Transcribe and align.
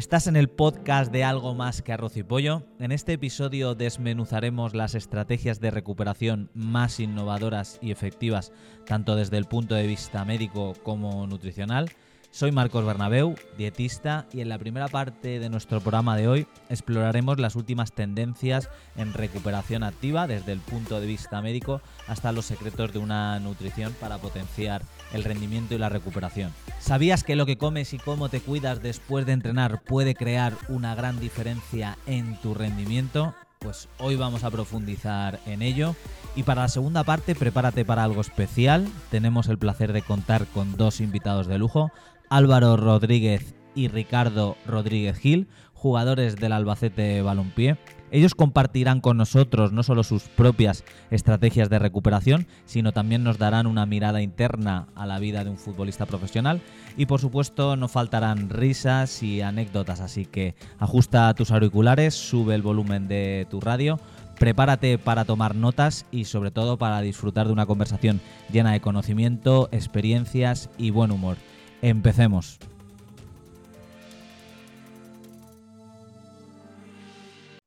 Estás 0.00 0.26
en 0.28 0.36
el 0.36 0.48
podcast 0.48 1.12
de 1.12 1.24
Algo 1.24 1.54
más 1.54 1.82
que 1.82 1.92
arroz 1.92 2.16
y 2.16 2.22
pollo. 2.22 2.62
En 2.78 2.90
este 2.90 3.12
episodio 3.12 3.74
desmenuzaremos 3.74 4.74
las 4.74 4.94
estrategias 4.94 5.60
de 5.60 5.70
recuperación 5.70 6.50
más 6.54 7.00
innovadoras 7.00 7.78
y 7.82 7.90
efectivas, 7.90 8.50
tanto 8.86 9.14
desde 9.14 9.36
el 9.36 9.44
punto 9.44 9.74
de 9.74 9.86
vista 9.86 10.24
médico 10.24 10.72
como 10.84 11.26
nutricional. 11.26 11.90
Soy 12.32 12.52
Marcos 12.52 12.86
Bernabeu, 12.86 13.34
dietista, 13.58 14.26
y 14.32 14.40
en 14.40 14.48
la 14.48 14.58
primera 14.58 14.86
parte 14.86 15.40
de 15.40 15.50
nuestro 15.50 15.80
programa 15.80 16.16
de 16.16 16.28
hoy 16.28 16.46
exploraremos 16.68 17.40
las 17.40 17.56
últimas 17.56 17.92
tendencias 17.92 18.70
en 18.94 19.12
recuperación 19.12 19.82
activa 19.82 20.28
desde 20.28 20.52
el 20.52 20.60
punto 20.60 21.00
de 21.00 21.08
vista 21.08 21.42
médico 21.42 21.80
hasta 22.06 22.30
los 22.30 22.46
secretos 22.46 22.92
de 22.92 23.00
una 23.00 23.40
nutrición 23.40 23.92
para 24.00 24.18
potenciar 24.18 24.82
el 25.12 25.24
rendimiento 25.24 25.74
y 25.74 25.78
la 25.78 25.88
recuperación. 25.88 26.52
¿Sabías 26.78 27.24
que 27.24 27.34
lo 27.34 27.46
que 27.46 27.58
comes 27.58 27.92
y 27.94 27.98
cómo 27.98 28.28
te 28.28 28.40
cuidas 28.40 28.80
después 28.80 29.26
de 29.26 29.32
entrenar 29.32 29.82
puede 29.82 30.14
crear 30.14 30.54
una 30.68 30.94
gran 30.94 31.18
diferencia 31.18 31.98
en 32.06 32.40
tu 32.40 32.54
rendimiento? 32.54 33.34
Pues 33.62 33.90
hoy 33.98 34.16
vamos 34.16 34.42
a 34.42 34.50
profundizar 34.50 35.38
en 35.44 35.60
ello. 35.60 35.94
Y 36.34 36.44
para 36.44 36.62
la 36.62 36.68
segunda 36.68 37.04
parte, 37.04 37.34
prepárate 37.34 37.84
para 37.84 38.04
algo 38.04 38.22
especial. 38.22 38.88
Tenemos 39.10 39.48
el 39.48 39.58
placer 39.58 39.92
de 39.92 40.00
contar 40.00 40.46
con 40.46 40.78
dos 40.78 41.02
invitados 41.02 41.46
de 41.46 41.58
lujo. 41.58 41.90
Álvaro 42.30 42.76
Rodríguez 42.76 43.56
y 43.74 43.88
Ricardo 43.88 44.56
Rodríguez 44.64 45.18
Gil, 45.18 45.48
jugadores 45.74 46.36
del 46.36 46.52
Albacete 46.52 47.22
Balompié. 47.22 47.76
Ellos 48.12 48.36
compartirán 48.36 49.00
con 49.00 49.16
nosotros 49.16 49.72
no 49.72 49.82
solo 49.82 50.04
sus 50.04 50.22
propias 50.22 50.84
estrategias 51.10 51.68
de 51.70 51.80
recuperación, 51.80 52.46
sino 52.66 52.92
también 52.92 53.24
nos 53.24 53.38
darán 53.38 53.66
una 53.66 53.84
mirada 53.84 54.22
interna 54.22 54.86
a 54.94 55.06
la 55.06 55.18
vida 55.18 55.42
de 55.42 55.50
un 55.50 55.58
futbolista 55.58 56.06
profesional 56.06 56.60
y 56.96 57.06
por 57.06 57.20
supuesto 57.20 57.74
no 57.74 57.88
faltarán 57.88 58.48
risas 58.48 59.24
y 59.24 59.42
anécdotas, 59.42 60.00
así 60.00 60.24
que 60.24 60.54
ajusta 60.78 61.34
tus 61.34 61.50
auriculares, 61.50 62.14
sube 62.14 62.54
el 62.54 62.62
volumen 62.62 63.08
de 63.08 63.46
tu 63.50 63.60
radio, 63.60 63.98
prepárate 64.38 64.98
para 64.98 65.24
tomar 65.24 65.56
notas 65.56 66.06
y 66.12 66.26
sobre 66.26 66.52
todo 66.52 66.78
para 66.78 67.00
disfrutar 67.00 67.48
de 67.48 67.52
una 67.52 67.66
conversación 67.66 68.20
llena 68.52 68.72
de 68.72 68.80
conocimiento, 68.80 69.68
experiencias 69.72 70.70
y 70.78 70.90
buen 70.90 71.10
humor. 71.10 71.36
Empecemos. 71.82 72.58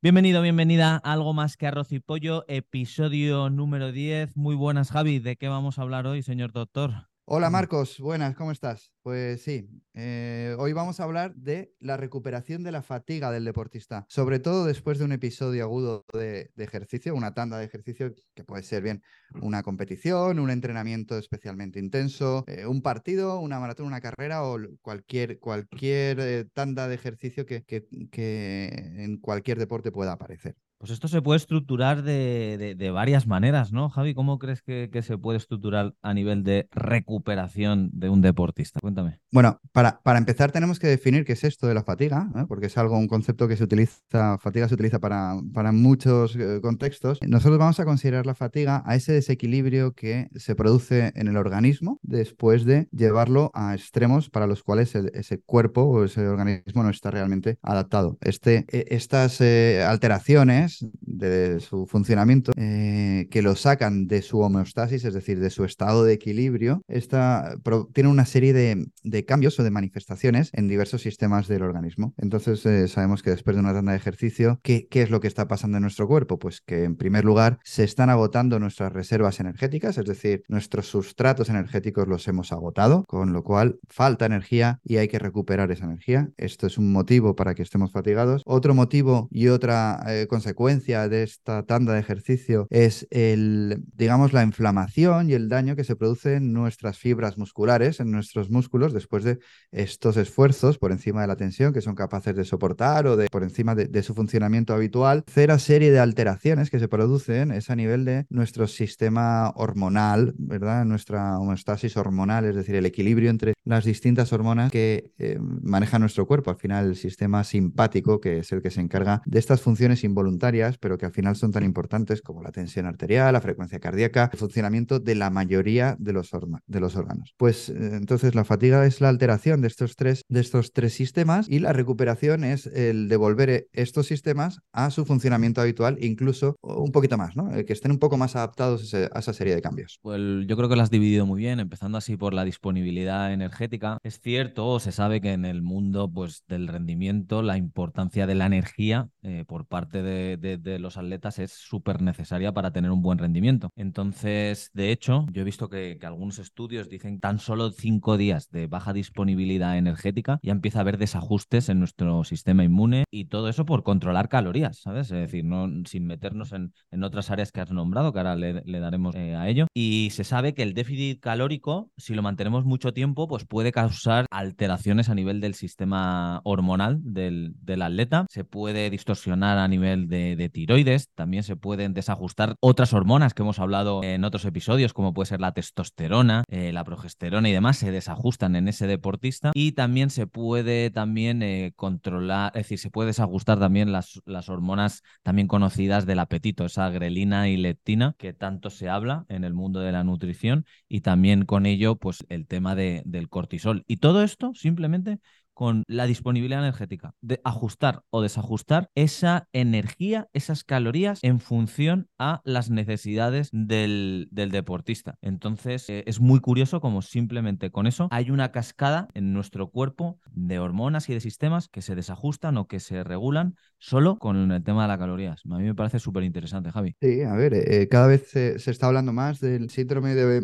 Bienvenido, 0.02 0.42
bienvenida 0.42 1.00
a 1.02 1.14
Algo 1.14 1.34
más 1.34 1.56
que 1.56 1.66
arroz 1.66 1.94
y 1.94 2.00
pollo, 2.00 2.44
episodio 2.50 3.50
número 3.50 3.94
10. 3.94 4.36
Muy 4.36 4.54
buenas, 4.56 4.92
Javi. 4.92 5.20
¿De 5.20 5.38
qué 5.38 5.48
vamos 5.48 5.80
a 5.80 5.84
hablar 5.84 6.08
hoy, 6.08 6.22
señor 6.22 6.52
doctor? 6.52 7.08
Hola 7.26 7.50
Marcos, 7.50 8.00
buenas, 8.02 8.36
¿cómo 8.36 8.52
estás? 8.52 8.92
Pues 9.02 9.42
sí, 9.42 9.70
eh, 9.94 10.58
hoy 10.60 10.74
vamos 10.74 11.00
a 11.00 11.06
hablar 11.06 11.34
de 11.36 11.74
la 11.80 11.96
recuperación 11.96 12.64
de 12.64 12.74
la 12.74 12.82
fatiga 12.82 13.32
del 13.32 13.46
deportista, 13.46 14.06
sobre 14.10 14.40
todo 14.40 14.66
después 14.66 15.00
de 15.00 15.06
un 15.06 15.14
episodio 15.14 15.64
agudo 15.64 16.04
de, 16.12 16.52
ejercicio, 16.58 17.16
una 17.16 17.34
tanda 17.34 17.58
de 17.58 17.64
ejercicio 17.64 18.14
que 18.36 18.44
puede 18.44 18.64
ser 18.64 18.84
bien 18.84 19.02
una 19.42 19.64
competición, 19.64 20.38
un 20.38 20.50
entrenamiento 20.50 21.18
especialmente 21.18 21.80
intenso, 21.80 22.44
eh, 22.46 22.66
un 22.66 22.82
partido, 22.82 23.40
una 23.40 23.58
maratón, 23.58 23.86
una 23.86 24.02
carrera 24.02 24.44
o 24.44 24.60
cualquier, 24.82 25.40
cualquier 25.40 26.20
eh, 26.20 26.46
tanda 26.54 26.90
de 26.90 26.96
ejercicio 26.96 27.46
que, 27.46 27.64
que 27.64 28.68
en 28.98 29.18
cualquier 29.18 29.60
deporte 29.60 29.94
pueda 29.94 30.12
aparecer. 30.12 30.58
Pues 30.84 30.92
esto 30.92 31.08
se 31.08 31.22
puede 31.22 31.38
estructurar 31.38 32.04
de, 32.04 32.92
varias 32.94 33.26
maneras, 33.26 33.72
¿no, 33.72 33.88
Javi? 33.88 34.14
¿Cómo 34.14 34.38
crees 34.38 34.62
que, 34.62 34.90
se 35.02 35.18
puede 35.18 35.38
estructurar 35.38 35.96
a 36.02 36.14
nivel 36.14 36.44
de 36.44 36.68
recuperación 36.72 37.90
de 37.94 38.10
un 38.10 38.20
deportista? 38.20 38.82
Cuéntame. 38.82 39.22
Bueno, 39.32 39.62
para, 39.72 40.02
empezar 40.18 40.52
tenemos 40.52 40.80
que 40.80 40.88
definir 40.88 41.24
qué 41.24 41.32
es 41.32 41.46
esto 41.46 41.68
de 41.68 41.74
la 41.74 41.84
fatiga, 41.84 42.30
porque 42.50 42.66
es 42.66 42.78
algo, 42.78 42.98
un 42.98 43.08
concepto 43.08 43.48
que 43.48 43.56
se 43.56 43.64
utiliza, 43.64 44.38
fatiga 44.40 44.68
se 44.68 44.74
utiliza 44.74 45.00
para, 45.00 45.38
para 45.54 45.72
muchos 45.72 46.36
eh, 46.36 46.60
contextos. 46.62 47.20
Nosotros 47.26 47.58
vamos 47.60 47.80
a 47.80 47.86
considerar 47.86 48.26
la 48.26 48.36
fatiga 48.36 48.84
a 48.86 48.96
ese 48.98 49.14
desequilibrio 49.14 49.94
que 49.94 50.28
se 50.36 50.54
produce 50.54 51.14
en 51.16 51.30
el 51.30 51.38
organismo 51.38 52.02
después 52.04 52.66
de 52.66 52.90
llevarlo 52.92 53.52
a 53.54 53.74
extremos 53.74 54.30
para 54.30 54.48
los 54.48 54.64
cuales 54.64 54.94
ese 54.96 55.40
cuerpo 55.40 55.84
o 55.84 56.04
ese 56.04 56.28
organismo 56.28 56.84
no 56.84 56.90
está 56.90 57.10
realmente 57.10 57.58
adaptado. 57.62 58.18
Este, 58.20 58.66
e, 58.68 58.88
estas 58.90 59.40
eh, 59.40 59.82
alteraciones 59.88 60.73
de 60.82 61.60
su 61.60 61.86
funcionamiento 61.88 62.52
eh, 62.56 63.28
que 63.30 63.42
lo 63.42 63.56
sacan 63.56 64.08
de 64.08 64.22
su 64.22 64.40
homeostasis, 64.40 65.06
es 65.06 65.14
decir, 65.14 65.40
de 65.40 65.50
su 65.50 65.66
estado 65.66 66.04
de 66.04 66.14
equilibrio, 66.14 66.82
esta, 66.88 67.56
tiene 67.94 68.10
una 68.10 68.26
serie 68.26 68.54
de, 68.54 69.26
cambios 69.26 69.60
o 69.60 69.64
de 69.64 69.72
manifestaciones 69.72 70.50
en 70.54 70.68
diversos 70.68 71.02
sistemas 71.02 71.48
del 71.48 71.64
organismo. 71.64 72.14
Entonces 72.18 72.66
eh, 72.66 72.88
sabemos 72.88 73.24
que 73.24 73.30
después 73.30 73.56
de 73.56 73.62
una 73.62 73.74
tanda 73.74 73.92
de 73.92 73.98
ejercicio, 73.98 74.60
¿qué, 74.64 74.88
¿qué 74.90 75.02
es 75.02 75.10
lo 75.10 75.20
que 75.20 75.28
está 75.28 75.48
pasando 75.48 75.78
en 75.78 75.84
nuestro 75.84 76.08
cuerpo? 76.08 76.40
Pues 76.40 76.62
que 76.62 76.84
en 76.84 76.96
primer 76.96 77.26
lugar 77.26 77.60
se 77.64 77.84
están 77.84 78.10
agotando 78.10 78.60
nuestras 78.60 78.92
reservas 78.92 79.40
energéticas, 79.40 79.98
es 79.98 80.06
decir, 80.06 80.44
nuestros 80.48 80.88
sustratos 80.88 81.50
energéticos 81.50 82.08
los 82.08 82.28
hemos 82.28 82.52
agotado, 82.52 83.06
con 83.08 83.34
lo 83.34 83.44
cual 83.44 83.80
falta 83.88 84.26
energía 84.26 84.80
y 84.84 84.98
hay 84.98 85.08
que 85.08 85.20
recuperar 85.20 85.72
esa 85.72 85.86
energía. 85.86 86.30
Esto 86.38 86.68
es 86.68 86.78
un 86.78 86.92
motivo 86.92 87.36
para 87.36 87.56
que 87.56 87.64
estemos 87.64 87.92
fatigados. 87.92 88.42
Otro 88.46 88.74
motivo 88.74 89.28
y 89.32 89.48
otra 89.48 90.04
eh, 90.08 90.28
consecuencia 90.28 90.53
de 90.54 91.24
esta 91.24 91.64
tanda 91.64 91.94
de 91.94 92.00
ejercicio 92.00 92.68
es 92.70 93.08
el, 93.10 93.84
digamos, 93.96 94.34
la 94.34 94.44
inflamación 94.44 95.30
y 95.30 95.34
el 95.34 95.50
daño 95.50 95.76
que 95.76 95.84
se 95.84 95.96
produce 95.96 96.36
en 96.36 96.54
nuestras 96.54 96.98
fibras 96.98 97.38
musculares, 97.38 98.00
en 98.00 98.12
nuestros 98.12 98.50
músculos, 98.50 98.94
después 98.94 99.24
de 99.24 99.40
estos 99.72 100.18
esfuerzos 100.18 100.78
por 100.78 100.92
encima 100.92 101.22
de 101.22 101.28
la 101.28 101.36
tensión 101.36 101.74
que 101.74 101.82
son 101.82 101.96
capaces 101.96 102.36
de 102.36 102.46
soportar 102.46 103.08
o 103.08 103.18
de 103.18 103.28
por 103.30 103.44
encima 103.44 103.76
de, 103.76 104.04
su 104.04 104.14
funcionamiento 104.14 104.74
habitual. 104.74 105.24
Tercera 105.24 105.58
serie 105.60 105.92
de 105.92 106.00
alteraciones 106.00 106.70
que 106.70 106.80
se 106.80 106.88
producen 106.88 107.52
es 107.52 107.70
a 107.70 107.76
nivel 107.76 108.06
de 108.06 108.26
nuestro 108.30 108.68
sistema 108.68 109.52
hormonal, 109.56 110.34
¿verdad? 110.38 110.86
Nuestra 110.86 111.40
homeostasis 111.40 111.98
hormonal, 111.98 112.46
es 112.46 112.56
decir, 112.56 112.76
el 112.76 112.86
equilibrio 112.86 113.30
entre 113.30 113.54
las 113.64 113.86
distintas 113.86 114.34
hormonas 114.34 114.72
que 114.72 115.12
eh, 115.18 115.40
maneja 115.40 116.00
nuestro 116.00 116.28
cuerpo. 116.28 116.52
Al 116.52 116.58
final, 116.58 116.88
el 116.88 116.96
sistema 116.96 117.44
simpático, 117.44 118.20
que 118.20 118.40
es 118.40 118.52
el 118.52 118.62
que 118.62 118.72
se 118.72 118.82
encarga 118.82 119.22
de 119.26 119.40
estas 119.40 119.62
funciones 119.62 120.04
involuntarias 120.04 120.43
pero 120.80 120.98
que 120.98 121.06
al 121.06 121.14
final 121.14 121.36
son 121.36 121.52
tan 121.52 121.64
importantes 121.64 122.22
como 122.22 122.42
la 122.42 122.52
tensión 122.52 122.86
arterial, 122.86 123.32
la 123.32 123.40
frecuencia 123.40 123.80
cardíaca, 123.80 124.30
el 124.34 124.40
funcionamiento 124.40 125.00
de 125.00 125.16
la 125.16 125.30
mayoría 125.30 125.96
de 126.00 126.12
los, 126.12 126.32
de 126.68 126.80
los 126.80 126.96
órganos. 126.98 127.34
Pues 127.38 127.70
eh, 127.70 127.92
entonces 127.94 128.36
la 128.36 128.44
fatiga 128.44 128.86
es 128.86 129.00
la 129.00 129.10
alteración 129.10 129.62
de 129.62 129.68
estos, 129.68 129.96
tres, 129.96 130.24
de 130.28 130.42
estos 130.42 130.74
tres 130.74 130.94
sistemas 130.94 131.48
y 131.50 131.60
la 131.60 131.72
recuperación 131.72 132.44
es 132.44 132.68
el 132.68 133.08
devolver 133.08 133.50
eh, 133.50 133.68
estos 133.72 134.08
sistemas 134.08 134.60
a 134.74 134.90
su 134.90 135.06
funcionamiento 135.06 135.62
habitual, 135.62 135.98
incluso 136.02 136.58
un 136.62 136.92
poquito 136.92 137.18
más, 137.18 137.38
¿no? 137.38 137.50
que 137.66 137.74
estén 137.74 137.92
un 137.92 138.00
poco 138.00 138.18
más 138.18 138.36
adaptados 138.36 138.94
a 138.94 139.20
esa 139.20 139.34
serie 139.34 139.56
de 139.56 139.62
cambios. 139.62 140.00
Pues 140.02 140.20
yo 140.46 140.58
creo 140.58 140.68
que 140.68 140.76
lo 140.76 140.82
has 140.82 140.92
dividido 140.92 141.26
muy 141.26 141.40
bien, 141.40 141.62
empezando 141.62 141.98
así 141.98 142.18
por 142.18 142.34
la 142.34 142.44
disponibilidad 142.44 143.32
energética. 143.32 143.98
Es 144.04 144.20
cierto, 144.20 144.80
se 144.80 144.92
sabe 144.92 145.22
que 145.22 145.32
en 145.32 145.46
el 145.46 145.62
mundo 145.62 146.12
pues, 146.12 146.44
del 146.48 146.68
rendimiento 146.68 147.42
la 147.42 147.58
importancia 147.58 148.28
de 148.28 148.36
la 148.36 148.46
energía 148.46 149.08
eh, 149.22 149.46
por 149.48 149.66
parte 149.66 150.02
de, 150.02 150.33
de, 150.38 150.80
los 150.80 150.98
atletas 150.98 151.40
es 151.40 151.52
súper 151.52 152.02
necesaria 152.02 152.52
para 152.52 152.72
tener 152.72 152.92
un 152.92 153.02
buen 153.02 153.18
rendimiento. 153.18 153.70
Entonces, 153.76 154.72
de 154.74 154.92
hecho, 154.92 155.26
yo 155.32 155.42
he 155.42 155.46
visto 155.46 155.70
que, 155.70 156.00
algunos 156.04 156.38
estudios 156.40 156.90
dicen 156.90 157.20
tan 157.20 157.40
solo 157.40 157.72
cinco 157.72 158.18
días 158.18 158.50
de 158.50 158.68
baja 158.68 158.94
disponibilidad 158.94 159.78
energética 159.78 160.40
ya 160.44 160.52
empieza 160.52 160.80
a 160.80 160.82
haber 160.82 160.98
desajustes 160.98 161.70
en 161.70 161.80
nuestro 161.80 162.24
sistema 162.24 162.64
inmune 162.64 163.06
y 163.10 163.26
todo 163.26 163.48
eso 163.48 163.66
por 163.66 163.84
controlar 163.84 164.28
calorías, 164.28 164.80
¿sabes? 164.82 165.12
Es 165.12 165.18
decir, 165.18 165.46
no 165.46 165.70
sin 165.86 166.06
meternos 166.06 166.52
en, 166.52 166.74
en 166.92 167.04
otras 167.04 167.32
áreas 167.32 167.52
que 167.52 167.62
has 167.62 167.72
nombrado, 167.72 168.12
que 168.12 168.20
ahora 168.20 168.36
le, 168.36 168.80
daremos 168.80 169.16
eh, 169.16 169.36
a 169.36 169.48
ello. 169.48 169.68
Y 169.74 170.10
se 170.12 170.24
sabe 170.24 170.54
que 170.54 170.64
el 170.64 170.74
déficit 170.74 171.20
calórico, 171.20 171.92
si 171.98 172.14
lo 172.14 172.22
mantenemos 172.22 172.66
mucho 172.66 172.94
tiempo, 172.94 173.28
pues 173.28 173.46
puede 173.46 173.72
causar 173.72 174.26
alteraciones 174.30 175.10
a 175.10 175.16
nivel 175.16 175.40
del 175.40 175.54
sistema 175.54 176.42
hormonal 176.44 177.00
del, 177.02 177.54
del 177.62 177.82
atleta, 177.82 178.26
se 178.30 178.44
puede 178.44 178.90
distorsionar 178.90 179.58
a 179.58 179.68
nivel 179.68 180.08
de 180.08 180.23
de, 180.36 180.50
tiroides, 180.50 181.10
también 181.16 181.44
se 181.44 181.56
pueden 181.56 181.94
desajustar 181.94 182.56
otras 182.60 182.94
hormonas 182.94 183.34
que 183.34 183.42
hemos 183.42 183.60
hablado 183.60 184.04
en 184.04 184.24
otros 184.24 184.46
episodios, 184.46 184.94
como 184.94 185.14
puede 185.14 185.28
ser 185.28 185.42
la 185.42 185.54
testosterona, 185.54 186.44
eh, 186.48 186.72
la 186.72 186.84
progesterona 186.84 187.50
y 187.50 187.52
demás, 187.54 187.78
se 187.78 187.92
desajustan 187.92 188.56
en 188.56 188.68
ese 188.68 188.88
deportista 188.88 189.52
y 189.54 189.74
también 189.74 190.10
se 190.10 190.28
puede 190.28 190.90
también 190.90 191.44
eh, 191.44 191.74
controlar, 191.76 192.52
es 192.56 192.64
decir, 192.64 192.80
se 192.80 192.90
puede 192.90 193.08
desajustar 193.08 193.60
también 193.60 193.92
las, 193.92 194.22
las 194.26 194.50
hormonas 194.50 195.04
también 195.24 195.48
conocidas 195.48 196.06
del 196.06 196.20
apetito, 196.20 196.66
esa 196.66 196.90
grelina 196.90 197.50
y 197.50 197.58
leptina 197.58 198.16
que 198.18 198.34
tanto 198.34 198.70
se 198.70 198.90
habla 198.90 199.26
en 199.30 199.44
el 199.44 199.54
mundo 199.54 199.80
de 199.80 199.92
la 199.92 200.04
nutrición 200.04 200.66
y 200.88 201.02
también 201.02 201.46
con 201.46 201.66
ello 201.66 201.98
pues 201.98 202.26
el 202.30 202.48
tema 202.48 202.76
de, 202.76 203.04
del 203.06 203.30
cortisol. 203.30 203.84
Y 203.88 203.98
todo 203.98 204.24
esto 204.24 204.54
simplemente 204.54 205.20
con 205.54 205.84
la 205.88 206.06
disponibilidad 206.06 206.60
energética, 206.60 207.14
de 207.22 207.42
ajustar 207.44 208.04
o 208.10 208.22
desajustar 208.22 208.90
esa 208.96 209.48
energía, 209.54 210.28
esas 210.34 210.64
calorías 210.64 211.20
en 211.22 211.40
función 211.40 212.08
a 212.18 212.42
las 212.44 212.70
necesidades 212.70 213.50
del, 213.52 214.30
deportista. 214.32 215.18
Entonces, 215.22 215.90
eh, 215.90 216.04
es 216.08 216.20
muy 216.20 216.40
curioso 216.40 216.82
como 216.82 217.02
simplemente 217.02 217.72
con 217.72 217.88
eso 217.88 218.08
hay 218.12 218.32
una 218.32 218.52
cascada 218.52 219.08
en 219.14 219.34
nuestro 219.34 219.70
cuerpo 219.70 220.20
de 220.32 220.60
hormonas 220.60 221.10
y 221.10 221.14
de 221.14 221.20
sistemas 221.20 221.70
que 221.70 221.82
se 221.82 221.96
desajustan 221.96 222.58
o 222.58 222.68
que 222.68 222.80
se 222.80 223.04
regulan 223.04 223.56
solo 223.84 224.18
con 224.18 224.50
el 224.50 224.64
tema 224.64 224.84
de 224.84 224.88
las 224.88 224.98
calorías. 224.98 225.42
A 225.46 225.58
mí 225.58 225.66
me 225.66 225.76
parece 225.76 226.00
súper 226.00 226.24
interesante, 226.24 226.72
Javi. 226.72 226.96
Sí, 227.02 227.22
a 227.22 227.34
ver, 227.34 227.54
eh, 227.54 227.90
cada 227.90 228.08
vez 228.08 228.30
se, 228.30 228.56
está 228.56 228.88
hablando 228.88 229.12
más 229.12 229.42
del 229.42 229.70
síndrome 229.70 230.16
de, 230.16 230.38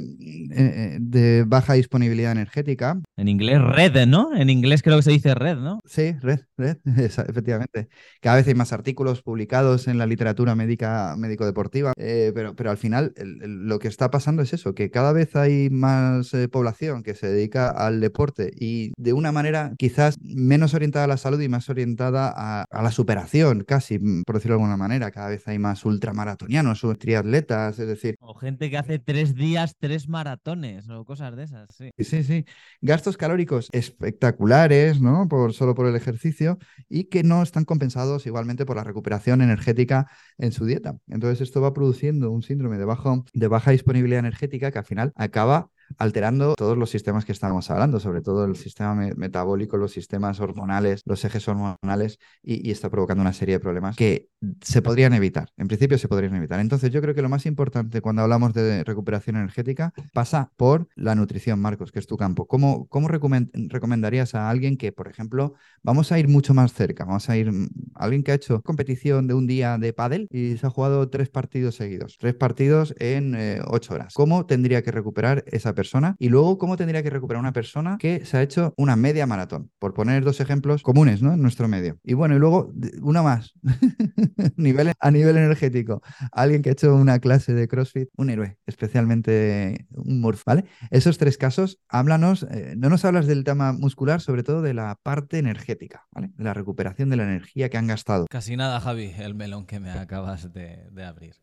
eh, 0.52 0.98
de, 1.00 1.46
baja 1.48 1.74
disponibilidad 1.74 2.34
energética. 2.34 3.00
En 3.16 3.30
inglés, 3.30 3.62
red, 3.62 4.08
¿no? 4.08 4.36
En 4.36 4.50
inglés 4.50 4.84
creo 4.84 4.98
que 4.98 5.04
se 5.04 5.12
dice 5.12 5.36
red, 5.36 5.56
¿no? 5.56 5.80
Sí, 5.86 6.16
red, 6.20 6.42
red, 6.58 6.78
efectivamente. 6.86 7.88
Cada 8.20 8.36
vez 8.36 8.48
hay 8.48 8.56
más 8.56 8.74
artículos 8.74 9.22
publicados 9.22 9.88
en 9.88 9.98
la 9.98 10.06
literatura 10.06 10.54
médica, 10.56 11.16
médico-deportiva, 11.18 11.94
eh, 11.96 12.34
pero, 12.36 12.56
pero 12.58 12.72
al 12.72 12.78
final 12.78 13.14
lo 13.16 13.80
que 13.80 13.88
está 13.88 14.12
pasando 14.12 14.42
es 14.42 14.52
eso, 14.52 14.76
que 14.76 14.92
cada 14.92 15.14
vez 15.14 15.38
hay 15.38 15.70
más 15.70 16.36
población 16.52 17.04
que 17.04 17.16
se 17.16 17.28
dedica 17.28 17.70
al 17.70 18.02
deporte 18.02 18.52
y 18.54 18.92
de 18.98 19.14
una 19.14 19.32
manera 19.32 19.72
quizás 19.78 20.18
menos 20.22 20.74
orientada 20.74 21.06
a 21.06 21.08
la 21.08 21.18
salud 21.18 21.40
y 21.40 21.48
más 21.48 21.70
orientada 21.70 22.34
a, 22.36 22.66
a 22.70 22.84
la 22.84 22.92
superación 22.92 23.29
casi, 23.66 24.00
mm, 24.00 24.24
por 24.24 24.36
decirlo 24.36 24.56
de 24.56 24.62
alguna 24.62 24.78
manera. 24.78 25.12
Cada 25.12 25.30
vez 25.30 25.48
hay 25.48 25.60
más 25.60 25.86
ultramaratonianos 25.86 26.84
o 26.84 26.96
triatletas, 26.96 27.80
es 27.80 27.88
decir. 27.88 28.16
O 28.20 28.34
gente 28.34 28.70
que 28.70 28.78
hace 28.78 29.00
tres 29.00 29.36
días, 29.36 29.76
tres 29.80 30.08
maratones 30.08 30.90
o 30.90 31.06
cosas 31.06 31.36
de 31.36 31.44
esas, 31.44 31.70
sí. 31.76 31.92
Sí, 31.98 32.24
sí. 32.24 32.46
Gastos 32.82 33.18
calóricos 33.18 33.70
espectaculares, 33.72 35.02
¿no? 35.02 35.28
Por, 35.28 35.54
solo 35.54 35.76
por 35.76 35.88
el 35.88 35.96
ejercicio 35.96 36.58
y 36.88 37.06
que 37.06 37.24
no 37.24 37.44
están 37.44 37.66
compensados 37.66 38.26
igualmente 38.26 38.66
por 38.66 38.76
la 38.76 38.84
recuperación 38.84 39.42
energética 39.42 40.08
en 40.38 40.52
su 40.52 40.66
dieta. 40.66 40.98
Entonces 41.08 41.42
esto 41.42 41.62
va 41.62 41.74
produciendo 41.74 42.32
un 42.32 42.44
síndrome 42.44 42.78
de, 42.78 42.86
bajo, 42.86 43.26
de 43.34 43.48
baja 43.48 43.72
disponibilidad 43.72 44.20
energética 44.20 44.72
que 44.72 44.80
al 44.80 44.86
final 44.86 45.12
acaba 45.16 45.70
alterando 45.98 46.56
todos 46.56 46.78
los 46.78 46.90
sistemas 46.90 47.26
que 47.26 47.32
estábamos 47.32 47.70
hablando, 47.70 48.00
sobre 48.00 48.22
todo 48.22 48.46
el 48.46 48.56
sistema 48.56 48.96
metabólico, 49.16 49.78
los 49.78 49.92
sistemas 49.92 50.40
hormonales, 50.40 51.02
los 51.06 51.24
ejes 51.26 51.48
hormonales, 51.48 52.20
y, 52.44 52.70
está 52.70 52.90
provocando 52.90 53.22
una 53.22 53.34
serie 53.34 53.56
de 53.56 53.60
problemas 53.60 53.96
que 53.96 54.30
se 54.62 54.82
podrían 54.82 55.14
evitar. 55.14 55.50
En 55.58 55.68
principio 55.68 55.98
se 55.98 56.08
podrían 56.08 56.36
evitar. 56.36 56.60
Entonces 56.60 56.92
yo 56.92 57.02
creo 57.02 57.16
que 57.16 57.22
lo 57.22 57.30
más 57.30 57.46
importante 57.46 58.02
cuando 58.02 58.22
hablamos 58.22 58.54
de 58.54 58.84
recuperación 58.84 59.36
energética 59.36 59.94
pasa 60.14 60.52
por 60.56 60.88
la 60.96 61.16
nutrición, 61.16 61.60
Marcos, 61.60 61.92
que 61.92 62.00
es 62.00 62.08
tu 62.08 62.16
campo. 62.16 62.48
¿Cómo, 62.48 62.88
cómo 62.88 63.08
recomendarías 63.08 64.36
a 64.36 64.50
alguien 64.50 64.78
que, 64.78 64.92
por 64.92 65.08
ejemplo, 65.08 65.54
vamos 65.84 66.12
a 66.12 66.20
ir 66.20 66.28
mucho 66.28 66.54
más 66.54 66.74
cerca, 66.74 67.06
vamos 67.06 67.30
a 67.30 67.38
ir 67.38 67.50
a 67.96 68.04
alguien 68.04 68.24
que 68.24 68.32
ha 68.32 68.36
hecho 68.36 68.62
competición 68.62 69.28
de 69.28 69.34
un 69.34 69.48
día 69.48 69.78
de 69.78 69.94
pádel 69.94 70.28
y 70.32 70.58
se 70.58 70.68
ha 70.68 70.70
jugado 70.70 71.10
tres 71.10 71.30
partidos 71.30 71.76
seguidos, 71.76 72.18
tres 72.20 72.36
partidos 72.36 72.94
en 73.00 73.36
eh, 73.36 73.62
ocho 73.68 73.94
horas? 73.94 74.14
¿Cómo 74.14 74.46
tendría 74.46 74.82
que 74.84 74.92
recuperar 74.92 75.44
esa 75.48 75.74
persona 75.80 76.18
y 76.20 76.28
luego 76.28 76.58
cómo 76.58 76.76
tendría 76.76 77.02
que 77.04 77.10
recuperar 77.10 77.40
una 77.40 77.54
persona 77.54 77.98
que 78.00 78.26
se 78.26 78.36
ha 78.36 78.42
hecho 78.42 78.74
una 78.76 78.98
media 78.98 79.26
maratón, 79.26 79.72
por 79.80 79.94
poner 79.94 80.26
dos 80.26 80.42
ejemplos 80.42 80.84
comunes 80.84 81.22
¿no? 81.22 81.32
en 81.34 81.42
nuestro 81.42 81.70
medio. 81.70 81.98
Y 82.04 82.16
bueno, 82.16 82.36
y 82.36 82.40
luego 82.40 82.74
una 83.02 83.24
más, 83.24 83.54
a 85.00 85.12
nivel 85.12 85.38
energético, 85.38 86.02
alguien 86.34 86.62
que 86.62 86.70
ha 86.70 86.74
hecho 86.74 86.94
una 86.96 87.20
clase 87.20 87.54
de 87.54 87.70
CrossFit, 87.70 88.10
un 88.18 88.30
héroe, 88.30 88.58
especialmente 88.66 89.88
un 89.92 90.20
Murph, 90.20 90.42
¿vale? 90.46 90.66
Esos 90.90 91.18
tres 91.18 91.38
casos, 91.38 91.80
háblanos, 91.88 92.44
eh, 92.52 92.74
no 92.78 92.90
nos 92.90 93.06
hablas 93.06 93.26
del 93.26 93.46
tema 93.46 93.72
muscular, 93.72 94.20
sobre 94.20 94.44
todo 94.44 94.62
de 94.62 94.74
la 94.74 95.00
parte 95.02 95.38
energética, 95.38 96.08
¿vale? 96.12 96.32
De 96.36 96.44
la 96.44 96.54
recuperación 96.54 97.10
de 97.10 97.16
la 97.16 97.24
energía 97.24 97.70
que 97.70 97.78
han 97.78 97.88
gastado. 97.88 98.26
Casi 98.30 98.58
nada, 98.58 98.82
Javi, 98.82 99.14
el 99.18 99.34
melón 99.34 99.66
que 99.66 99.80
me 99.80 99.92
acabas 99.92 100.52
de 100.52 101.04
abrir. 101.06 101.36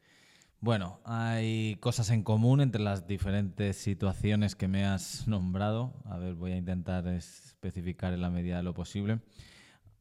Bueno, 0.66 0.98
hay 1.04 1.76
cosas 1.76 2.10
en 2.10 2.24
común 2.24 2.60
entre 2.60 2.82
las 2.82 3.06
diferentes 3.06 3.76
situaciones 3.76 4.56
que 4.56 4.66
me 4.66 4.84
has 4.84 5.28
nombrado. 5.28 5.94
A 6.04 6.18
ver, 6.18 6.34
voy 6.34 6.50
a 6.50 6.56
intentar 6.56 7.06
especificar 7.06 8.12
en 8.12 8.20
la 8.20 8.30
medida 8.30 8.56
de 8.56 8.64
lo 8.64 8.74
posible. 8.74 9.20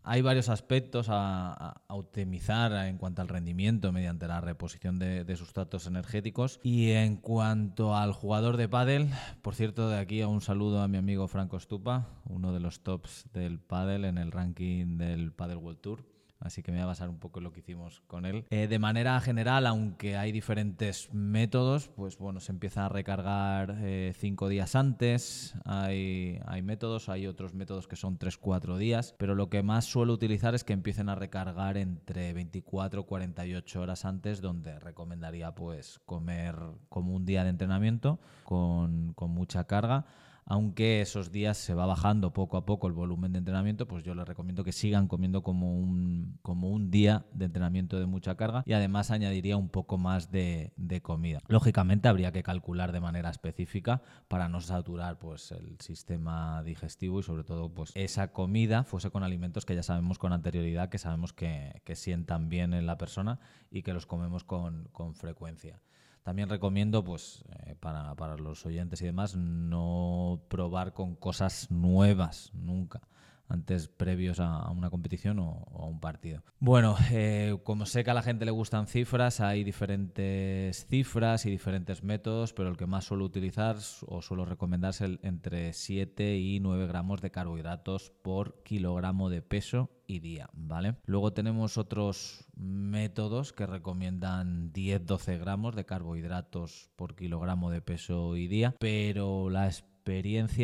Hay 0.01 0.23
varios 0.23 0.49
aspectos 0.49 1.05
a, 1.11 1.83
optimizar 1.87 2.87
en 2.87 2.97
cuanto 2.97 3.21
al 3.21 3.27
rendimiento 3.27 3.91
mediante 3.91 4.27
la 4.27 4.41
reposición 4.41 4.97
de, 4.97 5.35
sustratos 5.35 5.85
energéticos. 5.85 6.59
Y 6.63 6.93
en 6.93 7.17
cuanto 7.17 7.95
al 7.95 8.11
jugador 8.11 8.57
de 8.57 8.67
pádel, 8.67 9.09
por 9.43 9.53
cierto, 9.53 9.87
de 9.87 9.99
aquí 9.99 10.23
un 10.23 10.41
saludo 10.41 10.81
a 10.81 10.87
mi 10.87 10.97
amigo 10.97 11.27
Franco 11.27 11.59
Stupa, 11.59 12.09
uno 12.25 12.53
de 12.53 12.59
los 12.59 12.79
tops 12.79 13.29
del 13.33 13.59
pádel 13.59 14.03
en 14.03 14.17
el 14.17 14.31
ranking 14.31 14.97
del 14.97 15.31
Padel 15.31 15.57
World 15.57 15.81
Tour 15.81 16.14
así 16.39 16.63
que 16.63 16.71
me 16.71 16.77
voy 16.77 16.83
a 16.83 16.87
basar 16.87 17.09
un 17.09 17.19
poco 17.19 17.39
en 17.39 17.45
lo 17.45 17.51
que 17.51 17.59
hicimos 17.59 18.01
con 18.07 18.25
él. 18.25 18.45
Eh, 18.49 18.67
de 18.67 18.79
manera 18.79 19.19
general, 19.21 19.65
aunque 19.67 20.17
hay 20.17 20.31
diferentes 20.31 21.13
métodos, 21.13 21.87
pues 21.89 22.17
bueno, 22.17 22.39
se 22.39 22.51
empieza 22.51 22.85
a 22.85 22.89
recargar 22.89 23.75
eh, 23.79 24.13
cinco 24.17 24.49
días 24.49 24.75
antes, 24.75 25.55
hay, 25.65 26.39
métodos, 26.63 27.09
hay 27.09 27.27
otros 27.27 27.53
métodos 27.53 27.87
que 27.87 27.95
son 27.95 28.17
3-4 28.17 28.77
días, 28.77 29.15
pero 29.17 29.35
lo 29.35 29.49
que 29.49 29.63
más 29.63 29.85
suelo 29.85 30.13
utilizar 30.13 30.55
es 30.55 30.63
que 30.63 30.73
empiecen 30.73 31.09
a 31.09 31.15
recargar 31.15 31.77
entre 31.77 32.33
24 32.33 33.01
y 33.01 33.03
48 33.03 33.81
horas 33.81 34.05
antes, 34.05 34.41
donde 34.41 34.79
recomendaría 34.79 35.53
pues 35.53 35.99
comer 36.05 36.55
como 36.89 37.13
un 37.15 37.25
día 37.25 37.43
de 37.43 37.49
entrenamiento 37.49 38.19
con, 38.43 39.13
con 39.13 39.31
mucha 39.31 39.65
carga 39.65 40.05
aunque 40.45 41.01
esos 41.01 41.31
días 41.31 41.57
se 41.57 41.73
va 41.73 41.85
bajando 41.85 42.31
poco 42.31 42.57
a 42.57 42.65
poco 42.65 42.87
el 42.87 42.93
volumen 42.93 43.33
de 43.33 43.39
entrenamiento, 43.39 43.87
pues 43.87 44.03
yo 44.03 44.13
les 44.13 44.27
recomiendo 44.27 44.63
que 44.63 44.71
sigan 44.71 45.07
comiendo 45.07 45.41
como 45.41 45.75
un, 45.75 46.37
como 46.43 46.69
un 46.69 46.91
día 46.91 47.25
de 47.33 47.45
entrenamiento 47.45 47.99
de 47.99 48.05
mucha 48.05 48.35
carga 48.35 48.63
y 48.65 48.73
además 48.73 49.09
añadiría 49.09 49.57
un 49.57 49.69
poco 49.69 49.97
más 49.97 50.31
de, 50.31 50.71
comida. 51.01 51.39
Lógicamente 51.47 52.07
habría 52.07 52.31
que 52.31 52.43
calcular 52.43 52.91
de 52.91 53.01
manera 53.01 53.29
específica 53.29 54.01
para 54.27 54.47
no 54.47 54.61
saturar 54.61 55.19
pues, 55.19 55.51
el 55.51 55.77
sistema 55.81 56.63
digestivo 56.63 57.19
y 57.19 57.23
sobre 57.23 57.43
todo 57.43 57.73
pues, 57.73 57.91
esa 57.95 58.31
comida 58.31 58.83
fuese 58.83 59.09
con 59.09 59.23
alimentos 59.23 59.65
que 59.65 59.75
ya 59.75 59.83
sabemos 59.83 60.19
con 60.19 60.31
anterioridad, 60.31 60.89
que 60.89 60.99
sabemos 60.99 61.33
que, 61.33 61.81
sientan 61.95 62.49
bien 62.49 62.73
en 62.73 62.85
la 62.85 62.97
persona 62.97 63.39
y 63.71 63.81
que 63.81 63.93
los 63.93 64.05
comemos 64.05 64.43
con 64.43 65.15
frecuencia. 65.15 65.79
También 66.25 66.49
recomiendo, 66.49 67.03
pues, 67.03 67.45
eh, 67.67 67.75
para, 67.79 68.15
para, 68.15 68.35
los 68.35 68.65
oyentes 68.65 68.99
y 69.03 69.05
demás, 69.05 69.35
no 69.35 70.41
probar 70.47 70.91
con 70.91 71.15
cosas 71.15 71.69
nuevas 71.69 72.49
nunca 72.51 72.99
antes 73.47 73.87
previos 73.87 74.39
a, 74.39 74.69
una 74.71 74.89
competición 74.89 75.39
o, 75.39 75.65
a 75.73 75.85
un 75.85 75.99
partido. 75.99 76.43
Bueno, 76.59 76.95
eh, 77.11 77.57
como 77.63 77.85
sé 77.85 78.03
que 78.03 78.11
a 78.11 78.13
la 78.13 78.23
gente 78.23 78.45
le 78.45 78.51
gustan 78.51 78.87
cifras, 78.87 79.39
hay 79.39 79.63
diferentes 79.63 80.85
cifras 80.87 81.45
y 81.45 81.51
diferentes 81.51 82.03
métodos, 82.03 82.53
pero 82.53 82.69
el 82.69 82.77
que 82.77 82.85
más 82.85 83.05
suelo 83.05 83.25
utilizar 83.25 83.77
o 84.07 84.21
suelo 84.21 84.45
recomendar 84.45 84.91
es 84.91 85.01
el 85.01 85.19
entre 85.23 85.73
7 85.73 86.37
y 86.37 86.59
9 86.59 86.87
gramos 86.87 87.21
de 87.21 87.31
carbohidratos 87.31 88.11
por 88.21 88.63
kilogramo 88.63 89.29
de 89.29 89.41
peso 89.41 89.89
y 90.07 90.19
día, 90.19 90.49
¿vale? 90.53 90.95
Luego 91.05 91.33
tenemos 91.33 91.77
otros 91.77 92.45
métodos 92.55 93.53
que 93.53 93.65
recomiendan 93.65 94.71
10-12 94.71 95.39
gramos 95.39 95.75
de 95.75 95.85
carbohidratos 95.85 96.89
por 96.95 97.15
kilogramo 97.15 97.71
de 97.71 97.81
peso 97.81 98.35
y 98.35 98.47
día, 98.47 98.75
pero 98.79 99.49
la 99.49 99.67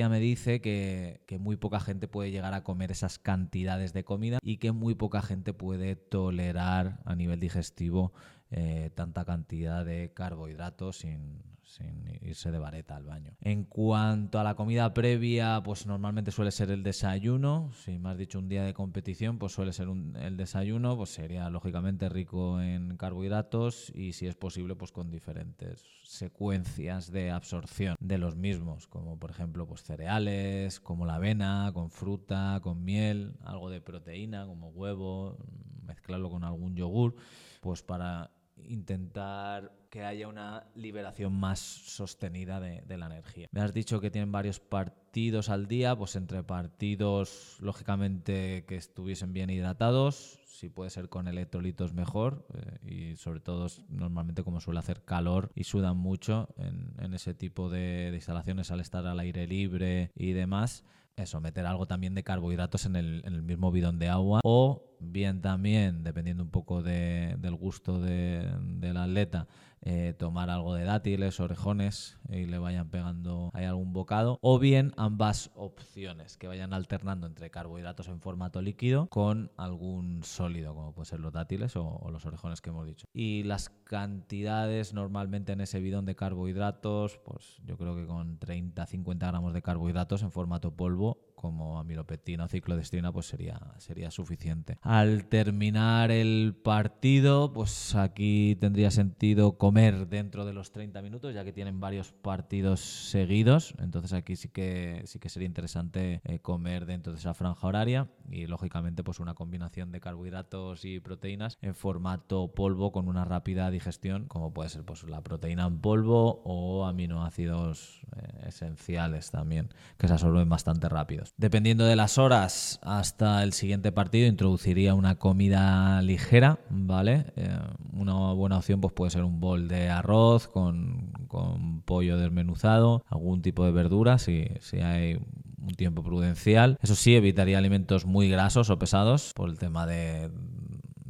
me 0.09 0.19
dice 0.19 0.61
que, 0.61 1.21
muy 1.39 1.55
poca 1.55 1.79
gente 1.79 2.07
puede 2.07 2.31
llegar 2.31 2.53
a 2.53 2.63
comer 2.63 2.91
esas 2.91 3.19
cantidades 3.19 3.93
de 3.93 4.03
comida 4.03 4.39
y 4.41 4.57
que 4.57 4.71
muy 4.71 4.95
poca 4.95 5.21
gente 5.21 5.53
puede 5.53 5.95
tolerar 5.95 6.99
a 7.05 7.15
nivel 7.15 7.39
digestivo 7.39 8.13
eh, 8.51 8.91
tanta 8.93 9.25
cantidad 9.25 9.85
de 9.85 10.11
carbohidratos 10.13 10.97
sin, 10.99 11.50
sin 11.71 12.19
irse 12.21 12.51
de 12.51 12.59
vareta 12.59 12.95
al 12.95 13.05
baño. 13.05 13.33
En 13.41 13.63
cuanto 13.63 14.39
a 14.39 14.43
la 14.43 14.55
comida 14.55 14.93
previa, 14.93 15.61
pues 15.63 15.87
normalmente 15.87 16.31
suele 16.31 16.51
ser 16.51 16.69
el 16.71 16.83
desayuno. 16.83 17.71
Si 17.73 17.97
me 17.97 18.09
has 18.09 18.17
dicho 18.17 18.39
un 18.39 18.49
día 18.49 18.63
de 18.63 18.73
competición, 18.73 19.39
pues 19.39 19.53
suele 19.53 19.73
ser 19.73 19.87
el 19.87 20.37
desayuno, 20.37 20.97
pues 20.97 21.11
sería 21.11 21.49
lógicamente 21.49 22.09
rico 22.09 22.61
en 22.61 22.97
carbohidratos 22.97 23.91
y 23.95 24.13
si 24.13 24.27
es 24.27 24.35
posible, 24.35 24.75
pues 24.75 24.91
con 24.91 25.09
diferentes 25.09 25.85
secuencias 26.03 27.11
de 27.11 27.31
absorción 27.31 27.95
de 27.99 28.17
los 28.17 28.35
mismos, 28.35 28.87
como 28.87 29.17
por 29.17 29.31
ejemplo 29.31 29.65
pues 29.65 29.83
cereales, 29.83 30.79
como 30.79 31.05
la 31.05 31.15
avena, 31.15 31.71
con 31.73 31.89
fruta, 31.89 32.59
con 32.61 32.83
miel, 32.83 33.33
algo 33.43 33.69
de 33.69 33.81
proteína 33.81 34.45
como 34.45 34.69
huevo, 34.69 35.37
mezclarlo 35.83 36.29
con 36.29 36.43
algún 36.43 36.75
yogur, 36.75 37.15
pues 37.61 37.81
para 37.81 38.31
intentar 38.71 39.71
que 39.89 40.05
haya 40.05 40.27
una 40.27 40.65
liberación 40.73 41.33
más 41.33 41.59
sostenida 41.59 42.59
de, 42.61 42.97
la 42.97 43.07
energía. 43.07 43.47
Me 43.51 43.61
has 43.61 43.73
dicho 43.73 43.99
que 43.99 44.09
tienen 44.09 44.31
varios 44.31 44.59
partidos 44.59 45.49
al 45.49 45.67
día, 45.67 45.95
pues 45.95 46.15
entre 46.15 46.43
partidos, 46.43 47.57
lógicamente 47.59 48.63
que 48.65 48.77
estuviesen 48.77 49.33
bien 49.33 49.49
hidratados, 49.49 50.39
si 50.45 50.69
puede 50.69 50.89
ser 50.89 51.09
con 51.09 51.27
electrolitos 51.27 51.93
mejor, 51.93 52.47
eh, 52.53 53.11
y 53.11 53.15
sobre 53.17 53.41
todo 53.41 53.67
normalmente 53.89 54.43
como 54.43 54.61
suele 54.61 54.79
hacer 54.79 55.03
calor 55.03 55.51
y 55.55 55.65
sudan 55.65 55.97
mucho 55.97 56.47
en, 56.57 57.13
ese 57.13 57.33
tipo 57.33 57.69
de, 57.69 58.11
instalaciones 58.13 58.71
al 58.71 58.79
estar 58.79 59.05
al 59.05 59.19
aire 59.19 59.45
libre 59.45 60.11
y 60.15 60.31
demás. 60.31 60.85
Eso, 61.21 61.39
meter 61.41 61.65
algo 61.65 61.85
también 61.85 62.15
de 62.15 62.23
carbohidratos 62.23 62.85
en 62.85 62.95
el, 62.95 63.41
mismo 63.43 63.71
bidón 63.71 63.99
de 63.99 64.09
agua 64.09 64.39
o 64.43 64.83
bien 64.99 65.41
también, 65.41 66.03
dependiendo 66.03 66.43
un 66.43 66.51
poco 66.51 66.83
de, 66.83 67.35
del 67.39 67.55
gusto 67.55 67.99
de, 67.99 68.51
del 68.61 68.97
atleta, 68.97 69.47
eh, 69.83 70.13
tomar 70.15 70.51
algo 70.51 70.75
de 70.75 70.83
dátiles, 70.83 71.39
orejones 71.39 72.19
y 72.29 72.45
le 72.45 72.59
vayan 72.59 72.89
pegando 72.89 73.49
ahí 73.53 73.65
algún 73.65 73.93
bocado, 73.93 74.37
o 74.41 74.59
bien 74.59 74.93
ambas 74.95 75.49
opciones, 75.55 76.37
que 76.37 76.47
vayan 76.47 76.71
alternando 76.73 77.25
entre 77.25 77.49
carbohidratos 77.49 78.07
en 78.07 78.21
formato 78.21 78.61
líquido 78.61 79.07
con 79.07 79.51
algún 79.57 80.23
sólido, 80.23 80.75
como 80.75 80.93
pueden 80.93 81.07
ser 81.07 81.19
los 81.19 81.33
dátiles 81.33 81.75
o 81.75 82.07
los 82.11 82.25
orejones 82.27 82.61
que 82.61 82.69
hemos 82.69 82.85
dicho. 82.85 83.07
Y 83.11 83.41
las 83.43 83.69
cantidades 83.69 84.93
normalmente 84.93 85.51
en 85.53 85.61
ese 85.61 85.79
bidón 85.79 86.05
de 86.05 86.15
carbohidratos, 86.15 87.19
pues 87.25 87.57
yo 87.65 87.75
creo 87.75 87.95
que 87.95 88.05
con 88.05 88.39
30-50 88.39 89.17
gramos 89.17 89.53
de 89.53 89.63
carbohidratos 89.63 90.21
en 90.21 90.31
formato 90.31 90.75
polvo 90.75 91.10
people 91.13 91.30
como 91.41 91.79
amilopetina 91.79 92.45
o 92.45 92.47
ciclodestrina, 92.47 93.11
pues 93.11 93.25
sería, 93.25 93.59
sería 93.79 94.11
suficiente. 94.11 94.77
Al 94.81 95.25
terminar 95.25 96.11
el 96.11 96.55
partido, 96.63 97.51
pues 97.51 97.95
aquí 97.95 98.55
tendría 98.59 98.91
sentido 98.91 99.57
comer 99.57 100.07
dentro 100.07 100.45
de 100.45 100.53
los 100.53 100.71
30 100.71 101.01
minutos, 101.01 101.33
ya 101.33 101.43
que 101.43 101.51
tienen 101.51 101.79
varios 101.79 102.11
partidos 102.11 102.79
seguidos. 102.79 103.73
Entonces 103.79 104.13
aquí 104.13 104.35
sí 104.35 104.49
que, 104.49 105.01
sí 105.05 105.19
que 105.19 105.29
sería 105.29 105.47
interesante 105.47 106.21
eh, 106.23 106.39
comer 106.39 106.85
dentro 106.85 107.11
de 107.11 107.19
esa 107.19 107.33
franja 107.33 107.67
horaria 107.67 108.07
y 108.29 108.45
lógicamente 108.45 109.03
pues 109.03 109.19
una 109.19 109.33
combinación 109.33 109.91
de 109.91 109.99
carbohidratos 109.99 110.85
y 110.85 110.99
proteínas 110.99 111.57
en 111.61 111.73
formato 111.73 112.53
polvo 112.53 112.91
con 112.91 113.07
una 113.07 113.25
rápida 113.25 113.71
digestión, 113.71 114.25
como 114.27 114.53
puede 114.53 114.69
ser 114.69 114.83
pues 114.83 115.03
la 115.03 115.21
proteína 115.21 115.65
en 115.65 115.79
polvo 115.79 116.41
o 116.45 116.85
aminoácidos 116.85 118.01
eh, 118.15 118.47
esenciales 118.47 119.31
también, 119.31 119.69
que 119.97 120.07
se 120.07 120.13
absorben 120.13 120.49
bastante 120.49 120.87
rápidos. 120.87 121.30
Dependiendo 121.37 121.85
de 121.85 121.95
las 121.95 122.17
horas 122.17 122.79
hasta 122.83 123.43
el 123.43 123.53
siguiente 123.53 123.91
partido, 123.91 124.27
introduciría 124.27 124.93
una 124.93 125.15
comida 125.15 126.01
ligera, 126.03 126.59
¿vale? 126.69 127.33
Eh, 127.35 127.57
una 127.93 128.33
buena 128.33 128.57
opción 128.57 128.79
pues 128.79 128.93
puede 128.93 129.11
ser 129.11 129.23
un 129.23 129.39
bol 129.39 129.67
de 129.67 129.89
arroz 129.89 130.47
con, 130.47 131.11
con 131.27 131.81
pollo 131.81 132.17
desmenuzado, 132.17 133.03
algún 133.07 133.41
tipo 133.41 133.65
de 133.65 133.71
verdura 133.71 134.19
si, 134.19 134.45
si 134.59 134.81
hay 134.81 135.15
un 135.15 135.73
tiempo 135.75 136.03
prudencial. 136.03 136.77
Eso 136.81 136.95
sí, 136.95 137.15
evitaría 137.15 137.57
alimentos 137.57 138.05
muy 138.05 138.29
grasos 138.29 138.69
o 138.69 138.77
pesados 138.77 139.31
por 139.35 139.49
el 139.49 139.57
tema 139.57 139.85
de 139.85 140.29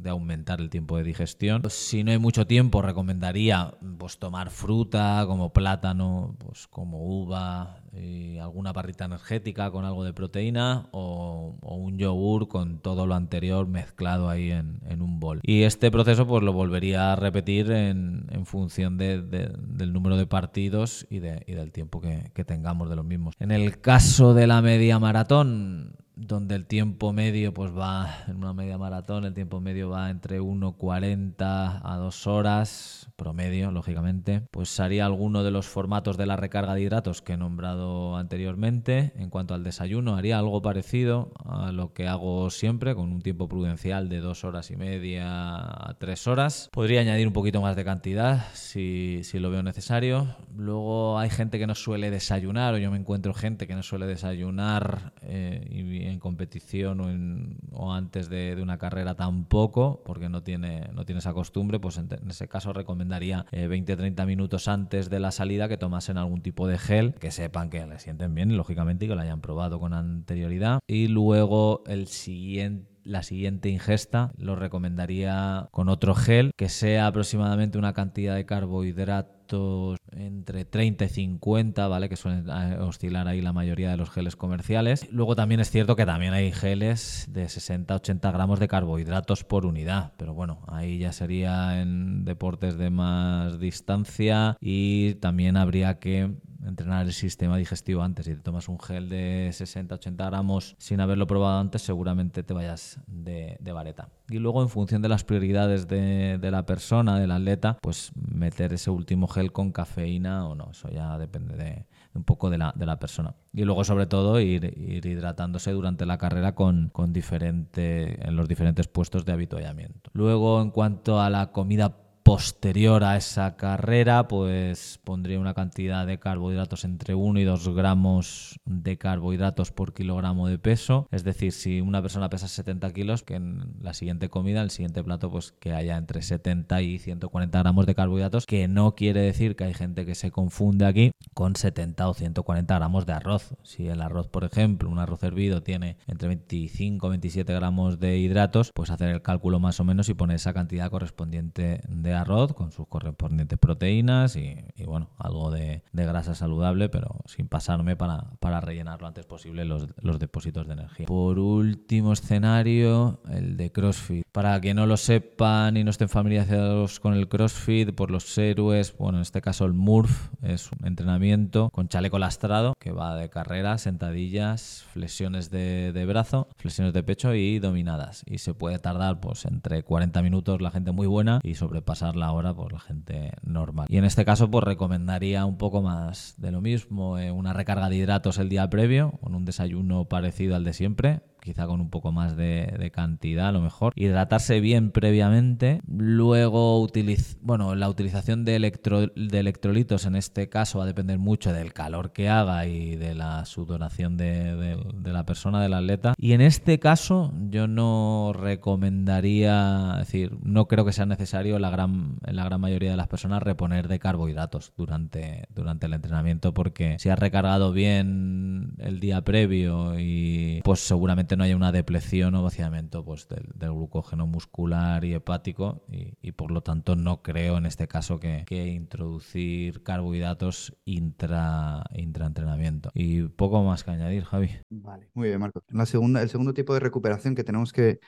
de 0.02 0.10
aumentar 0.10 0.60
el 0.60 0.70
tiempo 0.70 0.96
de 0.96 1.04
digestión. 1.04 1.62
Si 1.68 2.04
no 2.04 2.10
hay 2.10 2.18
mucho 2.18 2.46
tiempo, 2.46 2.82
recomendaría 2.82 3.74
pues, 3.98 4.18
tomar 4.18 4.50
fruta 4.50 5.24
como 5.26 5.52
plátano, 5.52 6.36
pues, 6.38 6.66
como 6.66 7.04
uva, 7.04 7.82
y 7.94 8.38
alguna 8.38 8.72
barrita 8.72 9.04
energética 9.04 9.70
con 9.70 9.84
algo 9.84 10.04
de 10.04 10.12
proteína 10.12 10.88
o, 10.92 11.56
un 11.60 11.98
yogur 11.98 12.48
con 12.48 12.78
todo 12.78 13.06
lo 13.06 13.14
anterior 13.14 13.66
mezclado 13.66 14.28
ahí 14.28 14.50
en, 14.50 14.80
un 15.00 15.20
bol. 15.20 15.40
Y 15.42 15.62
este 15.62 15.90
proceso 15.90 16.26
pues 16.26 16.42
lo 16.42 16.52
volvería 16.52 17.12
a 17.12 17.16
repetir 17.16 17.70
en, 17.70 18.26
función 18.44 18.98
del 18.98 19.92
número 19.92 20.16
de 20.16 20.26
partidos 20.26 21.06
y, 21.10 21.18
del 21.18 21.72
tiempo 21.72 22.00
que 22.00 22.44
tengamos 22.44 22.88
de 22.88 22.96
los 22.96 23.04
mismos. 23.04 23.34
En 23.38 23.50
el 23.50 23.80
caso 23.80 24.34
de 24.34 24.46
la 24.46 24.62
media 24.62 24.98
maratón, 24.98 25.96
donde 26.26 26.54
el 26.54 26.66
tiempo 26.66 27.12
medio 27.12 27.52
pues 27.52 27.76
va 27.76 28.24
en 28.28 28.36
una 28.36 28.52
media 28.52 28.78
maratón, 28.78 29.24
el 29.24 29.34
tiempo 29.34 29.60
medio 29.60 29.90
va 29.90 30.10
entre 30.10 30.40
1.40 30.40 31.80
a 31.82 31.96
2 31.96 32.26
horas, 32.26 33.08
promedio, 33.16 33.70
lógicamente, 33.70 34.42
pues 34.50 34.78
haría 34.80 35.04
alguno 35.04 35.42
de 35.42 35.50
los 35.50 35.66
formatos 35.66 36.16
de 36.16 36.26
la 36.26 36.36
recarga 36.36 36.74
de 36.74 36.82
hidratos 36.82 37.22
que 37.22 37.34
he 37.34 37.36
nombrado 37.36 38.16
anteriormente. 38.16 39.12
En 39.16 39.30
cuanto 39.30 39.54
al 39.54 39.64
desayuno, 39.64 40.16
haría 40.16 40.38
algo 40.38 40.62
parecido 40.62 41.32
a 41.44 41.72
lo 41.72 41.92
que 41.92 42.08
hago 42.08 42.50
siempre, 42.50 42.94
con 42.94 43.12
un 43.12 43.20
tiempo 43.20 43.48
prudencial 43.48 44.08
de 44.08 44.20
2 44.20 44.44
horas 44.44 44.70
y 44.70 44.76
media 44.76 45.56
a 45.56 45.96
3 45.98 46.26
horas. 46.28 46.68
Podría 46.72 47.00
añadir 47.00 47.26
un 47.26 47.32
poquito 47.32 47.60
más 47.60 47.76
de 47.76 47.84
cantidad 47.84 48.46
si, 48.54 49.20
si 49.24 49.38
lo 49.38 49.50
veo 49.50 49.62
necesario. 49.62 50.36
Luego 50.56 51.18
hay 51.18 51.30
gente 51.30 51.58
que 51.58 51.66
no 51.66 51.74
suele 51.74 52.10
desayunar, 52.10 52.74
o 52.74 52.78
yo 52.78 52.90
me 52.90 52.98
encuentro 52.98 53.34
gente 53.34 53.66
que 53.66 53.74
no 53.74 53.82
suele 53.82 54.06
desayunar 54.06 55.12
eh, 55.22 55.66
y 55.70 56.11
en 56.12 56.20
competición 56.20 57.00
o, 57.00 57.10
en, 57.10 57.58
o 57.72 57.92
antes 57.92 58.28
de, 58.28 58.56
una 58.62 58.78
carrera 58.78 59.14
tampoco, 59.14 60.02
porque 60.04 60.28
no 60.28 60.42
tiene, 60.42 60.88
no 60.92 61.04
tiene 61.04 61.18
esa 61.18 61.32
costumbre, 61.32 61.80
pues 61.80 61.96
en, 61.98 62.08
en 62.10 62.30
ese 62.30 62.48
caso 62.48 62.72
recomendaría 62.72 63.46
eh, 63.50 63.68
20-30 63.68 64.26
minutos 64.26 64.68
antes 64.68 65.10
de 65.10 65.20
la 65.20 65.32
salida 65.32 65.68
que 65.68 65.76
tomasen 65.76 66.18
algún 66.18 66.42
tipo 66.42 66.66
de 66.66 66.78
gel, 66.78 67.14
que 67.14 67.30
sepan 67.30 67.70
que 67.70 67.84
le 67.86 67.98
sienten 67.98 68.34
bien, 68.34 68.56
lógicamente, 68.56 69.06
y 69.06 69.08
que 69.08 69.14
lo 69.14 69.20
hayan 69.20 69.40
probado 69.40 69.80
con 69.80 69.94
anterioridad. 69.94 70.80
Y 70.86 71.08
luego 71.08 71.82
el 71.86 72.06
siguiente 72.06 72.91
la 73.04 73.22
siguiente 73.22 73.68
ingesta 73.68 74.32
lo 74.36 74.56
recomendaría 74.56 75.68
con 75.70 75.88
otro 75.88 76.14
gel 76.14 76.52
que 76.56 76.68
sea 76.68 77.06
aproximadamente 77.06 77.78
una 77.78 77.92
cantidad 77.92 78.34
de 78.34 78.46
carbohidratos 78.46 79.98
entre 80.12 80.64
30 80.64 81.04
y 81.04 81.08
50, 81.08 81.88
¿vale? 81.88 82.08
Que 82.08 82.16
suelen 82.16 82.46
eh, 82.48 82.78
oscilar 82.80 83.28
ahí 83.28 83.40
la 83.40 83.52
mayoría 83.52 83.90
de 83.90 83.96
los 83.96 84.10
geles 84.10 84.36
comerciales. 84.36 85.06
Luego 85.10 85.36
también 85.36 85.60
es 85.60 85.70
cierto 85.70 85.96
que 85.96 86.06
también 86.06 86.32
hay 86.32 86.52
geles 86.52 87.26
de 87.30 87.44
60-80 87.44 88.32
gramos 88.32 88.60
de 88.60 88.68
carbohidratos 88.68 89.44
por 89.44 89.66
unidad, 89.66 90.12
pero 90.16 90.34
bueno, 90.34 90.60
ahí 90.68 90.98
ya 90.98 91.12
sería 91.12 91.80
en 91.80 92.24
deportes 92.24 92.78
de 92.78 92.90
más 92.90 93.58
distancia 93.58 94.56
y 94.60 95.14
también 95.14 95.56
habría 95.56 95.98
que 95.98 96.30
entrenar 96.66 97.06
el 97.06 97.12
sistema 97.12 97.56
digestivo 97.56 98.02
antes. 98.02 98.26
Si 98.26 98.34
te 98.34 98.40
tomas 98.40 98.68
un 98.68 98.78
gel 98.78 99.08
de 99.08 99.50
60-80 99.52 100.26
gramos 100.26 100.76
sin 100.78 101.00
haberlo 101.00 101.26
probado 101.26 101.60
antes, 101.60 101.82
seguramente 101.82 102.42
te 102.42 102.54
vayas 102.54 103.00
de, 103.06 103.58
vareta. 103.72 104.08
Y 104.28 104.38
luego, 104.38 104.62
en 104.62 104.68
función 104.68 105.02
de 105.02 105.08
las 105.08 105.24
prioridades 105.24 105.88
de, 105.88 106.38
la 106.50 106.64
persona, 106.66 107.18
del 107.18 107.30
atleta, 107.30 107.78
pues 107.80 108.12
meter 108.14 108.72
ese 108.72 108.90
último 108.90 109.28
gel 109.28 109.52
con 109.52 109.72
cafeína 109.72 110.46
o 110.46 110.54
no. 110.54 110.70
Eso 110.70 110.88
ya 110.90 111.18
depende 111.18 111.56
de, 111.56 111.86
un 112.14 112.24
poco 112.24 112.50
de 112.50 112.58
la, 112.58 112.72
de 112.76 112.86
la 112.86 112.98
persona. 112.98 113.34
Y 113.52 113.64
luego, 113.64 113.84
sobre 113.84 114.06
todo, 114.06 114.40
ir, 114.40 114.64
ir 114.78 115.04
hidratándose 115.04 115.72
durante 115.72 116.06
la 116.06 116.18
carrera 116.18 116.54
con, 116.54 116.88
con 116.90 117.12
diferente, 117.12 118.26
en 118.26 118.36
los 118.36 118.48
diferentes 118.48 118.88
puestos 118.88 119.24
de 119.24 119.32
habituallamiento. 119.32 120.10
Luego, 120.12 120.60
en 120.62 120.70
cuanto 120.70 121.20
a 121.20 121.30
la 121.30 121.52
comida 121.52 122.01
posterior 122.22 123.04
a 123.04 123.16
esa 123.16 123.56
carrera, 123.56 124.28
pues 124.28 125.00
pondría 125.04 125.38
una 125.38 125.54
cantidad 125.54 126.06
de 126.06 126.18
carbohidratos 126.18 126.84
entre 126.84 127.14
1 127.14 127.40
y 127.40 127.44
2 127.44 127.74
gramos 127.74 128.60
de 128.64 128.98
carbohidratos 128.98 129.72
por 129.72 129.92
kilogramo 129.92 130.48
de 130.48 130.58
peso. 130.58 131.08
Es 131.10 131.24
decir, 131.24 131.52
si 131.52 131.80
una 131.80 132.02
persona 132.02 132.30
pesa 132.30 132.48
70 132.48 132.92
kilos, 132.92 133.22
que 133.22 133.34
en 133.34 133.74
la 133.80 133.94
siguiente 133.94 134.28
comida, 134.28 134.62
el 134.62 134.70
siguiente 134.70 135.02
plato, 135.02 135.30
pues 135.30 135.52
que 135.52 135.72
haya 135.72 135.96
entre 135.96 136.22
70 136.22 136.82
y 136.82 136.98
140 136.98 137.58
gramos 137.58 137.86
de 137.86 137.94
carbohidratos, 137.94 138.46
que 138.46 138.68
no 138.68 138.94
quiere 138.94 139.20
decir 139.20 139.56
que 139.56 139.64
hay 139.64 139.74
gente 139.74 140.06
que 140.06 140.14
se 140.14 140.30
confunde 140.30 140.86
aquí 140.86 141.12
con 141.34 141.56
70 141.56 142.08
o 142.08 142.14
140 142.14 142.74
gramos 142.74 143.06
de 143.06 143.12
arroz. 143.12 143.54
Si 143.62 143.88
el 143.88 144.00
arroz, 144.00 144.28
por 144.28 144.44
ejemplo, 144.44 144.88
un 144.88 144.98
arroz 144.98 145.22
hervido 145.22 145.62
tiene 145.62 145.96
entre 146.06 146.28
25 146.28 147.06
y 147.06 147.10
27 147.10 147.52
gramos 147.52 147.98
de 147.98 148.18
hidratos, 148.18 148.70
pues 148.74 148.90
hacer 148.90 149.08
el 149.08 149.22
cálculo 149.22 149.60
más 149.60 149.80
o 149.80 149.84
menos 149.84 150.08
y 150.08 150.14
poner 150.14 150.36
esa 150.36 150.52
cantidad 150.52 150.90
correspondiente 150.90 151.80
de 151.88 152.11
arroz 152.14 152.52
con 152.52 152.72
sus 152.72 152.86
correspondientes 152.86 153.58
proteínas 153.58 154.36
y, 154.36 154.56
bueno, 154.84 155.10
algo 155.18 155.50
de, 155.50 155.82
de, 155.92 156.06
grasa 156.06 156.34
saludable, 156.34 156.88
pero 156.88 157.20
sin 157.26 157.48
pasarme 157.48 157.96
para, 157.96 158.30
para 158.40 158.60
rellenar 158.60 159.00
lo 159.00 159.06
antes 159.06 159.26
posible 159.26 159.64
los, 159.64 159.88
depósitos 160.18 160.66
de 160.66 160.74
energía. 160.74 161.06
Por 161.06 161.38
último 161.38 162.12
escenario, 162.12 163.20
el 163.30 163.56
de 163.56 163.72
CrossFit. 163.72 164.26
Para 164.32 164.60
que 164.60 164.74
no 164.74 164.86
lo 164.86 164.96
sepan 164.96 165.76
y 165.76 165.84
no 165.84 165.90
estén 165.90 166.08
familiarizados 166.08 167.00
con 167.00 167.14
el 167.14 167.28
CrossFit, 167.28 167.94
por 167.94 168.10
los 168.10 168.36
héroes, 168.38 168.96
bueno, 168.96 169.18
en 169.18 169.22
este 169.22 169.40
caso 169.40 169.64
el 169.64 169.72
MURF 169.72 170.30
es 170.42 170.70
un 170.72 170.86
entrenamiento 170.86 171.70
con 171.70 171.88
chaleco 171.88 172.18
lastrado 172.18 172.74
que 172.78 172.92
va 172.92 173.16
de 173.16 173.28
carrera, 173.28 173.78
sentadillas, 173.78 174.84
flexiones 174.92 175.50
de, 175.50 175.92
de 175.92 176.06
brazo, 176.06 176.48
flexiones 176.56 176.92
de 176.92 177.02
pecho 177.02 177.34
y 177.34 177.58
dominadas. 177.58 178.22
Y 178.26 178.38
se 178.38 178.54
puede 178.54 178.78
tardar 178.78 179.20
pues 179.20 179.44
entre 179.44 179.82
40 179.82 180.22
minutos 180.22 180.60
la 180.60 180.70
gente 180.70 180.92
muy 180.92 181.06
buena 181.06 181.40
y 181.42 181.54
sobrepasar 181.54 182.01
la 182.14 182.32
hora 182.32 182.54
por 182.54 182.72
la 182.72 182.80
gente 182.80 183.32
normal. 183.42 183.86
Y 183.88 183.96
en 183.96 184.04
este 184.04 184.24
caso, 184.24 184.50
pues 184.50 184.64
recomendaría 184.64 185.46
un 185.46 185.56
poco 185.56 185.82
más 185.82 186.34
de 186.38 186.52
lo 186.52 186.60
mismo, 186.60 187.18
eh, 187.18 187.30
una 187.30 187.52
recarga 187.52 187.88
de 187.88 187.96
hidratos 187.96 188.38
el 188.38 188.48
día 188.48 188.68
previo, 188.68 189.12
con 189.22 189.34
un 189.34 189.44
desayuno 189.44 190.06
parecido 190.08 190.56
al 190.56 190.64
de 190.64 190.72
siempre, 190.72 191.22
quizá 191.42 191.66
con 191.66 191.80
un 191.80 191.90
poco 191.90 192.12
más 192.12 192.36
de, 192.36 192.74
de, 192.78 192.90
cantidad 192.90 193.48
a 193.48 193.52
lo 193.52 193.60
mejor. 193.60 193.92
Hidratarse 193.96 194.60
bien 194.60 194.90
previamente, 194.90 195.80
luego 195.86 196.80
utiliz 196.80 197.32
bueno, 197.42 197.74
la 197.74 197.88
utilización 197.88 198.44
de, 198.44 198.56
electro 198.56 199.08
de, 199.08 199.38
electrolitos 199.38 200.06
en 200.06 200.16
este 200.16 200.48
caso 200.48 200.78
va 200.78 200.84
a 200.84 200.86
depender 200.86 201.18
mucho 201.18 201.52
del 201.52 201.72
calor 201.72 202.12
que 202.12 202.28
haga 202.28 202.66
y 202.66 202.96
de 202.96 203.14
la 203.14 203.44
sudoración 203.44 204.16
de, 204.16 204.54
de, 204.56 205.12
la 205.12 205.24
persona, 205.24 205.60
del 205.60 205.74
atleta. 205.74 206.14
Y 206.16 206.32
en 206.32 206.40
este 206.40 206.78
caso 206.78 207.32
yo 207.50 207.66
no 207.66 208.32
recomendaría, 208.34 209.98
es 210.00 210.06
decir, 210.06 210.38
no 210.42 210.66
creo 210.66 210.84
que 210.84 210.92
sea 210.92 211.06
necesario 211.06 211.58
la 211.58 211.70
gran, 211.70 212.16
en 212.24 212.36
la 212.36 212.44
gran 212.44 212.60
mayoría 212.60 212.90
de 212.90 212.96
las 212.96 213.08
personas 213.08 213.42
reponer 213.42 213.88
de 213.88 213.98
carbohidratos 213.98 214.72
durante, 214.76 215.44
durante 215.54 215.86
el 215.86 215.94
entrenamiento 215.94 216.54
porque 216.54 216.96
si 216.98 217.08
has 217.08 217.18
recargado 217.18 217.72
bien 217.72 218.74
el, 218.78 219.00
día 219.02 219.22
previo 219.22 219.98
y 219.98 220.60
pues 220.62 220.78
seguramente 220.78 221.31
no 221.36 221.44
haya 221.44 221.56
una 221.56 221.72
depleción 221.72 222.34
o 222.34 222.42
vaciamiento 222.42 223.04
pues, 223.04 223.28
del, 223.28 223.46
glucógeno 223.54 224.26
muscular 224.26 225.04
y 225.04 225.14
hepático 225.14 225.84
y, 225.88 226.32
por 226.32 226.50
lo 226.50 226.62
tanto 226.62 226.96
no 226.96 227.22
creo 227.22 227.58
en 227.58 227.66
este 227.66 227.88
caso 227.88 228.18
que, 228.20 228.44
introducir 228.50 229.82
carbohidratos 229.82 230.76
intra, 230.84 231.84
intraentrenamiento. 231.94 232.90
Y 232.94 233.22
poco 233.22 233.62
más 233.62 233.84
que 233.84 233.92
añadir, 233.92 234.24
Javi. 234.24 234.50
Vale, 234.70 235.08
muy 235.14 235.28
bien, 235.28 235.40
Marco. 235.40 235.62
El 235.68 235.86
segundo 235.86 236.54
tipo 236.54 236.74
de 236.74 236.80
recuperación 236.80 237.34
que 237.34 237.44
tenemos 237.44 237.72
que 237.72 238.00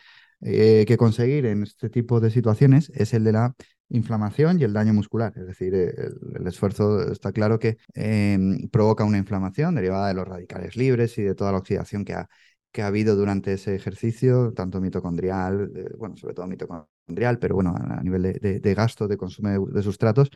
eh, 0.46 0.84
que 0.86 0.98
conseguir 0.98 1.46
en 1.46 1.62
este 1.62 1.88
tipo 1.88 2.20
de 2.20 2.30
situaciones 2.30 2.90
es 2.94 3.14
el 3.14 3.24
de 3.24 3.32
la 3.32 3.54
inflamación 3.88 4.60
y 4.60 4.64
el 4.64 4.74
daño 4.74 4.92
muscular. 4.92 5.32
Es 5.36 5.46
decir, 5.46 5.74
el, 5.74 6.46
esfuerzo 6.46 7.10
está 7.10 7.32
claro 7.32 7.58
que 7.58 7.78
em, 7.94 8.68
provoca 8.68 9.04
una 9.04 9.16
inflamación 9.18 9.74
derivada 9.74 10.08
de 10.08 10.14
los 10.14 10.28
radicales 10.28 10.76
libres 10.76 11.16
y 11.18 11.22
de 11.22 11.34
toda 11.34 11.52
la 11.52 11.58
oxidación 11.58 12.04
que 12.04 12.12
ha, 12.14 12.28
que 12.74 12.82
ha 12.82 12.88
habido 12.88 13.14
durante 13.14 13.52
ese 13.52 13.76
ejercicio, 13.76 14.52
tanto 14.52 14.80
mitocondrial, 14.80 15.70
bueno, 15.96 16.16
sobre 16.16 16.34
todo 16.34 16.48
mitocondrial, 16.48 17.38
pero 17.38 17.54
bueno, 17.54 17.72
a 17.72 18.02
nivel 18.02 18.22
de, 18.22 18.74
gasto, 18.74 19.06
de 19.06 19.16
consumo 19.16 19.68
de, 19.68 19.82
sustratos. 19.84 20.28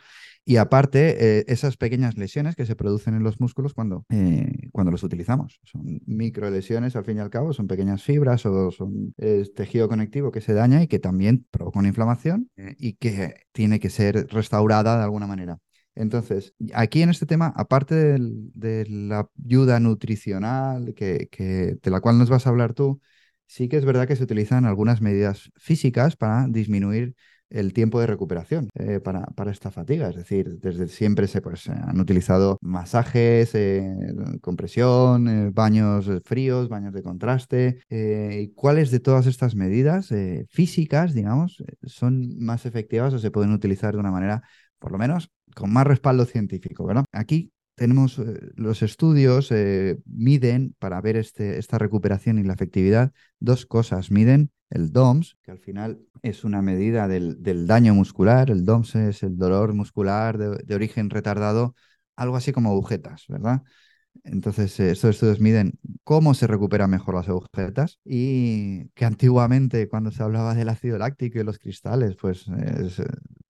Y 0.45 0.57
aparte, 0.57 1.41
eh, 1.41 1.45
esas 1.49 1.77
pequeñas 1.77 2.17
lesiones 2.17 2.55
que 2.55 2.65
se 2.65 2.77
producen 2.77 3.15
en 3.15 3.25
los 3.25 3.41
músculos 3.41 3.75
cuando, 3.75 4.07
eh, 4.11 4.69
cuando 4.71 4.93
los 4.93 5.03
utilizamos. 5.03 5.59
Son 5.65 6.01
micro 6.07 6.49
lesiones, 6.49 6.95
al 6.95 7.05
fin 7.05 7.17
y 7.17 7.21
al 7.21 7.29
cabo, 7.29 7.53
son 7.53 7.67
pequeñas 7.67 8.05
fibras 8.05 8.47
o 8.47 8.71
son 8.71 9.15
tejido 9.57 9.89
conectivo 9.89 10.31
que 10.31 10.41
se 10.41 10.55
daña 10.55 10.81
y 10.81 10.87
que 10.87 11.01
también 11.01 11.45
provoca 11.51 11.81
una 11.81 11.89
inflamación 11.89 12.51
eh, 12.57 12.77
y 12.79 12.93
que 12.93 13.35
tiene 13.51 13.81
que 13.81 13.91
ser 13.91 14.29
restaurada 14.29 14.97
de 14.97 15.03
alguna 15.03 15.27
manera. 15.27 15.59
Entonces, 15.99 16.55
aquí 16.75 17.03
en 17.03 17.11
este 17.11 17.27
tema, 17.27 17.53
aparte 17.57 18.17
de 18.21 18.87
la 18.89 19.29
ayuda 19.45 19.81
nutricional, 19.81 20.95
que, 20.95 21.29
de 21.83 21.91
la 21.91 22.01
cual 22.01 22.19
nos 22.19 22.31
vas 22.31 22.47
a 22.47 22.51
hablar 22.51 22.73
tú, 22.73 23.01
sí 23.47 23.69
que 23.69 23.79
es 23.79 23.85
verdad 23.85 24.07
que 24.07 24.15
se 24.15 24.23
utilizan 24.23 24.65
algunas 24.65 25.01
medidas 25.01 25.51
físicas 25.57 26.15
para 26.15 26.47
disminuir 26.49 27.17
el 27.51 27.73
tiempo 27.73 27.99
de 27.99 28.07
recuperación 28.07 28.69
eh, 28.75 29.01
para, 29.01 29.51
esta 29.51 29.73
fatiga. 29.73 30.09
Es 30.11 30.17
decir, 30.17 30.61
desde 30.61 30.87
siempre 30.87 31.27
se 31.27 31.41
pues, 31.41 31.69
han 31.69 31.99
utilizado 31.99 32.59
masajes, 32.61 33.55
eh, 33.55 34.15
compresión, 34.41 35.29
eh, 35.29 35.51
baños 35.53 36.09
fríos, 36.25 36.69
baños 36.69 36.93
de 36.93 37.03
contraste. 37.03 37.81
¿Cuáles 38.55 38.93
de 38.93 39.01
todas 39.01 39.27
estas 39.27 39.57
medidas 39.57 40.13
físicas, 40.49 41.13
digamos, 41.13 41.65
son 41.85 42.39
más 42.39 42.67
efectivas 42.67 43.15
o 43.15 43.19
se 43.19 43.33
pueden 43.33 43.53
utilizar 43.53 43.95
de 43.95 44.01
una 44.01 44.13
manera 44.13 44.43
por 44.79 44.93
lo 44.93 44.99
menos 44.99 45.31
con 45.55 45.73
más 45.73 45.87
respaldo 45.87 46.25
científico, 46.25 46.87
¿verdad? 46.87 47.05
Aquí 47.13 47.53
tenemos 47.79 48.19
eh, 48.19 48.51
los 48.57 48.83
estudios, 48.83 49.51
eh, 49.53 49.99
miden 50.05 50.75
para 50.79 51.01
ver 51.01 51.17
este, 51.17 51.59
esta 51.59 51.79
recuperación 51.79 52.39
y 52.39 52.43
la 52.43 52.53
efectividad 52.53 53.13
dos 53.39 53.67
cosas. 53.67 54.11
Miden 54.11 54.51
el 54.69 54.93
DOMS, 54.93 55.39
que 55.43 55.53
al 55.53 55.59
final 55.59 56.01
es 56.23 56.45
una 56.45 56.61
medida 56.61 57.09
del, 57.09 57.67
daño 57.67 57.95
muscular. 57.95 58.51
El 58.51 58.65
DOMS 58.65 58.97
es 58.97 59.23
el 59.23 59.39
dolor 59.39 59.73
muscular 59.75 60.37
de, 60.37 60.75
origen 60.75 61.09
retardado, 61.09 61.75
algo 62.17 62.37
así 62.37 62.53
como 62.53 62.71
agujetas, 62.71 63.25
¿verdad? 63.29 63.63
Entonces, 64.25 64.79
eh, 64.81 64.91
estos 64.91 65.11
estudios 65.11 65.41
miden 65.41 65.79
cómo 66.03 66.35
se 66.35 66.49
recuperan 66.49 66.91
mejor 66.91 67.15
las 67.15 67.29
agujetas 67.29 68.01
y 68.05 68.89
que 68.91 69.05
antiguamente 69.05 69.89
cuando 69.89 70.11
se 70.11 70.23
hablaba 70.23 70.55
del 70.55 70.69
ácido 70.69 70.99
láctico 70.99 71.39
y 71.39 71.45
los 71.45 71.61
cristales, 71.61 72.17
pues 72.21 72.47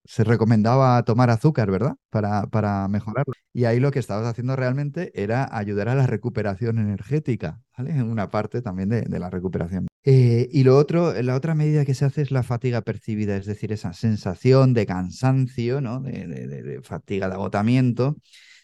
se 0.09 0.25
recomendaba 0.25 1.03
tomar 1.03 1.29
azúcar, 1.29 1.71
¿verdad? 1.71 1.97
Para, 2.09 2.47
para 2.47 2.88
mejorarlo. 2.88 3.35
Y 3.53 3.67
ahí 3.67 3.79
lo 3.79 3.91
que 3.91 3.99
estabas 3.99 4.27
haciendo 4.27 4.57
realmente 4.57 5.12
era 5.15 5.47
ayudar 5.55 5.91
a 5.91 5.95
la 5.95 6.07
recuperación 6.07 6.79
energética, 6.79 7.61
¿vale? 7.77 7.91
En 7.91 8.11
una 8.11 8.31
parte 8.31 8.62
también 8.62 8.88
de, 8.88 9.19
la 9.19 9.29
recuperación. 9.29 9.87
Eh, 10.05 10.49
y 10.50 10.65
lo 10.65 10.79
otro, 10.79 11.12
la 11.23 11.35
otra 11.35 11.55
medida 11.55 11.85
que 11.85 11.93
se 11.93 12.07
hace 12.07 12.23
es 12.23 12.31
la 12.31 12.43
fatiga 12.43 12.81
percibida, 12.81 13.37
es 13.37 13.45
decir, 13.45 13.71
esa 13.71 13.93
sensación 13.93 14.73
de 14.73 14.87
cansancio, 14.87 15.83
¿no? 15.83 16.00
de 16.00 16.81
fatiga, 16.83 17.29
de 17.29 17.35
agotamiento 17.35 18.17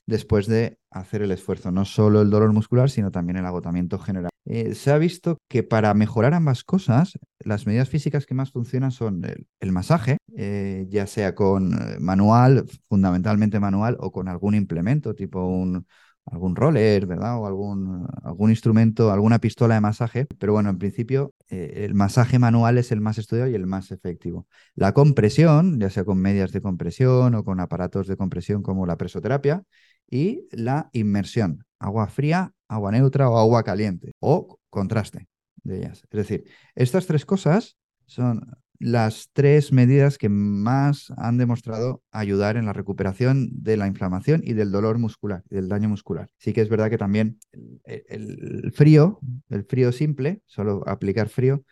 después 0.06 0.46
de 0.46 0.78
hacer 0.90 1.22
el 1.22 1.32
esfuerzo, 1.32 1.70
no 1.70 1.84
solo 1.84 2.22
el 2.22 2.30
dolor 2.30 2.52
muscular, 2.52 2.90
sino 2.90 3.10
también 3.10 3.36
el 3.38 3.46
agotamiento 3.46 3.98
general. 3.98 4.30
Eh, 4.46 4.74
se 4.74 4.90
ha 4.90 4.98
visto 4.98 5.38
que 5.48 5.62
para 5.62 5.94
mejorar 5.94 6.34
ambas 6.34 6.64
cosas, 6.64 7.18
las 7.40 7.66
medidas 7.66 7.88
físicas 7.88 8.26
que 8.26 8.34
más 8.34 8.52
funcionan 8.52 8.90
son 8.92 9.22
el, 9.60 9.72
masaje, 9.72 10.18
eh, 10.36 10.86
ya 10.90 11.06
sea 11.06 11.34
con 11.34 11.72
eh, 11.72 11.98
manual, 11.98 12.66
fundamentalmente 12.88 13.58
manual, 13.58 13.96
o 14.00 14.12
con 14.12 14.28
algún 14.28 14.54
implemento, 14.54 15.14
tipo 15.14 15.46
un, 15.46 15.86
algún 16.26 16.56
roller, 16.56 17.06
¿verdad? 17.06 17.38
O 17.38 17.46
algún, 17.46 18.06
algún 18.22 18.50
instrumento, 18.50 19.10
alguna 19.12 19.38
pistola 19.38 19.76
de 19.76 19.80
masaje. 19.80 20.26
Pero 20.38 20.52
bueno, 20.52 20.70
en 20.70 20.78
principio 20.78 21.32
el 21.48 21.94
masaje 21.94 22.38
manual 22.38 22.78
es 22.78 22.90
el 22.92 23.00
más 23.00 23.18
estudiado 23.18 23.48
y 23.50 23.54
el 23.54 23.66
más 23.66 23.92
efectivo. 23.92 24.46
La 24.74 24.92
compresión, 24.92 25.78
ya 25.80 25.88
sea 25.90 26.04
con 26.04 26.18
medias 26.18 26.52
de 26.52 26.60
compresión 26.60 27.34
o 27.34 27.44
con 27.44 27.60
aparatos 27.60 28.08
de 28.08 28.16
compresión 28.16 28.62
como 28.62 28.86
la 28.86 28.96
presoterapia, 28.96 29.62
y 30.10 30.46
la 30.50 30.90
inmersión, 30.92 31.64
agua 31.78 32.06
fría, 32.08 32.52
agua 32.68 32.92
neutra 32.92 33.28
o 33.30 33.38
agua 33.38 33.62
caliente 33.62 34.12
o 34.20 34.58
contraste 34.70 35.28
de 35.62 35.78
ellas. 35.78 36.02
Es 36.10 36.16
decir, 36.16 36.44
estas 36.74 37.06
tres 37.06 37.24
cosas 37.24 37.76
son 38.06 38.46
las 38.78 39.30
tres 39.32 39.72
medidas 39.72 40.18
que 40.18 40.28
más 40.28 41.12
han 41.16 41.38
demostrado 41.38 42.02
ayudar 42.10 42.56
en 42.56 42.66
la 42.66 42.72
recuperación 42.72 43.48
de 43.50 43.76
la 43.76 43.86
inflamación 43.86 44.42
y 44.44 44.52
del 44.52 44.72
dolor 44.72 44.98
muscular, 44.98 45.42
del 45.48 45.68
daño 45.68 45.88
muscular. 45.88 46.28
Sí 46.38 46.52
que 46.52 46.60
es 46.60 46.68
verdad 46.68 46.90
que 46.90 46.98
también 46.98 47.38
el, 47.84 48.72
frío, 48.74 49.20
el 49.48 49.64
frío 49.64 49.92
simple, 49.92 50.42
solo 50.46 50.82
aplicar 50.86 51.28
frío 51.28 51.64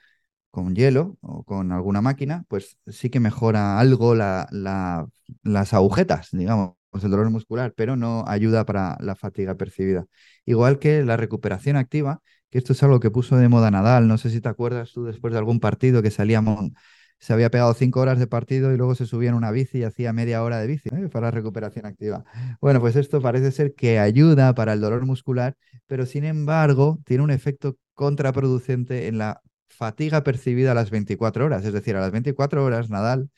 con 0.50 0.74
hielo 0.74 1.16
o 1.20 1.44
con 1.44 1.72
alguna 1.72 2.02
máquina, 2.02 2.44
pues 2.48 2.76
sí 2.86 3.10
que 3.10 3.20
mejora 3.20 3.78
algo 3.78 4.14
las 4.14 5.74
agujetas, 5.74 6.28
digamos, 6.32 6.74
pues 6.92 7.02
el 7.04 7.10
dolor 7.10 7.30
muscular, 7.30 7.72
pero 7.74 7.96
no 7.96 8.24
ayuda 8.28 8.66
para 8.66 8.98
la 9.00 9.16
fatiga 9.16 9.56
percibida. 9.56 10.04
Igual 10.44 10.78
que 10.78 11.02
la 11.04 11.16
recuperación 11.16 11.76
activa, 11.76 12.20
que 12.50 12.58
esto 12.58 12.74
es 12.74 12.82
algo 12.82 13.00
que 13.00 13.10
puso 13.10 13.36
de 13.36 13.48
moda 13.48 13.70
Nadal, 13.70 14.06
no 14.06 14.18
sé 14.18 14.28
si 14.30 14.42
te 14.42 14.48
acuerdas 14.50 14.92
tú 14.92 15.04
después 15.04 15.32
de 15.32 15.38
algún 15.38 15.58
partido 15.58 16.02
que 16.02 16.10
salíamos, 16.10 16.70
se 17.18 17.32
había 17.32 17.50
pegado 17.50 17.72
cinco 17.72 18.00
horas 18.00 18.18
de 18.18 18.26
partido 18.26 18.74
y 18.74 18.76
luego 18.76 18.94
se 18.94 19.06
subía 19.06 19.30
en 19.30 19.36
una 19.36 19.50
bici 19.50 19.78
y 19.78 19.84
hacía 19.84 20.12
media 20.12 20.42
hora 20.42 20.58
de 20.58 20.66
bici 20.66 20.90
¿eh? 20.90 21.08
para 21.08 21.30
recuperación 21.30 21.86
activa. 21.86 22.24
Bueno, 22.60 22.80
pues 22.80 22.94
esto 22.96 23.22
parece 23.22 23.52
ser 23.52 23.74
que 23.74 23.98
ayuda 23.98 24.54
para 24.54 24.74
el 24.74 24.80
dolor 24.82 25.06
muscular, 25.06 25.56
pero 25.86 26.04
sin 26.04 26.24
embargo 26.24 27.00
tiene 27.06 27.24
un 27.24 27.30
efecto 27.30 27.78
contraproducente 27.94 29.06
en 29.08 29.16
la 29.16 29.40
fatiga 29.68 30.22
percibida 30.22 30.72
a 30.72 30.74
las 30.74 30.90
24 30.90 31.46
horas, 31.46 31.64
es 31.64 31.72
decir, 31.72 31.96
a 31.96 32.00
las 32.00 32.10
24 32.10 32.62
horas 32.62 32.90
Nadal 32.90 33.30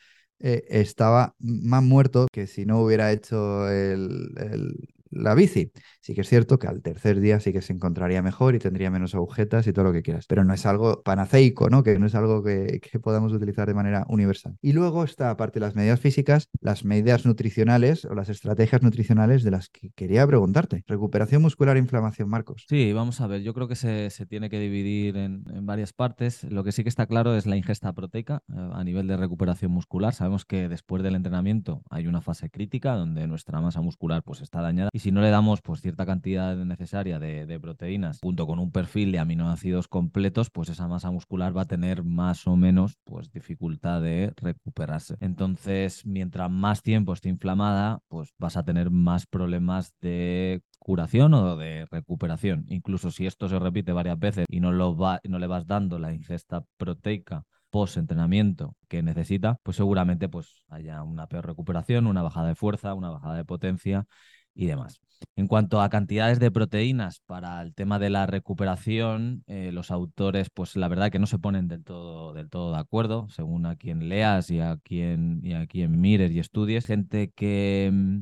eh, 0.46 0.66
estaba 0.68 1.34
más 1.38 1.82
muerto 1.82 2.26
que 2.30 2.46
si 2.46 2.66
no 2.66 2.80
hubiera 2.80 3.10
hecho 3.12 3.66
el, 3.70 4.93
la 5.14 5.34
bici. 5.34 5.72
Sí 6.00 6.14
que 6.14 6.20
es 6.20 6.28
cierto 6.28 6.58
que 6.58 6.66
al 6.66 6.82
tercer 6.82 7.20
día 7.20 7.40
sí 7.40 7.52
que 7.52 7.62
se 7.62 7.72
encontraría 7.72 8.22
mejor 8.22 8.54
y 8.54 8.58
tendría 8.58 8.90
menos 8.90 9.14
agujetas 9.14 9.66
y 9.66 9.72
todo 9.72 9.86
lo 9.86 9.92
que 9.92 10.02
quieras, 10.02 10.26
pero 10.26 10.44
no 10.44 10.52
es 10.52 10.66
algo 10.66 11.02
panaceico, 11.02 11.70
¿no? 11.70 11.82
Que 11.82 11.98
no 11.98 12.06
es 12.06 12.14
algo 12.14 12.42
que, 12.42 12.80
podamos 13.02 13.32
utilizar 13.32 13.66
de 13.66 13.74
manera 13.74 14.04
universal. 14.08 14.56
Y 14.62 14.72
luego 14.72 15.04
está, 15.04 15.30
aparte 15.30 15.58
de 15.58 15.66
las 15.66 15.74
medidas 15.74 16.00
físicas, 16.00 16.48
las 16.60 16.84
medidas 16.84 17.26
nutricionales 17.26 18.04
o 18.04 18.14
las 18.14 18.28
estrategias 18.28 18.82
nutricionales 18.82 19.42
de 19.42 19.50
las 19.50 19.68
que 19.68 19.90
quería 19.90 20.26
preguntarte. 20.26 20.84
Recuperación 20.86 21.42
muscular 21.42 21.76
e 21.76 21.80
inflamación, 21.80 22.28
Marcos. 22.28 22.66
Sí, 22.68 22.92
vamos 22.92 23.20
a 23.20 23.26
ver, 23.26 23.42
yo 23.42 23.52
creo 23.54 23.68
que 23.68 23.76
se, 23.76 24.10
tiene 24.26 24.48
que 24.48 24.58
dividir 24.58 25.16
en, 25.16 25.44
varias 25.66 25.92
partes. 25.92 26.44
Lo 26.44 26.64
que 26.64 26.72
sí 26.72 26.82
que 26.82 26.88
está 26.88 27.06
claro 27.06 27.34
es 27.34 27.46
la 27.46 27.56
ingesta 27.56 27.92
proteica 27.92 28.42
eh, 28.48 28.70
a 28.72 28.84
nivel 28.84 29.06
de 29.06 29.16
recuperación 29.16 29.70
muscular. 29.70 30.14
Sabemos 30.14 30.44
que 30.44 30.68
después 30.68 31.02
del 31.02 31.14
entrenamiento 31.14 31.82
hay 31.90 32.06
una 32.06 32.20
fase 32.20 32.50
crítica 32.50 32.94
donde 32.94 33.26
nuestra 33.26 33.60
masa 33.60 33.80
muscular 33.80 34.22
pues 34.22 34.40
está 34.40 34.60
dañada 34.60 34.90
y 34.92 34.98
si 35.04 35.12
no 35.12 35.20
le 35.20 35.28
damos 35.28 35.60
pues 35.60 35.82
cierta 35.82 36.06
cantidad 36.06 36.56
necesaria 36.56 37.18
de, 37.18 37.60
proteínas 37.60 38.20
junto 38.22 38.46
con 38.46 38.58
un 38.58 38.72
perfil 38.72 39.12
de 39.12 39.18
aminoácidos 39.18 39.86
completos, 39.86 40.48
pues 40.48 40.70
esa 40.70 40.88
masa 40.88 41.10
muscular 41.10 41.54
va 41.54 41.62
a 41.62 41.66
tener 41.66 42.04
más 42.04 42.46
o 42.46 42.56
menos 42.56 42.96
pues 43.04 43.30
dificultad 43.30 44.00
de 44.00 44.32
recuperarse. 44.34 45.16
Entonces, 45.20 46.06
mientras 46.06 46.50
más 46.50 46.80
tiempo 46.80 47.12
esté 47.12 47.28
inflamada, 47.28 48.00
pues 48.08 48.32
vas 48.38 48.56
a 48.56 48.64
tener 48.64 48.90
más 48.90 49.26
problemas 49.26 49.92
de 50.00 50.62
curación 50.78 51.34
o 51.34 51.54
de 51.58 51.84
recuperación. 51.90 52.64
Incluso 52.70 53.10
si 53.10 53.26
esto 53.26 53.50
se 53.50 53.58
repite 53.58 53.92
varias 53.92 54.18
veces 54.18 54.46
y 54.48 54.60
no, 54.60 54.72
lo 54.72 54.96
va, 54.96 55.20
no 55.28 55.38
le 55.38 55.46
vas 55.46 55.66
dando 55.66 55.98
la 55.98 56.14
ingesta 56.14 56.64
proteica 56.78 57.44
post 57.68 57.98
entrenamiento 57.98 58.74
que 58.88 59.02
necesita, 59.02 59.58
pues 59.64 59.76
seguramente 59.76 60.30
pues 60.30 60.64
haya 60.68 61.02
una 61.02 61.26
peor 61.26 61.44
recuperación, 61.44 62.06
una 62.06 62.22
bajada 62.22 62.48
de 62.48 62.54
fuerza, 62.54 62.94
una 62.94 63.10
bajada 63.10 63.34
de 63.34 63.44
potencia 63.44 64.06
y 64.54 64.66
demás. 64.66 65.00
En 65.36 65.46
cuanto 65.48 65.80
a 65.80 65.88
cantidades 65.88 66.38
de 66.38 66.50
proteínas 66.50 67.20
para 67.20 67.60
el 67.62 67.74
tema 67.74 67.98
de 67.98 68.10
la 68.10 68.26
recuperación, 68.26 69.42
eh, 69.46 69.72
los 69.72 69.90
autores, 69.90 70.50
pues 70.50 70.76
la 70.76 70.88
verdad 70.88 71.10
que 71.10 71.18
no 71.18 71.26
se 71.26 71.38
ponen 71.38 71.66
del 71.68 71.82
todo, 71.84 72.32
del 72.34 72.50
todo 72.50 72.72
de 72.72 72.78
acuerdo, 72.78 73.28
según 73.30 73.66
a 73.66 73.76
quien 73.76 74.08
leas 74.08 74.50
y 74.50 74.60
a 74.60 74.76
quien, 74.82 75.40
y 75.42 75.54
a 75.54 75.66
quien 75.66 76.00
mires 76.00 76.30
y 76.30 76.38
estudies. 76.38 76.86
Gente 76.86 77.30
que, 77.34 77.90
mm, 77.92 78.18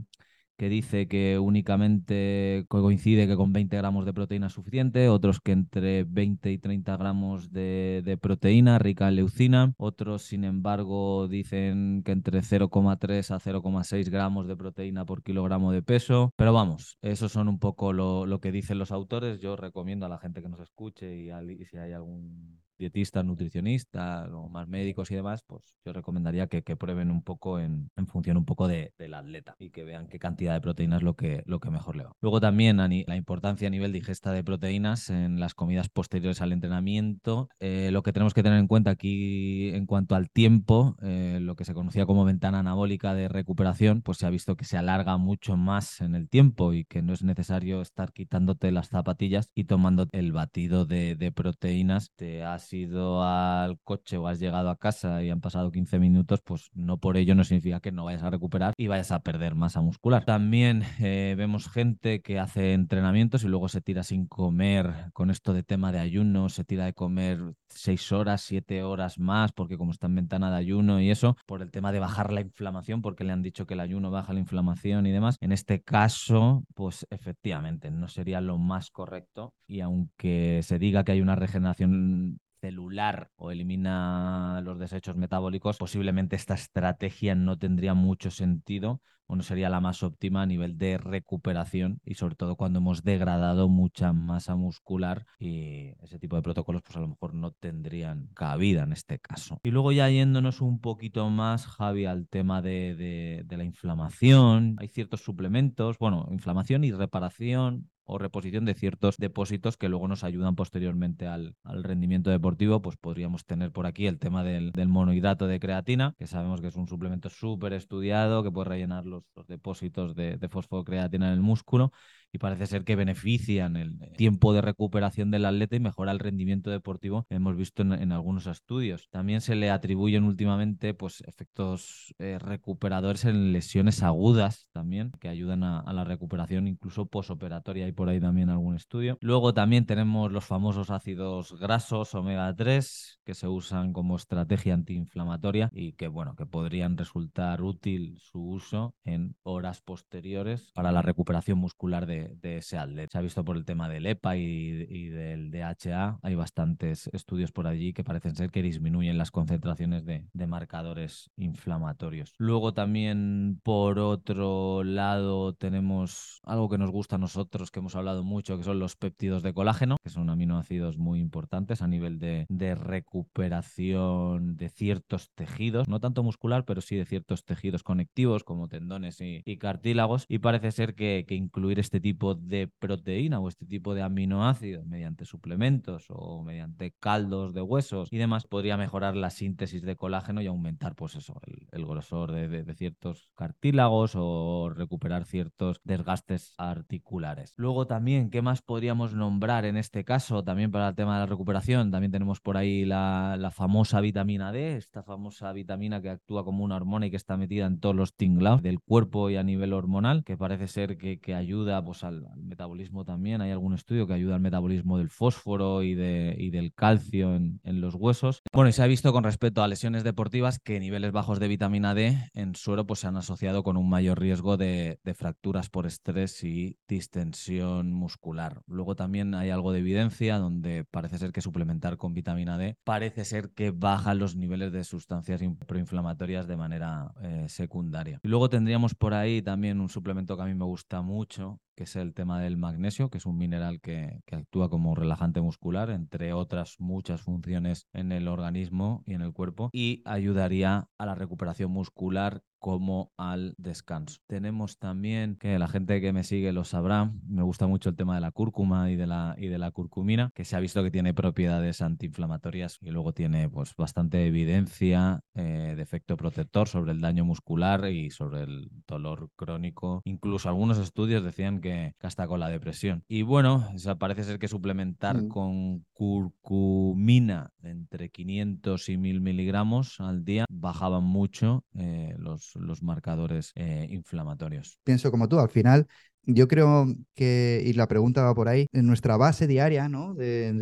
que 0.63 0.69
dice 0.69 1.09
que 1.09 1.41
únicamente 1.41 2.67
coincide 2.69 3.27
que 3.27 3.35
con 3.35 3.53
20 3.53 3.77
gramos 3.79 4.07
de 4.07 4.15
proteína 4.15 4.47
es 4.47 4.53
suficiente, 4.53 5.09
otros 5.09 5.41
que 5.41 5.51
entre 5.51 6.05
20 6.05 6.53
y 6.53 6.59
30 6.59 6.97
gramos 6.99 7.51
de, 7.51 8.17
proteína 8.23 8.79
rica 8.79 9.09
en 9.09 9.17
leucina, 9.17 9.75
otros 9.77 10.23
sin 10.23 10.45
embargo 10.45 11.27
dicen 11.27 12.05
que 12.05 12.13
entre 12.13 12.43
0,3 12.43 13.33
a 13.33 13.41
0,6 13.41 14.09
gramos 14.09 14.47
de 14.47 14.57
proteína 14.57 15.05
por 15.05 15.25
kilogramo 15.25 15.73
de 15.73 15.83
peso, 15.83 16.33
pero 16.37 16.53
vamos, 16.53 16.97
esos 17.03 17.33
son 17.33 17.49
un 17.49 17.59
poco 17.59 17.93
lo, 17.93 18.25
lo 18.25 18.41
que 18.41 18.53
dicen 18.53 18.79
los 18.79 18.93
autores, 18.93 19.41
yo 19.41 19.57
recomiendo 19.57 20.07
a 20.07 20.11
la 20.11 20.19
gente 20.19 20.43
que 20.43 20.49
nos 20.49 20.61
escuche 20.61 21.13
y 21.13 21.65
si 21.65 21.77
hay 21.77 21.91
algún 21.91 22.61
dietistas, 22.83 23.25
nutricionistas 23.25 24.29
o 24.33 24.49
más 24.49 24.67
médicos 24.69 25.11
y 25.11 25.15
demás, 25.15 25.43
pues 25.47 25.63
yo 25.85 25.93
recomendaría 25.93 26.49
que, 26.49 26.63
que 26.63 26.77
prueben 26.77 27.11
un 27.11 27.23
poco 27.23 27.61
en, 27.61 27.91
en 27.97 28.07
función 28.07 28.37
un 28.37 28.45
poco 28.45 28.67
de, 28.67 28.93
del 28.99 29.15
atleta 29.15 29.55
y 29.59 29.71
que 29.71 29.85
vean 29.85 30.09
qué 30.09 30.19
cantidad 30.19 30.53
de 30.55 30.61
proteínas 30.61 30.99
es 30.99 31.03
lo 31.05 31.15
que, 31.15 31.43
lo 31.47 31.61
que 31.61 31.71
mejor 31.71 31.97
le 31.97 32.05
va. 32.05 32.13
Luego 32.21 32.41
también 32.41 32.77
la 32.77 33.17
importancia 33.17 33.69
a 33.69 33.71
nivel 33.71 33.93
de 33.93 33.99
ingesta 33.99 34.33
de 34.33 34.43
proteínas 34.43 35.11
en 35.11 35.39
las 35.39 35.55
comidas 35.55 35.89
posteriores 35.89 36.43
al 36.43 36.53
entrenamiento. 36.53 37.49
Eh, 37.61 37.91
lo 37.93 38.03
que 38.03 38.13
tenemos 38.13 38.35
que 38.35 38.43
tener 38.43 38.59
en 38.59 38.67
cuenta 38.67 38.91
aquí 38.91 39.71
en 39.75 39.87
cuanto 39.87 40.15
al 40.15 40.31
tiempo, 40.31 40.97
eh, 41.03 41.39
lo 41.41 41.55
que 41.55 41.65
se 41.65 41.75
conocía 41.75 42.07
como 42.07 42.25
ventana 42.25 42.59
anabólica 42.59 43.15
de 43.15 43.29
recuperación, 43.29 44.03
pues 44.03 44.19
se 44.19 44.27
ha 44.27 44.31
visto 44.31 44.57
que 44.57 44.65
se 44.65 44.77
alarga 44.77 45.17
mucho 45.17 45.57
más 45.57 46.01
en 46.01 46.15
el 46.15 46.29
tiempo 46.29 46.73
y 46.73 46.85
que 46.85 47.03
no 47.03 47.13
es 47.13 47.23
necesario 47.23 47.81
estar 47.81 48.13
quitándote 48.13 48.73
las 48.73 48.89
zapatillas 48.89 49.51
y 49.55 49.65
tomando 49.65 50.09
el 50.13 50.33
batido 50.33 50.85
de, 50.85 51.15
de 51.15 51.31
proteínas. 51.31 52.11
Te 52.17 52.43
has 52.43 52.72
ido 52.73 53.23
al 53.23 53.79
coche 53.81 54.17
o 54.17 54.27
has 54.27 54.39
llegado 54.39 54.71
a 54.71 54.77
casa 54.77 55.23
y 55.23 55.31
han 55.31 55.41
pasado 55.41 55.71
15 55.71 55.99
minutos, 55.99 56.41
pues 56.43 56.71
no 56.75 56.99
por 56.99 57.17
ello 57.17 57.35
no 57.35 57.45
significa 57.45 57.81
que 57.81 57.93
no 57.93 58.05
vayas 58.05 58.23
a 58.23 58.31
recuperar 58.31 58.75
y 58.77 58.87
vayas 58.87 59.13
a 59.13 59.21
perder 59.21 59.55
masa 59.55 59.81
muscular. 59.81 60.25
También 60.25 60.83
eh, 61.01 61.35
vemos 61.37 61.69
gente 61.69 62.21
que 62.23 62.39
hace 62.39 62.73
entrenamientos 62.73 63.45
y 63.45 63.49
luego 63.49 63.69
se 63.69 63.81
tira 63.81 64.03
sin 64.03 64.27
comer 64.27 65.11
con 65.13 65.31
esto 65.31 65.53
de 65.53 65.63
tema 65.63 65.93
de 65.93 65.99
ayuno, 65.99 66.49
se 66.49 66.65
tira 66.65 66.85
de 66.85 66.95
comer 66.95 67.39
6 67.69 68.13
horas, 68.13 68.43
7 68.43 68.83
horas 68.83 69.19
más, 69.19 69.53
porque 69.53 69.77
como 69.77 69.93
está 69.93 70.07
en 70.07 70.17
ventana 70.17 70.51
de 70.51 70.57
ayuno 70.57 71.01
y 71.01 71.11
eso, 71.11 71.37
por 71.47 71.63
el 71.63 71.71
tema 71.71 71.93
de 71.93 72.01
bajar 72.01 72.33
la 72.33 72.41
inflamación, 72.41 73.03
porque 73.03 73.25
le 73.25 73.33
han 73.33 73.43
dicho 73.43 73.67
que 73.67 73.75
el 73.75 73.81
ayuno 73.81 74.11
baja 74.11 74.33
la 74.33 74.41
inflamación 74.41 75.07
y 75.07 75.13
demás. 75.13 75.37
En 75.41 75.53
este 75.53 75.83
caso, 75.83 76.65
pues 76.75 77.07
efectivamente 77.11 77.91
no 77.91 78.09
sería 78.09 78.41
lo 78.41 78.59
más 78.59 78.91
correcto 78.91 79.55
y 79.67 79.81
aunque 79.81 80.61
se 80.63 80.79
diga 80.79 81.05
que 81.05 81.13
hay 81.13 81.21
una 81.21 81.37
regeneración 81.37 82.41
celular 82.63 83.31
o 83.37 83.51
elimina 83.51 84.61
los 84.63 84.79
desechos 84.79 85.17
metabólicos, 85.17 85.79
posiblemente 85.79 86.37
esta 86.37 86.55
estrategia 86.55 87.35
no 87.35 87.59
tendría 87.59 87.93
mucho 87.93 88.31
sentido 88.31 89.03
o 89.27 89.37
no 89.37 89.43
sería 89.43 89.69
la 89.69 89.81
más 89.81 90.03
óptima 90.03 90.43
a 90.43 90.47
nivel 90.47 90.79
de 90.79 90.99
recuperación 90.99 92.01
y 92.05 92.15
sobre 92.15 92.37
todo 92.37 92.55
cuando 92.55 92.79
hemos 92.79 93.03
degradado 93.03 93.69
mucha 93.69 94.13
masa 94.13 94.55
muscular 94.57 95.27
y 95.39 95.95
ese 96.03 96.19
tipo 96.19 96.37
de 96.37 96.43
protocolos 96.43 96.83
pues 96.83 96.97
a 96.97 97.01
lo 97.01 97.09
mejor 97.09 97.35
no 97.35 97.51
tendrían 97.51 98.29
cabida 98.35 98.85
en 98.85 98.93
este 98.93 99.19
caso. 99.19 99.59
Y 99.65 99.71
luego 99.71 99.91
ya 99.91 100.09
yéndonos 100.09 100.61
un 100.61 100.81
poquito 100.81 101.29
más, 101.31 101.67
Javi, 101.67 102.05
al 102.07 102.29
tema 102.29 102.63
de, 102.63 102.95
de, 102.95 103.43
de 103.45 103.57
la 103.57 103.65
inflamación, 103.65 104.77
hay 104.79 104.89
ciertos 104.89 105.23
suplementos, 105.23 105.99
bueno, 105.99 106.29
inflamación 106.31 106.85
y 106.85 106.93
reparación 106.93 107.89
o 108.05 108.19
reposición 108.19 108.65
de 108.65 108.75
ciertos 108.75 109.17
depósitos 109.17 109.77
que 109.77 109.89
luego 109.89 110.09
nos 110.09 110.25
ayudan 110.25 110.55
posteriormente 110.55 111.27
al, 111.27 111.57
al 111.63 111.85
rendimiento 111.85 112.31
deportivo, 112.31 112.83
pues 112.83 112.97
podríamos 112.97 113.45
tener 113.45 113.73
por 113.73 113.87
aquí 113.87 114.07
el 114.07 114.19
tema 114.19 114.43
del, 114.45 114.73
del, 114.73 114.89
monohidrato 114.89 115.47
de 115.47 115.61
creatina, 115.61 116.15
que 116.19 116.27
sabemos 116.27 116.61
que 116.61 116.69
es 116.69 116.77
un 116.77 116.89
suplemento 116.89 117.31
súper 117.31 117.73
estudiado, 117.73 118.43
que 118.43 118.51
puede 118.51 118.71
rellenar 118.71 119.07
los, 119.07 119.25
depósitos 119.47 120.15
de, 120.15 120.37
de 120.37 120.49
fosfocreatina 120.49 121.29
en 121.29 121.35
el 121.35 121.41
músculo 121.41 121.93
y 122.33 122.39
parece 122.39 122.67
ser 122.67 122.85
que 122.85 122.97
benefician 122.97 123.77
el 123.77 123.99
tiempo 124.17 124.55
de 124.55 124.63
recuperación 124.63 125.31
del 125.31 125.45
atleta 125.45 125.77
y 125.77 125.81
mejora 125.81 126.13
el 126.13 126.19
rendimiento 126.19 126.71
deportivo 126.71 127.27
hemos 127.29 127.57
visto 127.57 127.83
en, 127.83 128.13
algunos 128.13 128.47
estudios. 128.47 129.09
También 129.11 129.41
se 129.43 129.55
le 129.55 129.71
atribuyen 129.71 130.25
últimamente 130.25 130.95
pues, 130.95 131.23
efectos 131.27 132.15
eh, 132.19 132.39
recuperadores 132.39 133.27
en 133.27 133.53
lesiones 133.53 134.03
agudas 134.03 134.69
también, 134.73 135.13
que 135.21 135.29
ayudan 135.29 135.63
a, 135.63 135.81
a 135.81 135.93
la 135.93 136.05
recuperación 136.05 136.69
incluso 136.69 137.07
posoperatoria. 137.07 137.85
Hay 137.85 137.93
por 137.93 138.09
ahí 138.09 138.21
también 138.21 138.49
algún 138.49 138.77
estudio. 138.77 139.19
Luego 139.21 139.53
también 139.53 139.85
tenemos 139.85 140.33
los 140.33 140.45
famosos 140.45 140.91
ácidos 140.91 141.59
grasos 141.61 142.15
omega 142.15 142.55
3 142.55 143.21
que 143.25 143.35
se 143.35 143.49
usan 143.49 143.93
como 143.93 144.17
estrategia 144.17 144.75
antiinflamatoria 144.75 145.69
y 145.73 145.93
que 145.93 146.09
bueno, 146.09 146.35
que 146.35 146.47
podrían 146.47 146.97
resultar 146.97 147.63
útil 147.63 148.19
su 148.19 148.41
uso 148.43 148.95
en 149.05 149.37
horas 149.43 149.83
posteriores 149.83 150.71
para 150.75 150.93
la 150.93 151.03
recuperación 151.03 151.59
muscular 151.59 152.07
de, 152.07 152.22
de, 152.41 152.57
ese 152.59 152.79
atleta. 152.79 153.13
Se 153.13 153.19
ha 153.19 153.23
visto 153.23 153.45
por 153.45 153.57
el 153.57 153.65
tema 153.65 153.89
del 153.89 154.07
EPA 154.07 154.37
y, 154.37 155.09
del 155.09 155.51
DHA, 155.51 156.19
hay 156.23 156.35
bastantes 156.35 157.09
estudios 157.13 157.53
por 157.53 157.67
allí 157.67 157.93
que 157.93 158.05
parecen 158.05 158.37
ser 158.37 158.51
que 158.51 158.63
disminuyen 158.63 159.19
las 159.19 159.31
concentraciones 159.31 160.05
de, 160.05 160.29
marcadores 160.47 161.31
inflamatorios. 161.37 162.35
Luego 162.37 162.75
también, 162.75 163.61
por 163.63 163.99
otro 164.01 164.85
lado, 164.85 165.55
tenemos 165.55 166.41
algo 166.43 166.69
que 166.69 166.79
nos 166.79 166.91
gusta 166.91 167.17
a 167.17 167.19
nosotros, 167.19 167.71
que 167.71 167.79
hemos 167.79 167.95
hablado 167.95 168.23
mucho, 168.23 168.59
que 168.59 168.65
son 168.65 168.79
los 168.79 168.97
péptidos 168.97 169.43
de 169.43 169.55
colágeno, 169.55 169.97
que 170.03 170.11
son 170.11 170.29
aminoácidos 170.29 170.99
muy 170.99 171.21
importantes 171.21 171.81
a 171.81 171.87
nivel 171.87 172.19
de, 172.19 172.47
recuperación 172.75 174.57
de 174.57 174.69
ciertos 174.69 175.31
tejidos, 175.35 175.89
no 175.89 176.01
tanto 176.01 176.23
muscular, 176.23 176.65
pero 176.65 176.81
sí 176.81 176.97
de 176.97 177.07
ciertos 177.07 177.45
tejidos 177.45 177.83
conectivos 177.83 178.45
como 178.45 178.69
tendones 178.69 179.21
y, 179.21 179.43
y 179.45 179.59
cartílagos. 179.59 180.27
Y 180.29 180.39
parece 180.39 180.73
ser 180.73 180.95
que, 180.95 181.25
que 181.27 181.35
incluir 181.35 181.79
este 181.79 182.01
tipo 182.01 182.12
tipo 182.13 182.35
de 182.35 182.69
proteína 182.69 183.41
o 183.41 183.49
este 183.49 183.65
tipo 183.65 183.95
de 183.95 184.03
aminoácidos 184.03 184.85
mediante 184.85 185.25
suplementos 185.25 186.05
o 186.11 186.43
mediante 186.43 186.93
caldos 187.01 187.55
de 187.55 187.63
huesos 187.63 188.09
y 188.11 188.19
demás, 188.19 188.47
podría 188.47 188.77
mejorar 188.77 189.17
la 189.17 189.31
síntesis 189.31 189.81
de 189.81 189.97
colágeno 189.97 190.43
y 190.43 190.47
aumentar, 190.47 190.95
pues 190.95 191.17
eso, 191.17 191.41
el, 191.71 191.87
grosor 191.87 192.33
de, 192.33 192.75
ciertos 192.75 193.31
cartílagos 193.35 194.13
o 194.15 194.71
recuperar 194.75 195.25
ciertos 195.25 195.81
desgastes 195.85 196.55
articulares. 196.59 197.55
Luego 197.57 197.87
también, 197.87 198.29
¿qué 198.29 198.43
más 198.43 198.61
podríamos 198.61 199.15
nombrar 199.15 199.65
en 199.65 199.79
este 199.79 200.05
caso? 200.05 200.45
También 200.45 200.71
para 200.71 200.89
el 200.89 200.95
tema 200.95 201.15
de 201.15 201.21
la 201.21 201.27
recuperación, 201.27 201.91
también 201.91 202.13
tenemos 202.13 202.41
por 202.41 202.59
ahí 202.59 202.85
la, 202.85 203.37
la 203.39 203.51
famosa 203.51 204.03
vitamina 204.03 204.53
D, 204.53 204.77
esta 204.77 205.03
famosa 205.03 205.51
vitamina 205.53 206.03
que 206.03 206.11
actúa 206.11 206.45
como 206.45 206.63
una 206.63 206.77
hormona 206.77 207.07
y 207.07 207.11
que 207.11 207.17
está 207.17 207.39
metida 207.39 207.65
en 207.65 207.81
todos 207.81 207.97
los 207.97 208.15
tinglados 208.15 208.63
del 208.63 208.81
cuerpo 208.81 209.31
y 209.31 209.37
a 209.37 209.43
nivel 209.43 209.73
hormonal, 209.73 210.25
que 210.25 210.37
parece 210.37 210.69
ser 210.69 210.99
que, 210.99 211.21
que 211.21 211.35
ayuda 211.35 211.83
pues, 211.83 212.02
al, 212.05 212.27
metabolismo 212.37 213.05
también. 213.05 213.41
Hay 213.41 213.51
algún 213.51 213.75
estudio 213.75 214.07
que 214.07 214.15
ayuda 214.15 214.35
al 214.35 214.41
metabolismo 214.41 214.99
del 214.99 215.11
fósforo 215.11 215.83
y, 215.83 215.95
de, 215.95 216.35
y 216.39 216.51
del 216.51 216.73
calcio 216.75 217.35
en, 217.35 217.61
en, 217.65 217.81
los 217.81 217.95
huesos. 217.95 218.43
Bueno, 218.53 218.69
y 218.69 218.73
se 218.73 218.83
ha 218.83 218.87
visto 218.87 219.13
con 219.13 219.25
respecto 219.25 219.63
a 219.63 219.69
lesiones 219.69 220.05
deportivas 220.05 220.59
que 220.59 220.81
niveles 220.81 221.13
bajos 221.13 221.41
de 221.41 221.49
vitamina 221.49 221.95
D 221.95 222.31
en 222.35 222.55
suero 222.55 222.87
pues, 222.87 223.01
se 223.01 223.07
han 223.07 223.17
asociado 223.17 223.63
con 223.63 223.77
un 223.77 223.89
mayor 223.89 224.21
riesgo 224.21 224.57
de, 224.57 225.01
de 225.03 225.15
fracturas 225.15 225.71
por 225.71 225.87
estrés 225.87 226.43
y 226.45 226.79
distensión 226.89 227.93
muscular. 227.93 228.63
Luego 228.67 228.97
también 228.97 229.35
hay 229.35 229.51
algo 229.51 229.73
de 229.73 229.81
evidencia 229.81 230.39
donde 230.39 230.85
parece 230.85 231.19
ser 231.19 231.33
que 231.33 231.41
suplementar 231.41 231.97
con 231.97 232.15
vitamina 232.15 232.59
D 232.59 232.77
parece 232.85 233.25
ser 233.25 233.51
que 233.51 233.71
bajan 233.71 234.19
los 234.19 234.37
niveles 234.37 234.73
de 234.73 234.85
sustancias 234.85 235.43
proinflamatorias 235.67 236.47
de 236.47 236.57
manera 236.57 237.13
eh, 237.23 237.47
secundaria. 237.49 238.21
Y 238.23 238.29
luego 238.29 238.49
tendríamos 238.49 238.95
por 238.95 239.15
ahí 239.15 239.43
también 239.43 239.81
un 239.81 239.89
suplemento 239.89 240.37
que 240.37 240.43
a 240.43 240.47
mí 240.47 240.55
me 240.55 240.65
gusta 240.65 241.03
mucho, 241.03 241.61
que 241.77 241.85
es 241.85 241.97
el 241.97 242.15
tema 242.15 242.41
del 242.41 242.57
magnesio, 242.57 243.11
que 243.11 243.19
es 243.19 243.27
un 243.27 243.39
mineral 243.39 243.81
que, 243.81 244.21
que, 244.27 244.37
actúa 244.37 244.69
como 244.69 244.95
relajante 244.95 245.41
muscular, 245.41 245.91
entre 245.91 246.33
otras 246.33 246.77
muchas 246.79 247.23
funciones 247.23 247.87
en 247.93 248.13
el 248.13 248.29
organismo 248.29 249.03
y 249.07 249.15
en 249.15 249.23
el 249.23 249.33
cuerpo, 249.33 249.71
y 249.73 250.03
ayudaría 250.05 250.89
a 250.99 251.07
la 251.07 251.15
recuperación 251.15 251.71
muscular 251.71 252.43
como 252.63 253.11
al 253.17 253.57
descanso. 253.59 254.21
Tenemos 254.29 254.79
también, 254.79 255.35
que 255.35 255.59
la 255.59 255.67
gente 255.67 256.01
que 256.01 256.13
me 256.13 256.23
sigue 256.23 256.53
lo 256.53 256.63
sabrá, 256.63 257.11
me 257.27 257.43
gusta 257.43 257.67
mucho 257.67 257.89
el 257.89 257.97
tema 257.97 258.15
de 258.15 258.21
la 258.21 258.31
cúrcuma 258.31 258.89
y 258.89 258.95
de 258.95 259.09
la, 259.09 259.35
y 259.37 259.49
de 259.49 259.59
la 259.59 259.73
curcumina, 259.73 260.31
que 260.33 260.45
se 260.45 260.55
ha 260.55 260.61
visto 260.61 260.81
que 260.85 260.93
tiene 260.93 261.13
propiedades 261.13 261.83
antiinflamatorias 261.83 262.79
y 262.81 262.91
luego 262.91 263.13
tiene 263.13 263.49
pues, 263.49 263.75
bastante 263.75 264.25
evidencia 264.29 265.25
eh, 265.35 265.75
de 265.75 265.83
efecto 265.83 266.17
protector 266.17 266.69
sobre 266.69 266.93
el 266.93 267.01
daño 267.01 267.25
muscular 267.25 267.91
y 267.91 268.11
sobre 268.11 268.43
el 268.45 268.71
dolor 268.87 269.31
crónico. 269.35 270.01
Incluso 270.05 270.49
algunos 270.49 270.79
estudios 270.79 271.25
decían 271.25 271.61
que, 271.61 271.97
hasta 272.01 272.29
con 272.29 272.39
la 272.39 272.49
depresión. 272.49 273.03
Y 273.09 273.23
bueno, 273.23 273.69
o 273.75 273.79
sea, 273.79 273.97
parece 273.97 274.23
ser 274.23 274.39
que 274.39 274.47
suplementar 274.47 275.21
mm. 275.21 275.29
con 275.29 275.85
curcumina 275.93 277.51
entre 277.61 278.11
500 278.11 278.89
y 278.89 278.97
1000 278.99 279.21
miligramos 279.21 280.01
al 280.01 280.25
día 280.25 280.45
bajaban 280.49 281.03
mucho 281.03 281.65
eh, 281.75 282.15
los, 282.19 282.52
los 282.57 282.83
marcadores 282.83 283.53
eh, 283.55 283.87
inflamatorios. 283.91 284.79
Pienso 284.85 285.11
como 285.11 285.29
tú, 285.29 285.39
al 285.41 285.49
final 285.51 285.87
yo 286.25 286.49
creo 286.49 286.87
que, 287.15 287.63
y 287.65 287.73
la 287.73 287.89
pregunta 287.89 288.23
va 288.23 288.35
por 288.35 288.49
ahí, 288.49 288.67
en 288.73 288.87
nuestra 288.87 289.17
base 289.17 289.47
diaria, 289.47 289.89
¿no? 289.89 290.15
De, 290.15 290.53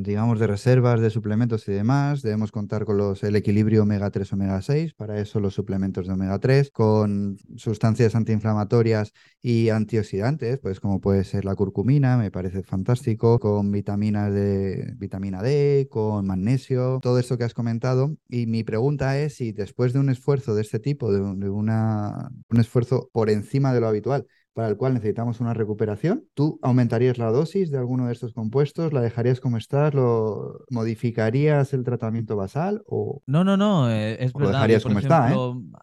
digamos, 0.00 0.38
de 0.38 0.46
reservas, 0.46 1.00
de 1.00 1.10
suplementos 1.10 1.68
y 1.68 1.72
demás, 1.72 2.22
debemos 2.22 2.52
contar 2.52 2.84
con 2.84 2.96
los, 2.96 3.22
el 3.22 3.36
equilibrio 3.36 3.82
omega 3.82 4.10
3, 4.10 4.32
omega 4.32 4.62
6, 4.62 4.94
para 4.94 5.20
eso 5.20 5.40
los 5.40 5.54
suplementos 5.54 6.06
de 6.06 6.14
omega 6.14 6.38
3, 6.38 6.70
con 6.70 7.36
sustancias 7.56 8.14
antiinflamatorias 8.14 9.12
y 9.42 9.68
antioxidantes, 9.68 10.58
pues 10.60 10.80
como 10.80 11.00
puede 11.00 11.24
ser 11.24 11.44
la 11.44 11.54
curcumina, 11.54 12.16
me 12.16 12.30
parece 12.30 12.62
fantástico, 12.62 13.38
con 13.38 13.70
vitaminas 13.70 14.32
de 14.32 14.94
vitamina 14.96 15.42
D, 15.42 15.86
con 15.90 16.26
magnesio, 16.26 16.98
todo 17.02 17.18
esto 17.18 17.36
que 17.36 17.44
has 17.44 17.54
comentado. 17.54 18.16
Y 18.28 18.46
mi 18.46 18.64
pregunta 18.64 19.18
es 19.18 19.34
si 19.36 19.52
después 19.52 19.92
de 19.92 19.98
un 19.98 20.08
esfuerzo 20.08 20.54
de 20.54 20.62
este 20.62 20.78
tipo, 20.78 21.12
de, 21.12 21.18
de 21.36 21.50
una, 21.50 22.30
un 22.48 22.60
esfuerzo 22.60 23.10
por 23.12 23.28
encima 23.30 23.74
de 23.74 23.80
lo 23.80 23.88
habitual, 23.88 24.26
para 24.54 24.68
el 24.68 24.76
cual 24.76 24.94
necesitamos 24.94 25.40
una 25.40 25.52
recuperación, 25.52 26.24
¿tú 26.32 26.60
aumentarías 26.62 27.18
la 27.18 27.30
dosis 27.32 27.72
de 27.72 27.78
alguno 27.78 28.06
de 28.06 28.12
estos 28.12 28.32
compuestos? 28.32 28.92
¿La 28.92 29.00
dejarías 29.00 29.40
como 29.40 29.56
está? 29.56 29.90
¿Lo 29.90 30.64
modificarías 30.70 31.74
el 31.74 31.82
tratamiento 31.82 32.36
basal? 32.36 32.82
O... 32.86 33.20
No, 33.26 33.42
no, 33.42 33.56
no, 33.56 33.90
eh, 33.90 34.16
verdad. 34.16 34.32
Lo 34.38 34.48
dejarías 34.48 34.82
como 34.84 35.00
está, 35.00 35.32
¿eh? 35.32 35.36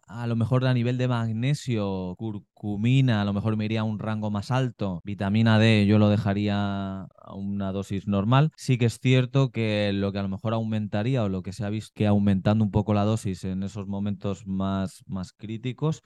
A 0.08 0.26
lo 0.26 0.36
mejor 0.36 0.66
a 0.66 0.72
nivel 0.72 0.96
de 0.96 1.06
magnesio, 1.06 2.14
curcumina, 2.16 3.20
a 3.20 3.24
lo 3.26 3.34
mejor 3.34 3.58
me 3.58 3.66
iría 3.66 3.82
a 3.82 3.84
un 3.84 3.98
rango 3.98 4.30
más 4.30 4.50
alto. 4.50 5.02
Vitamina 5.04 5.58
D 5.58 5.84
yo 5.86 5.98
lo 5.98 6.08
dejaría 6.08 7.02
a 7.02 7.34
una 7.34 7.72
dosis 7.72 8.08
normal. 8.08 8.52
Sí 8.56 8.78
que 8.78 8.86
es 8.86 8.98
cierto 8.98 9.50
que 9.50 9.92
lo 9.92 10.12
que 10.12 10.18
a 10.18 10.22
lo 10.22 10.28
mejor 10.28 10.54
aumentaría 10.54 11.22
o 11.22 11.28
lo 11.28 11.42
que 11.42 11.52
se 11.52 11.64
ha 11.64 11.70
visto 11.70 11.92
que 11.94 12.06
aumentando 12.06 12.64
un 12.64 12.70
poco 12.70 12.94
la 12.94 13.04
dosis 13.04 13.44
en 13.44 13.62
esos 13.64 13.86
momentos 13.86 14.46
más, 14.46 15.04
más 15.06 15.34
críticos 15.34 16.02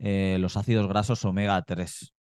eh, 0.00 0.38
los 0.40 0.56
ácidos 0.56 0.88
grasos 0.88 1.24
omega 1.24 1.62
3 1.62 2.14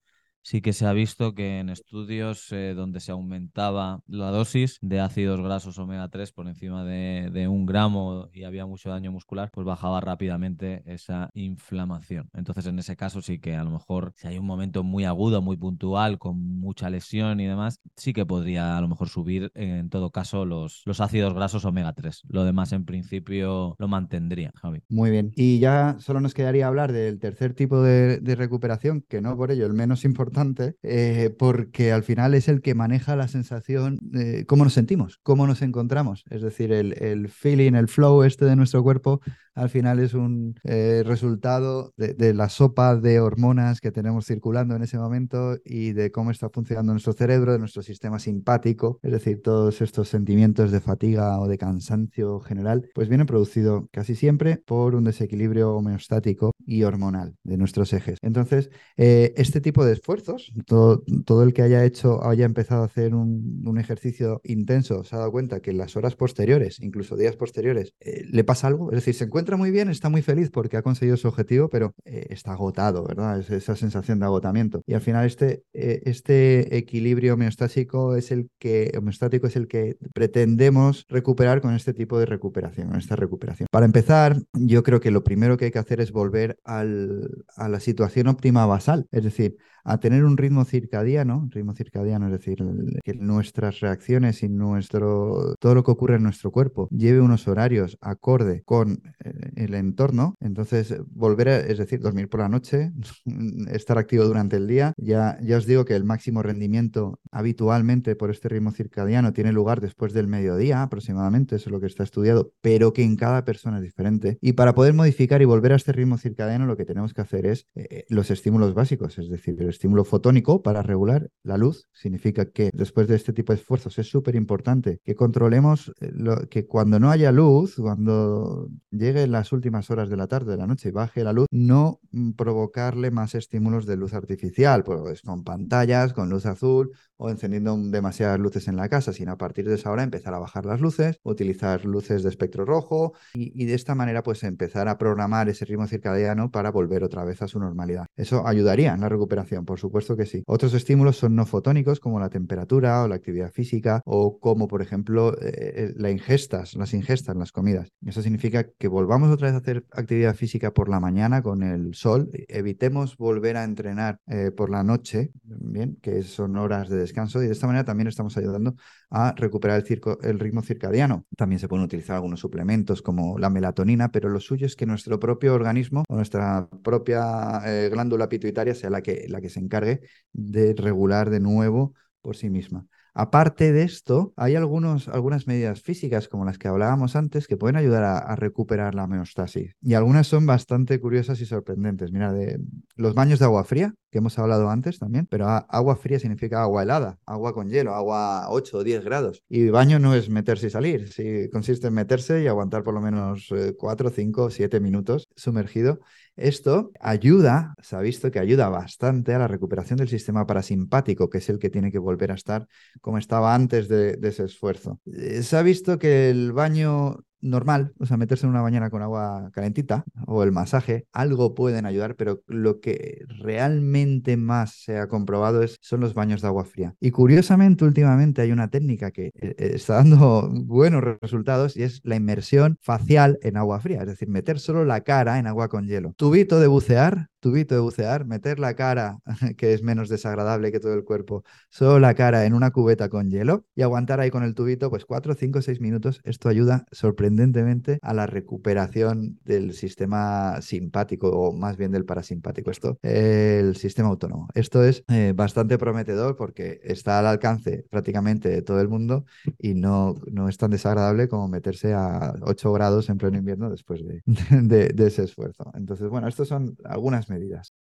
sí 0.49 0.62
que 0.62 0.73
se 0.73 0.88
ha 0.88 0.93
visto 0.93 1.35
que 1.35 1.59
en 1.59 1.69
estudios 1.69 2.51
eh, 2.51 2.73
donde 2.75 3.01
se 3.01 3.12
aumentaba 3.12 4.01
la 4.07 4.31
dosis 4.31 4.79
de 4.81 4.99
ácidos 4.99 5.41
grasos 5.41 5.77
omega 5.77 6.07
3 6.07 6.31
por 6.31 6.47
encima 6.47 6.83
de, 6.83 7.47
un 7.47 7.67
gramo 7.67 8.29
y 8.33 8.45
había 8.45 8.65
mucho 8.65 8.89
daño 8.89 9.12
muscular, 9.12 9.51
pues 9.53 9.63
bajaba 9.63 10.01
rápidamente 10.01 10.81
esa 10.88 11.29
inflamación. 11.35 12.31
Entonces, 12.33 12.65
en 12.65 12.79
ese 12.79 12.95
caso 12.95 13.21
sí 13.21 13.38
que 13.38 13.55
a 13.55 13.63
lo 13.63 13.69
mejor 13.69 14.12
si 14.15 14.27
hay 14.27 14.39
un 14.39 14.47
momento 14.47 14.83
muy 14.83 15.05
agudo, 15.05 15.43
muy 15.43 15.55
puntual, 15.55 16.17
con 16.17 16.41
mucha 16.59 16.89
lesión 16.89 17.39
y 17.39 17.45
demás, 17.45 17.79
sí 17.95 18.12
que 18.12 18.25
podría 18.25 18.75
a 18.75 18.81
lo 18.81 18.88
mejor 18.88 19.09
subir 19.09 19.51
en 19.53 19.89
todo 19.89 20.09
caso 20.09 20.45
los, 20.45 20.81
los 20.85 20.99
ácidos 20.99 21.35
grasos 21.35 21.63
omega 21.63 21.93
3. 21.93 22.23
Lo 22.27 22.43
demás 22.43 22.73
en 22.73 22.85
principio 22.85 23.75
lo 23.77 23.88
mantendría, 23.88 24.51
Javi. 24.55 24.81
Muy 24.89 25.12
bien. 25.12 25.31
Y 25.35 25.59
ya 25.59 25.97
solo 25.99 26.21
nos 26.21 26.33
quedaría 26.33 26.65
hablar 26.65 26.91
del 26.91 27.19
tercer 27.19 27.53
tipo 27.53 27.83
de 27.83 28.35
recuperación, 28.35 29.05
que 29.07 29.21
no 29.21 29.38
por 29.38 29.51
ello 29.51 29.67
el 29.67 29.73
menos 29.73 30.05
importante 30.05 30.38
eh, 30.84 31.36
porque 31.38 31.91
al 31.91 32.04
final 32.04 32.34
es 32.34 32.47
el 32.47 32.62
que 32.62 32.75
maneja 32.75 33.15
la 33.15 33.28
sensación, 33.28 33.99
cómo 34.47 34.63
nos 34.63 34.73
sentimos, 34.73 35.19
cómo 35.23 35.47
nos 35.47 35.62
encontramos. 35.62 36.23
Es 36.30 36.41
decir, 36.41 36.71
el, 36.71 37.02
el 37.02 37.30
feeling, 37.30 37.73
el 37.73 37.88
flow 37.88 38.23
este 38.23 38.45
de 38.45 38.56
nuestro 38.56 38.84
cuerpo 38.84 39.21
al 39.60 39.69
final 39.69 40.00
es 40.00 40.13
un 40.13 40.56
eh, 40.63 41.04
resultado 41.06 41.93
de, 41.98 42.34
la 42.34 42.48
sopa 42.48 42.95
de 42.95 43.19
hormonas 43.19 43.82
que 43.82 43.91
tenemos 43.91 44.26
circulando 44.26 44.76
en 44.76 44.84
ese 44.84 44.98
momento 44.98 45.58
y 45.65 45.91
de 45.91 46.12
cómo 46.12 46.32
está 46.32 46.50
funcionando 46.50 46.93
nuestro 46.93 47.13
cerebro, 47.13 47.52
de 47.52 47.60
nuestro 47.60 47.82
sistema 47.82 48.19
simpático, 48.19 49.00
es 49.04 49.12
decir, 49.12 49.41
todos 49.41 49.82
estos 49.82 50.08
sentimientos 50.08 50.72
de 50.72 50.80
fatiga 50.80 51.39
o 51.39 51.48
de 51.48 51.58
cansancio 51.58 52.39
general, 52.39 52.89
pues 52.95 53.10
vienen 53.10 53.28
producidos 53.28 53.84
casi 53.91 54.15
siempre 54.15 54.63
por 54.65 54.95
un 54.95 55.04
desequilibrio 55.04 55.76
homeostático 55.76 56.52
y 56.65 56.84
hormonal 56.84 57.36
de 57.43 57.58
nuestros 57.58 57.91
ejes. 57.91 58.17
Entonces, 58.22 58.69
eh, 58.95 59.34
este 59.36 59.60
tipo 59.60 59.84
de 59.84 59.93
esfuerzos, 59.93 60.54
todo, 60.65 61.43
el 61.43 61.54
que 61.54 61.63
haya 61.63 61.84
hecho, 61.84 62.24
haya 62.26 62.45
empezado 62.45 62.84
a 62.84 62.86
hacer 62.86 63.13
un, 63.13 63.63
un, 63.65 63.78
ejercicio 63.78 64.39
intenso, 64.43 65.04
se 65.04 65.15
ha 65.15 65.19
dado 65.19 65.32
cuenta 65.32 65.62
que 65.62 65.72
en 65.72 65.78
las 65.78 65.98
horas 65.98 66.15
posteriores, 66.15 66.80
incluso 66.80 67.17
días 67.17 67.36
posteriores, 67.36 67.93
eh, 68.00 68.24
le 68.30 68.43
pasa 68.43 68.67
algo, 68.67 68.91
es 68.91 68.98
decir, 68.98 69.13
se 69.13 69.26
encuentra 69.26 69.48
muy 69.57 69.71
bien, 69.71 69.89
está 69.89 70.09
muy 70.09 70.21
feliz 70.21 70.49
porque 70.49 70.77
ha 70.77 70.81
conseguido 70.81 71.17
su 71.17 71.27
objetivo, 71.27 71.69
pero 71.69 71.93
eh, 72.05 72.27
está 72.29 72.53
agotado, 72.53 73.03
¿verdad? 73.05 73.39
Es 73.39 73.49
esa 73.49 73.75
sensación 73.75 74.19
de 74.19 74.25
agotamiento. 74.25 74.81
Y 74.85 74.93
al 74.93 75.01
final 75.01 75.25
este, 75.25 75.63
eh, 75.73 76.01
este 76.05 76.77
equilibrio 76.77 77.33
homeostático 77.33 78.15
es 78.15 78.31
el 78.31 78.49
que, 78.59 78.91
homeostático 78.97 79.47
es 79.47 79.55
el 79.55 79.67
que 79.67 79.97
pretendemos 80.13 81.05
recuperar 81.09 81.62
con 81.62 81.73
este 81.75 81.93
tipo 81.93 82.19
de 82.19 82.25
recuperación, 82.25 82.89
con 82.89 82.97
esta 82.97 83.15
recuperación. 83.15 83.67
Para 83.71 83.85
empezar, 83.85 84.41
yo 84.53 84.83
creo 84.83 84.99
que 84.99 85.12
lo 85.12 85.23
primero 85.23 85.57
que 85.57 85.65
hay 85.65 85.71
que 85.71 85.79
hacer 85.79 86.01
es 86.01 86.12
volver 86.12 86.59
al, 86.63 87.45
a 87.55 87.69
la 87.69 87.79
situación 87.79 88.27
óptima 88.27 88.65
basal, 88.65 89.07
es 89.12 89.23
decir, 89.23 89.57
a 89.89 89.99
tener 89.99 90.23
un 90.23 90.38
ritmo 90.38 90.65
circadiano, 90.65 91.49
ritmo 91.52 91.73
circadiano, 91.73 92.28
es 92.28 92.32
decir, 92.32 92.63
que 93.04 93.15
nuestras 93.15 93.80
reacciones 93.80 94.43
y 94.43 94.49
nuestro, 94.49 95.56
todo 95.60 95.73
lo 95.73 95.84
que 95.84 95.89
ocurre 95.89 96.17
en 96.17 96.23
nuestro 96.23 96.52
cuerpo 96.52 96.88
lleve 96.91 97.21
unos 97.21 97.47
horarios 97.47 97.97
acorde 97.99 98.62
con 98.65 99.02
eh, 99.23 99.52
el 99.56 99.73
entorno. 99.73 100.36
Entonces, 100.41 100.95
volver 101.08 101.49
a, 101.49 101.58
es 101.58 101.80
decir, 101.80 102.02
dormir 102.02 102.30
por 102.30 102.41
la 102.41 102.49
noche, 102.49 102.91
estar 103.71 103.97
activo 103.97 104.25
durante 104.25 104.58
el 104.58 104.67
día. 104.67 104.93
Ya, 104.97 105.39
ya 105.41 105.58
os 105.58 105.65
digo 105.65 105.86
que 105.86 105.95
el 105.95 106.04
máximo 106.04 106.43
rendimiento 106.43 107.19
habitualmente 107.32 108.15
por 108.15 108.30
este 108.30 108.47
ritmo 108.47 108.71
circadiano 108.71 109.34
tiene 109.34 109.52
lugar 109.52 109.82
después 109.82 110.13
del 110.13 110.28
mediodía 110.28 110.84
aproximadamente, 110.84 111.56
eso 111.56 111.69
es 111.69 111.71
lo 111.71 111.80
que 111.80 111.88
está 111.88 112.04
estudiado, 112.04 112.52
pero 112.62 112.93
que 112.93 113.04
en 113.04 113.15
cada 113.15 113.43
persona 113.43 113.78
es 113.78 113.84
diferente. 113.84 114.38
Y 114.39 114.54
para 114.54 114.75
poder 114.75 114.93
modificar 114.93 115.41
y 115.41 115.45
volver 115.45 115.73
a 115.73 115.78
este 115.78 115.93
ritmo 115.93 116.19
circadiano, 116.19 116.67
lo 116.67 116.78
que 116.78 116.86
tenemos 116.86 117.15
que 117.15 117.21
hacer 117.21 117.47
es 117.47 117.67
eh, 117.73 118.06
los 118.10 118.30
estímulos 118.30 118.75
básicos, 118.75 119.17
es 119.17 119.30
decir, 119.32 119.56
el 119.60 119.78
estímulo 119.79 120.03
fotónico 120.03 120.61
para 120.61 120.83
regular 120.83 121.29
la 121.41 121.57
luz. 121.57 121.87
Significa 121.93 122.51
que 122.51 122.69
después 122.73 123.07
de 123.07 123.15
este 123.15 123.31
tipo 123.31 123.53
de 123.53 123.59
esfuerzos 123.59 123.97
es 123.97 124.09
súper 124.09 124.35
importante 124.35 124.99
que 125.05 125.15
controlemos 125.15 125.93
eh, 126.01 126.11
que 126.49 126.67
cuando 126.67 126.99
no 126.99 127.09
haya 127.09 127.31
luz, 127.31 127.75
cuando 127.77 128.67
lleguen 128.91 129.31
las 129.31 129.53
últimas 129.53 129.89
horas 129.89 130.09
de 130.09 130.17
la 130.17 130.27
tarde, 130.27 130.51
de 130.51 130.57
la 130.57 130.67
noche 130.67 130.89
y 130.89 130.91
baje 130.91 131.23
la 131.23 131.31
luz, 131.31 131.47
no 131.49 132.01
mm, 132.11 132.31
provocarle 132.31 133.09
más 133.09 133.35
estímulos 133.35 133.85
de 133.85 133.95
luz 133.95 134.13
artificial, 134.13 134.83
pues 134.83 135.21
con 135.21 135.45
pantallas, 135.45 136.11
con 136.11 136.29
luz 136.29 136.45
azul 136.45 136.91
o 137.15 137.29
encendiendo 137.29 137.77
demasiadas 137.77 138.39
luces 138.39 138.67
en 138.67 138.77
la 138.77 138.87
casa, 138.87 139.13
sino 139.13 139.33
a 139.33 139.37
partir 139.37 139.67
de 139.67 139.75
esa 139.75 139.91
hora 139.91 140.03
empezar 140.03 140.33
a 140.33 140.39
bajar 140.39 140.65
las 140.65 140.79
luces, 140.79 141.19
utilizar 141.23 141.85
luces 141.85 142.23
de 142.23 142.29
espectro 142.29 142.65
rojo 142.65 143.13
y, 143.33 143.65
de 143.65 143.73
esta 143.73 143.93
manera 143.93 144.23
pues 144.23 144.43
empezar 144.43 144.87
a 144.87 144.97
programar 144.97 145.49
ese 145.49 145.65
ritmo 145.65 145.85
circadiano 145.85 146.49
para 146.49 146.71
volver 146.71 147.03
otra 147.03 147.25
vez 147.25 147.41
a 147.41 147.47
su 147.47 147.59
normalidad. 147.59 148.05
Eso 148.15 148.47
ayudaría 148.47 148.93
en 148.93 149.01
la 149.01 149.09
recuperación, 149.09 149.65
por 149.69 149.79
supuesto 149.79 150.17
que 150.17 150.25
sí. 150.25 150.41
Otros 150.47 150.73
estímulos 150.73 151.17
son 151.17 151.36
no 151.36 151.45
fotónicos 151.45 151.99
como 151.99 152.19
la 152.19 152.32
temperatura 152.32 153.03
o 153.03 153.08
la 153.08 153.13
actividad 153.13 153.51
física 153.51 154.01
o 154.03 154.39
como 154.39 154.67
por 154.67 154.82
ejemplo 154.82 155.39
eh, 155.39 155.51
eh, 155.53 155.93
la 155.95 156.10
ingestas, 156.10 156.73
las 156.73 156.95
ingestas, 156.95 157.36
las 157.36 157.51
comidas. 157.51 157.91
Eso 158.03 158.23
significa 158.23 158.63
que 158.63 158.88
volvamos 158.88 159.29
otra 159.29 159.49
vez 159.49 159.53
a 159.53 159.60
hacer 159.60 159.86
actividad 159.91 160.34
física 160.34 160.73
por 160.73 160.89
la 160.89 160.99
mañana 160.99 161.43
con 161.43 161.62
el 161.62 161.93
sol, 161.93 162.32
evitemos 162.47 163.15
volver 163.15 163.58
a 163.58 163.63
entrenar 163.63 164.19
eh, 164.25 164.49
por 164.49 164.71
la 164.71 164.84
noche, 164.84 165.29
bien, 165.43 165.99
que 166.01 166.23
son 166.23 166.58
horas 166.58 166.89
de 166.89 166.97
descanso 166.97 167.43
y 167.43 167.45
de 167.45 167.53
esta 167.53 167.67
manera 167.67 167.86
también 167.86 168.08
estamos 168.08 168.36
ayudando 168.38 168.73
a 169.12 169.36
recuperar 169.38 169.84
el, 170.23 170.39
ritmo 170.39 170.63
circadiano. 170.63 171.27
También 171.38 171.60
se 171.60 171.67
pueden 171.67 171.86
utilizar 171.86 172.15
algunos 172.15 172.39
suplementos 172.39 173.03
como 173.03 173.38
la 173.38 173.51
melatonina, 173.51 174.12
pero 174.12 174.29
lo 174.29 174.39
suyo 174.39 174.65
es 174.65 174.75
que 174.75 174.88
nuestro 174.88 175.19
propio 175.19 175.53
organismo 175.53 176.05
o 176.10 176.15
nuestra 176.15 176.67
propia 176.84 177.62
eh, 177.67 177.89
glándula 177.91 178.29
pituitaria 178.29 178.73
sea 178.73 178.89
la 178.89 179.01
que 179.03 179.48
se 179.49 179.59
encargue 179.59 180.01
de 180.31 180.73
regular 180.73 181.29
de 181.29 181.39
nuevo 181.39 181.93
por 182.21 182.35
sí 182.35 182.49
misma. 182.49 182.88
Aparte 183.13 183.73
de 183.73 183.83
esto, 183.83 184.33
hay 184.38 184.55
algunos, 184.55 185.07
algunas 185.07 185.47
medidas 185.47 185.81
físicas, 185.81 186.27
como 186.27 186.45
las 186.45 186.57
que 186.57 186.67
hablábamos 186.67 187.15
antes, 187.15 187.47
que 187.47 187.57
pueden 187.57 187.75
ayudar 187.75 188.03
a, 188.03 188.35
recuperar 188.35 188.95
la 188.95 189.05
homeostasis. 189.05 189.75
Y 189.81 189.95
algunas 189.95 190.27
son 190.27 190.45
bastante 190.45 190.99
curiosas 190.99 191.41
y 191.41 191.45
sorprendentes. 191.45 192.12
Mira, 192.12 192.31
de 192.31 192.59
los 192.95 193.15
baños 193.15 193.39
de 193.39 193.45
agua 193.45 193.63
fría, 193.63 193.93
que 194.10 194.19
hemos 194.19 194.38
hablado 194.39 194.69
antes 194.69 195.00
también, 195.00 195.26
pero 195.26 195.48
agua 195.48 195.95
fría 195.95 196.19
significa 196.19 196.62
agua 196.62 196.84
helada, 196.84 197.19
agua 197.26 197.54
con 197.54 197.69
hielo, 197.69 197.93
agua 197.93 198.48
8 198.50 198.78
o 198.78 198.84
10 198.84 199.04
grados. 199.04 199.43
Y 199.50 199.69
baño 199.69 200.00
no 200.00 200.15
es 200.15 200.30
meterse 200.30 200.67
y 200.67 200.69
salir, 200.69 201.12
sí, 201.12 201.50
consiste 201.52 201.88
en 201.88 201.93
meterse 201.93 202.43
y 202.43 202.48
aguantar 202.48 202.84
por 202.84 202.93
lo 202.93 203.02
menos 203.02 203.54
4, 203.78 204.10
5, 204.10 204.50
7 204.50 204.80
minutos 204.80 205.28
sumergido 205.36 206.00
esto 206.39 206.91
ayuda, 207.02 207.76
se 207.82 207.98
ha 207.98 208.00
visto 208.00 208.32
que 208.32 208.39
ayuda 208.39 208.69
bastante 208.69 209.34
a 209.34 209.39
la 209.39 209.48
recuperación 209.48 209.98
del 209.98 210.08
sistema 210.08 210.48
parasimpático, 210.48 211.30
que 211.30 211.39
es 211.39 211.50
el 211.50 211.60
que 211.60 211.69
tiene 211.69 211.91
que 211.91 212.00
volver 212.00 212.32
a 212.32 212.36
estar 212.36 212.67
como 213.02 213.17
estaba 213.17 213.54
antes 213.54 213.89
de, 213.89 214.17
ese 214.24 214.45
esfuerzo. 214.45 215.02
Eh, 215.06 215.43
se 215.43 215.58
ha 215.58 215.62
visto 215.62 216.00
que 216.00 216.30
el 216.30 216.54
baño 216.54 217.26
normal, 217.41 217.93
o 217.99 218.06
sea, 218.06 218.17
meterse 218.17 218.45
en 218.45 218.52
una 218.52 218.62
bañera 218.62 218.89
con 218.89 219.02
agua 219.02 219.49
calentita 219.54 220.04
o 220.25 220.43
el 220.43 220.52
masaje, 220.52 221.06
algo 221.12 221.56
pueden 221.56 221.86
ayudar, 221.86 222.15
pero 222.15 222.41
lo 222.47 222.80
que 222.80 223.25
realmente 223.39 224.38
más 224.38 224.73
se 224.84 224.97
ha 224.97 225.08
comprobado 225.08 225.63
es, 225.63 225.78
son 225.82 225.99
los 226.02 226.13
baños 226.13 226.41
de 226.41 226.47
agua 226.47 226.65
fría. 226.65 226.95
Y 226.99 227.12
curiosamente, 227.12 227.86
últimamente 227.86 228.41
hay 228.41 228.52
una 228.52 228.69
técnica 228.69 229.12
que 229.12 229.32
eh, 229.34 229.56
está 229.58 229.95
dando 229.95 230.49
buenos 230.65 231.04
resultados 231.21 231.78
y 231.78 231.84
es 231.84 232.02
la 232.04 232.15
inmersión 232.15 232.78
facial 232.82 233.39
en 233.41 233.58
agua 233.58 233.80
fría, 233.80 234.02
es 234.02 234.08
decir, 234.08 234.30
meter 234.30 234.60
solo 234.60 234.86
la 234.86 235.02
cara 235.02 235.39
en 235.39 235.47
agua 235.47 235.69
con 235.69 235.88
hielo. 235.88 236.13
Tubito 236.17 236.60
de 236.60 236.67
bucear, 236.67 237.28
tubito 237.39 237.75
de 237.75 237.82
bucear, 237.82 238.25
meter 238.25 238.60
la 238.60 238.75
cara, 238.75 239.19
que 239.58 239.73
es 239.73 239.84
menos 239.84 240.10
desagradable 240.10 240.71
que 240.71 240.80
todo 240.80 240.93
el 240.93 241.04
cuerpo, 241.04 241.43
solo 241.69 241.99
la 241.99 242.13
cara 242.13 242.45
en 242.45 242.54
una 242.54 242.71
cubeta 242.71 243.10
con 243.10 243.30
hielo 243.30 243.65
y 243.75 243.82
aguantar 243.82 244.19
ahí 244.19 244.30
con 244.30 244.43
el 244.43 244.54
tubito 244.56 244.89
pues 244.89 245.06
4, 245.06 245.36
5, 245.36 245.62
6 245.62 245.82
minutos. 245.82 246.21
Esto 246.23 246.49
ayuda 246.49 246.86
sorprendentemente 246.91 247.99
a 248.02 248.13
la 248.13 248.28
recuperación 248.28 249.39
del 249.43 249.73
sistema 249.73 250.62
simpático 250.62 251.30
o 251.30 251.54
más 251.54 251.78
bien 251.78 251.91
del 251.91 252.06
parasimpático. 252.06 252.71
Esto, 252.71 252.99
el 253.02 253.75
sistema 253.75 254.10
autónomo. 254.10 254.47
Esto 254.54 254.84
es 254.84 255.04
eh, 255.08 255.34
bastante 255.36 255.78
prometedor 255.78 256.36
porque 256.36 256.80
está 256.84 257.19
al 257.19 257.28
alcance 257.28 257.86
prácticamente 257.89 258.49
de 258.49 258.62
todo 258.62 258.82
el 258.82 258.89
mundo 258.89 259.25
y 259.58 259.73
no, 259.73 260.15
no 260.32 260.49
es 260.49 260.58
tan 260.58 260.71
desagradable 260.71 261.28
como 261.28 261.47
meterse 261.47 261.93
a 261.93 262.34
8 262.41 262.73
grados 262.73 263.10
en 263.10 263.17
pleno 263.17 263.38
invierno 263.38 263.69
después 263.69 264.02
de, 264.06 264.21
de 264.93 265.08
ese 265.08 265.23
esfuerzo. 265.23 265.71
Entonces, 265.75 266.10
bueno, 266.10 266.28
estas 266.28 266.47
son 266.47 266.78
algunas 266.84 267.28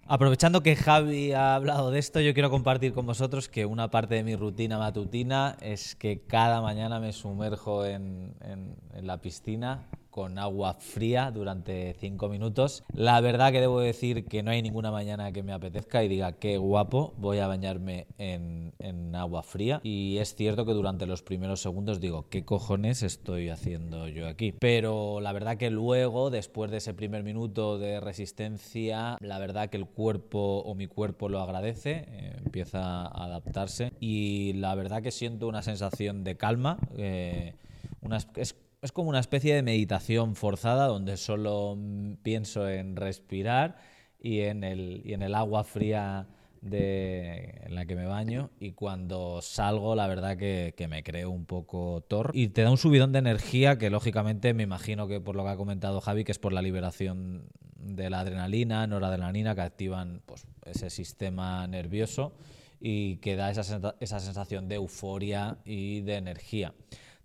Aprovechando 0.06 0.62
que 0.62 0.74
Javi 0.74 1.32
ha 1.32 1.54
hablado 1.54 1.90
de 1.90 1.98
esto, 1.98 2.20
yo 2.20 2.34
quiero 2.34 2.50
compartir 2.50 2.92
con 2.92 3.06
vosotros 3.06 3.48
que 3.48 3.64
una 3.64 3.90
parte 3.90 4.16
de 4.16 4.24
mi 4.24 4.34
rutina 4.34 4.78
matutina 4.78 5.56
es 5.60 5.94
que 5.94 6.22
cada 6.26 6.60
mañana 6.60 6.98
me 6.98 7.12
sumerjo 7.12 7.84
en 7.86 8.34
la 9.02 9.20
piscina 9.20 9.88
con 10.20 10.38
agua 10.38 10.74
fría 10.74 11.30
durante 11.30 11.94
cinco 11.94 12.28
minutos. 12.28 12.84
La 12.92 13.22
verdad 13.22 13.52
que 13.52 13.60
debo 13.62 13.80
decir 13.80 14.26
que 14.26 14.42
no 14.42 14.50
hay 14.50 14.60
ninguna 14.60 14.90
mañana 14.90 15.32
que 15.32 15.42
me 15.42 15.54
apetezca 15.54 16.04
y 16.04 16.08
diga 16.08 16.32
qué 16.32 16.58
guapo, 16.58 17.14
voy 17.16 17.38
a 17.38 17.46
bañarme 17.46 18.06
en, 18.18 18.60
agua 19.14 19.42
fría. 19.42 19.80
Y 19.82 20.18
es 20.18 20.34
cierto 20.34 20.66
que 20.66 20.72
durante 20.72 21.06
los 21.06 21.22
primeros 21.22 21.62
segundos 21.62 22.00
digo, 22.00 22.28
¿qué 22.28 22.44
cojones 22.44 23.02
estoy 23.02 23.48
haciendo 23.48 24.08
yo 24.08 24.28
aquí? 24.28 24.52
Pero 24.52 25.20
la 25.22 25.32
verdad 25.32 25.56
que 25.56 25.70
luego, 25.70 26.28
después 26.28 26.70
de 26.70 26.76
ese 26.76 26.92
primer 26.92 27.22
minuto 27.24 27.78
de 27.78 27.98
resistencia, 27.98 29.16
la 29.20 29.38
verdad 29.38 29.70
que 29.70 29.78
el 29.78 29.86
cuerpo 29.86 30.58
o 30.58 30.74
mi 30.74 30.86
cuerpo 30.86 31.30
lo 31.30 31.40
agradece, 31.40 32.04
eh, 32.08 32.36
empieza 32.44 33.06
a 33.06 33.24
adaptarse 33.24 33.92
y 34.00 34.52
la 34.54 34.74
verdad 34.74 35.02
que 35.02 35.12
siento 35.12 35.48
una 35.48 35.62
sensación 35.62 36.24
de 36.24 36.36
calma. 36.36 36.76
Eh, 36.98 37.54
es 38.82 38.92
como 38.92 39.10
una 39.10 39.20
especie 39.20 39.54
de 39.54 39.62
meditación 39.62 40.34
forzada 40.34 40.86
donde 40.86 41.16
solo 41.16 41.76
mm, 41.76 42.14
pienso 42.22 42.68
en 42.68 42.96
respirar 42.96 43.76
y 44.18 44.40
en 44.40 44.64
el, 44.64 45.34
agua 45.34 45.64
fría 45.64 46.28
de, 46.60 47.62
en 47.64 47.74
la 47.74 47.86
que 47.86 47.96
me 47.96 48.04
baño 48.04 48.50
y 48.58 48.72
cuando 48.72 49.40
salgo 49.42 49.94
la 49.94 50.06
verdad 50.06 50.36
que, 50.36 50.74
que, 50.76 50.88
me 50.88 51.02
creo 51.02 51.30
un 51.30 51.46
poco 51.46 52.04
tor 52.06 52.32
y 52.34 52.48
te 52.48 52.62
da 52.62 52.70
un 52.70 52.76
subidón 52.76 53.12
de 53.12 53.18
energía 53.18 53.78
que 53.78 53.88
lógicamente 53.88 54.52
me 54.52 54.62
imagino 54.62 55.08
que 55.08 55.20
por 55.20 55.36
lo 55.36 55.44
que 55.44 55.50
ha 55.50 55.56
comentado 55.56 56.00
Javi 56.00 56.24
que 56.24 56.32
es 56.32 56.38
por 56.38 56.52
la 56.52 56.60
liberación 56.60 57.48
de 57.76 58.10
la 58.10 58.20
adrenalina, 58.20 58.86
noradrenalina 58.86 59.54
que 59.54 59.62
activan 59.62 60.22
pues, 60.26 60.46
ese 60.66 60.90
sistema 60.90 61.66
nervioso 61.66 62.34
y 62.78 63.16
que 63.16 63.36
da 63.36 63.50
esa, 63.50 63.94
esa 64.00 64.20
sensación 64.20 64.68
de 64.68 64.76
euforia 64.76 65.58
y 65.64 66.00
de 66.02 66.16
energía. 66.16 66.74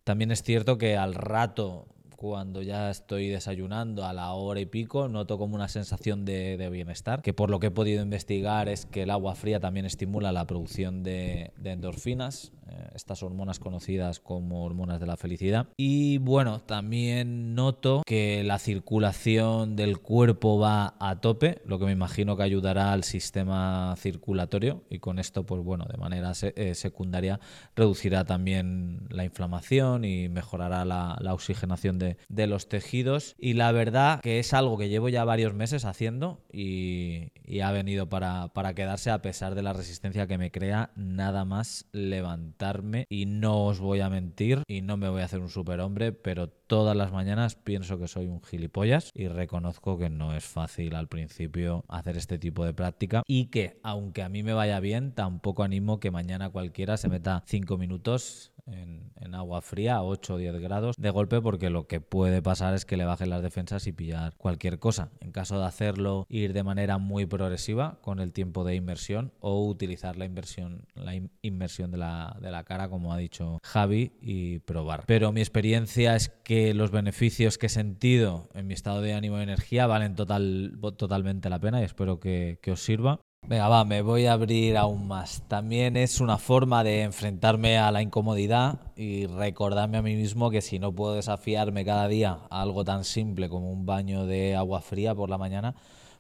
También 0.06 0.30
es 0.32 0.44
cierto 0.44 0.78
que 0.78 0.96
al 0.98 1.16
rato, 1.16 1.88
cuando 2.16 2.62
ya 2.62 2.90
estoy 2.90 3.30
desayunando 3.30 4.06
a 4.06 4.14
la 4.14 4.32
hora 4.34 4.60
y 4.60 4.66
pico, 4.66 5.08
noto 5.08 5.38
como 5.38 5.56
una 5.56 5.68
sensación 5.68 6.26
de, 6.26 6.70
bienestar, 6.72 7.22
que 7.22 7.34
por 7.34 7.50
lo 7.50 7.60
que 7.60 7.68
he 7.68 7.72
podido 7.72 8.02
investigar 8.02 8.70
es 8.70 8.86
que 8.86 9.04
el 9.04 9.12
agua 9.12 9.36
fría 9.36 9.60
también 9.60 9.86
estimula 9.86 10.32
la 10.32 10.48
producción 10.48 11.04
de, 11.04 11.52
endorfinas, 11.64 12.52
eh, 12.68 12.90
estas 12.96 13.22
hormonas 13.22 13.60
conocidas 13.60 14.20
como 14.20 14.64
hormonas 14.64 15.00
de 15.00 15.06
la 15.06 15.18
felicidad. 15.18 15.68
Y 15.78 16.18
bueno, 16.18 16.60
también 16.62 17.54
noto 17.54 18.02
que 18.06 18.44
la 18.44 18.60
circulación 18.60 19.76
del 19.76 20.00
cuerpo 20.00 20.60
va 20.60 20.96
a 21.00 21.22
tope, 21.22 21.62
lo 21.66 21.80
que 21.80 21.86
me 21.86 21.92
imagino 21.92 22.36
que 22.38 22.44
ayudará 22.44 22.94
al 22.94 23.04
sistema 23.04 23.96
circulatorio 23.98 24.84
y 24.90 25.00
con 25.00 25.20
esto, 25.20 25.46
pues 25.46 25.62
bueno, 25.64 25.86
de 25.86 25.98
manera 25.98 26.32
eh, 26.42 26.76
secundaria 26.76 27.40
reducirá 27.76 28.26
también 28.26 29.08
la 29.10 29.24
inflamación 29.26 30.06
y 30.06 30.30
mejorará 30.30 30.86
la, 30.86 31.34
oxigenación 31.34 32.00
de, 32.30 32.48
los 32.48 32.70
tejidos. 32.70 33.36
Y 33.40 33.54
la 33.54 33.72
verdad 33.72 34.22
que 34.22 34.40
es 34.40 34.54
algo 34.54 34.78
que 34.78 34.90
llevo 34.90 35.10
ya 35.10 35.24
varios 35.26 35.54
meses 35.54 35.86
haciendo 35.86 36.42
y, 36.52 37.32
ha 37.64 37.72
venido 37.72 38.08
para, 38.10 38.50
para 38.50 38.76
quedarse 38.76 39.10
a 39.10 39.22
pesar 39.22 39.56
de 39.56 39.64
la 39.64 39.74
resistencia 39.74 40.28
que 40.28 40.38
me 40.38 40.52
crea 40.52 40.92
nada 40.96 41.46
más 41.46 41.88
levantar 41.92 42.76
y 43.10 43.26
no 43.26 43.66
os 43.66 43.80
voy 43.80 44.02
a 44.02 44.10
mentir 44.10 44.64
y 44.68 44.82
no 44.82 44.98
me 44.98 45.10
voy 45.10 45.22
a 45.22 45.26
hacer 45.26 45.40
un 45.40 45.50
superhombre, 45.50 46.12
pero 46.12 46.50
todas 46.50 46.96
las 46.96 47.12
mañanas 47.12 47.56
pienso 47.56 48.00
que 48.00 48.08
soy 48.08 48.28
un 48.28 48.42
gilipollas 48.42 49.12
y 49.14 49.28
reconozco 49.28 49.98
que 49.98 50.10
no 50.10 50.36
es 50.36 50.44
fácil 50.46 50.96
al 50.96 51.08
principio 51.08 51.84
hacer 51.88 52.18
este 52.18 52.38
tipo 52.38 52.66
de 52.66 52.74
práctica 52.74 53.24
y 53.28 53.48
que 53.48 53.80
aunque 53.84 54.24
a 54.24 54.30
mí 54.30 54.44
me 54.44 54.54
vaya 54.54 54.80
bien, 54.80 55.12
tampoco 55.14 55.64
animo 55.64 56.00
que 56.00 56.12
mañana 56.12 56.50
cualquiera 56.50 56.98
se 56.98 57.10
meta 57.10 57.44
cinco 57.46 57.78
minutos 57.78 58.52
en, 58.66 59.06
agua 59.36 59.62
fría 59.62 59.96
a 59.96 60.04
8 60.04 60.36
o 60.36 60.38
10 60.38 60.60
grados 60.62 60.96
de 60.98 61.10
golpe 61.10 61.42
porque 61.42 61.70
lo 61.70 61.88
que 61.88 62.00
puede 62.00 62.42
pasar 62.42 62.74
es 62.74 62.86
que 62.86 62.96
le 62.96 63.04
bajen 63.04 63.30
las 63.30 63.42
defensas 63.42 63.86
y 63.86 63.92
pillar 63.92 64.34
cualquier 64.38 64.80
cosa. 64.80 65.12
En 65.20 65.34
caso 65.34 65.60
de 65.60 65.66
hacerlo, 65.66 66.26
ir 66.30 66.54
de 66.54 66.64
manera 66.64 66.98
muy 66.98 67.26
progresiva 67.26 68.00
con 68.02 68.22
el 68.22 68.32
tiempo 68.32 68.64
de 68.64 68.76
inmersión 68.76 69.34
o 69.42 69.66
utilizar 69.66 70.16
la 70.16 70.24
inversión, 70.24 70.86
la 70.96 71.14
inmersión 71.42 71.92
de 71.92 71.98
la, 71.98 72.38
de 72.40 72.50
la 72.50 72.64
cara, 72.64 72.88
como 72.88 73.12
ha 73.12 73.18
dicho 73.18 73.60
Javi, 73.62 74.14
y 74.22 74.60
probar. 74.60 75.04
Pero 75.06 75.34
mi 75.34 75.42
experiencia 75.42 76.16
es 76.16 76.30
que 76.30 76.74
los 76.74 76.92
beneficios 76.92 77.58
que 77.58 77.66
he 77.66 77.70
sentido 77.70 78.48
en 78.54 78.68
mi 78.68 78.74
estado 78.74 79.02
de 79.02 79.14
ánimo 79.14 79.38
y 79.40 79.44
energía 79.44 79.86
valen 79.86 80.16
total, 80.16 80.80
totalmente 80.98 81.50
la 81.50 81.60
pena 81.60 81.82
y 81.82 81.84
espero 81.84 82.22
que 82.22 82.58
os 82.72 82.82
sirva. 82.82 83.20
Venga, 83.48 83.68
va, 83.68 83.86
me 83.86 84.02
voy 84.02 84.26
a 84.26 84.34
abrir 84.34 84.76
aún 84.76 85.08
más. 85.08 85.44
También 85.48 85.98
es 85.98 86.20
una 86.20 86.40
forma 86.40 86.84
de 86.84 87.04
enfrentarme 87.04 87.78
a 87.78 87.92
la 87.92 88.02
incomodidad 88.02 88.80
y 88.96 89.28
recordarme 89.28 90.00
a 90.00 90.02
mí 90.02 90.16
mismo 90.16 90.50
que 90.50 90.62
si 90.62 90.80
no 90.80 90.92
puedo 90.96 91.14
desafiarme 91.14 91.86
cada 91.86 92.08
día 92.08 92.40
a 92.50 92.62
algo 92.64 92.84
tan 92.84 93.04
simple 93.04 93.48
como 93.48 93.72
un 93.72 93.86
baño 93.86 94.26
de 94.26 94.56
agua 94.56 94.82
fría 94.82 95.14
por 95.14 95.30
la 95.30 95.38
mañana, 95.38 95.76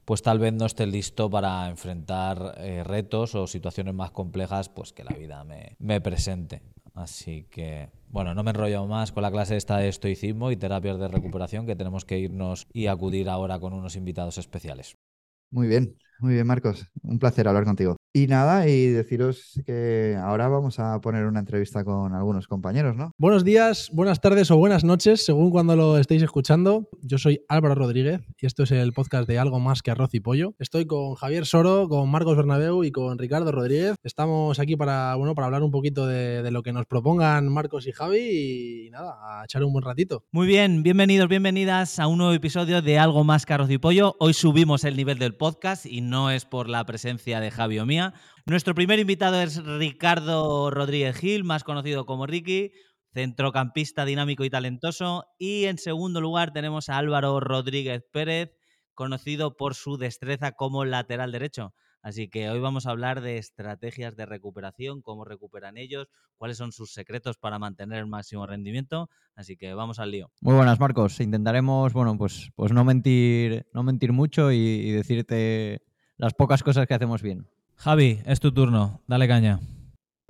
pues 0.05 0.21
tal 0.21 0.37
vez 0.37 0.53
no 0.53 0.67
esté 0.67 0.85
listo 0.85 1.27
para 1.27 1.67
enfrentar 1.67 2.57
eh, 2.59 2.83
retos 2.83 3.33
o 3.33 3.47
situaciones 3.47 3.95
más 3.95 4.11
complejas 4.11 4.69
pues 4.69 4.93
que 4.93 5.03
la 5.03 5.15
vida 5.15 5.43
me, 5.43 6.01
presente. 6.01 6.61
Así 6.93 7.47
que, 7.49 7.89
bueno, 8.07 8.35
no 8.35 8.43
me 8.43 8.51
enrollo 8.51 8.85
más 8.85 9.11
con 9.11 9.23
la 9.23 9.31
clase 9.31 9.57
esta 9.57 9.79
de 9.79 9.89
estoicismo 9.89 10.51
y 10.51 10.57
terapias 10.57 10.99
de 10.99 11.07
recuperación 11.07 11.65
que 11.65 11.75
tenemos 11.75 12.05
que 12.05 12.19
irnos 12.19 12.67
y 12.71 12.85
acudir 12.85 13.29
ahora 13.29 13.57
con 13.57 13.73
unos 13.73 13.95
invitados 13.95 14.37
especiales. 14.37 14.95
Muy 15.49 15.67
bien, 15.67 15.97
muy 16.19 16.33
bien, 16.33 16.47
Marcos. 16.47 16.87
Un 17.01 17.19
placer 17.19 17.47
hablar 17.47 17.65
contigo. 17.65 17.95
Y 18.13 18.27
nada, 18.27 18.65
y 18.69 18.87
deciros 18.87 19.61
que 19.65 20.17
ahora 20.17 20.47
vamos 20.47 20.79
a 20.79 21.01
poner 21.01 21.25
una 21.25 21.41
entrevista 21.41 21.83
con 21.83 22.13
algunos 22.13 22.47
compañeros, 22.47 22.95
¿no? 22.95 23.11
Buenos 23.17 23.43
días, 23.43 23.89
buenas 23.91 24.21
tardes 24.21 24.49
o 24.51 24.57
buenas 24.57 24.85
noches, 24.85 25.25
según 25.25 25.51
cuando 25.51 25.75
lo 25.75 25.97
estéis 25.97 26.23
escuchando. 26.23 26.87
Yo 27.01 27.17
soy 27.17 27.41
Álvaro 27.49 27.75
Rodríguez 27.75 28.21
y 28.39 28.45
esto 28.45 28.63
es 28.63 28.71
el 28.71 28.93
podcast 28.93 29.27
de 29.27 29.37
Algo 29.37 29.59
Más 29.59 29.81
que 29.81 29.91
Arroz 29.91 30.13
y 30.13 30.21
Pollo. 30.21 30.53
Estoy 30.59 30.85
con 30.85 31.15
Javier 31.15 31.45
Soro, 31.45 31.89
con 31.89 32.09
Marcos 32.09 32.37
Bernabeu 32.37 32.85
y 32.85 32.91
con 32.91 33.17
Ricardo 33.17 33.51
Rodríguez. 33.51 33.95
Estamos 34.01 34.59
aquí 34.59 34.77
para, 34.77 35.15
bueno, 35.15 35.35
para 35.35 35.47
hablar 35.47 35.63
un 35.63 35.71
poquito 35.71 36.07
de, 36.07 36.41
de 36.41 36.51
lo 36.51 36.63
que 36.63 36.71
nos 36.71 36.85
propongan 36.85 37.51
Marcos 37.51 37.85
y 37.85 37.91
Javi 37.91 38.85
y 38.85 38.89
nada, 38.91 39.41
a 39.41 39.43
echar 39.43 39.61
un 39.61 39.73
buen 39.73 39.83
ratito. 39.83 40.23
Muy 40.31 40.47
bien, 40.47 40.83
bienvenidos, 40.83 41.27
bienvenidas 41.27 41.99
a 41.99 42.07
un 42.07 42.19
nuevo 42.19 42.31
episodio 42.31 42.81
de 42.81 42.97
Algo 42.97 43.25
Más 43.25 43.45
que 43.45 43.53
Arroz 43.53 43.69
y 43.71 43.77
Pollo. 43.77 44.15
Hoy 44.19 44.33
subimos 44.33 44.85
el 44.85 44.95
nivel 44.95 45.19
del 45.19 45.35
podcast 45.35 45.85
y 45.85 46.04
no 46.09 46.31
es 46.31 46.45
por 46.45 46.69
la 46.69 46.85
presencia 46.85 47.39
de 47.39 47.51
Javi 47.51 47.79
o 47.79 47.85
mía. 47.85 48.13
Nuestro 48.45 48.75
primer 48.75 48.99
invitado 48.99 49.41
es 49.41 49.63
Ricardo 49.63 50.69
Rodríguez 50.71 51.17
Gil, 51.17 51.43
más 51.43 51.63
conocido 51.63 52.05
como 52.05 52.25
Ricky, 52.25 52.71
centrocampista 53.13 54.05
dinámico 54.05 54.43
y 54.43 54.49
talentoso. 54.49 55.25
Y 55.37 55.65
en 55.65 55.77
segundo 55.77 56.21
lugar 56.21 56.51
tenemos 56.53 56.89
a 56.89 56.97
Álvaro 56.97 57.39
Rodríguez 57.39 58.03
Pérez, 58.11 58.51
conocido 58.93 59.57
por 59.57 59.75
su 59.75 59.97
destreza 59.97 60.51
como 60.51 60.85
lateral 60.85 61.31
derecho. 61.31 61.73
Así 62.01 62.29
que 62.29 62.51
hoy 62.51 62.59
vamos 62.59 62.85
a 62.85 62.91
hablar 62.91 63.21
de 63.21 63.39
estrategias 63.39 64.15
de 64.15 64.27
recuperación, 64.27 65.01
cómo 65.01 65.25
recuperan 65.25 65.75
ellos, 65.75 66.07
cuáles 66.37 66.57
son 66.57 66.71
sus 66.71 66.93
secretos 66.93 67.37
para 67.39 67.57
mantener 67.57 67.97
el 67.97 68.05
máximo 68.05 68.45
rendimiento. 68.45 69.09
Así 69.33 69.57
que 69.57 69.73
vamos 69.73 69.97
al 69.97 70.11
lío. 70.11 70.29
Muy 70.39 70.53
buenas, 70.53 70.79
Marcos. 70.79 71.19
Intentaremos, 71.19 71.93
bueno, 71.93 72.15
pues, 72.15 72.51
pues 72.55 72.71
no 72.71 72.83
mentir, 72.83 73.65
no 73.73 73.81
mentir 73.81 74.13
mucho 74.13 74.51
y 74.51 74.91
decirte 74.91 75.81
las 76.17 76.33
pocas 76.33 76.63
cosas 76.63 76.87
que 76.87 76.93
hacemos 76.93 77.21
bien. 77.21 77.47
Javi, 77.75 78.21
es 78.25 78.39
tu 78.39 78.53
turno, 78.53 79.01
dale 79.07 79.27
caña. 79.27 79.59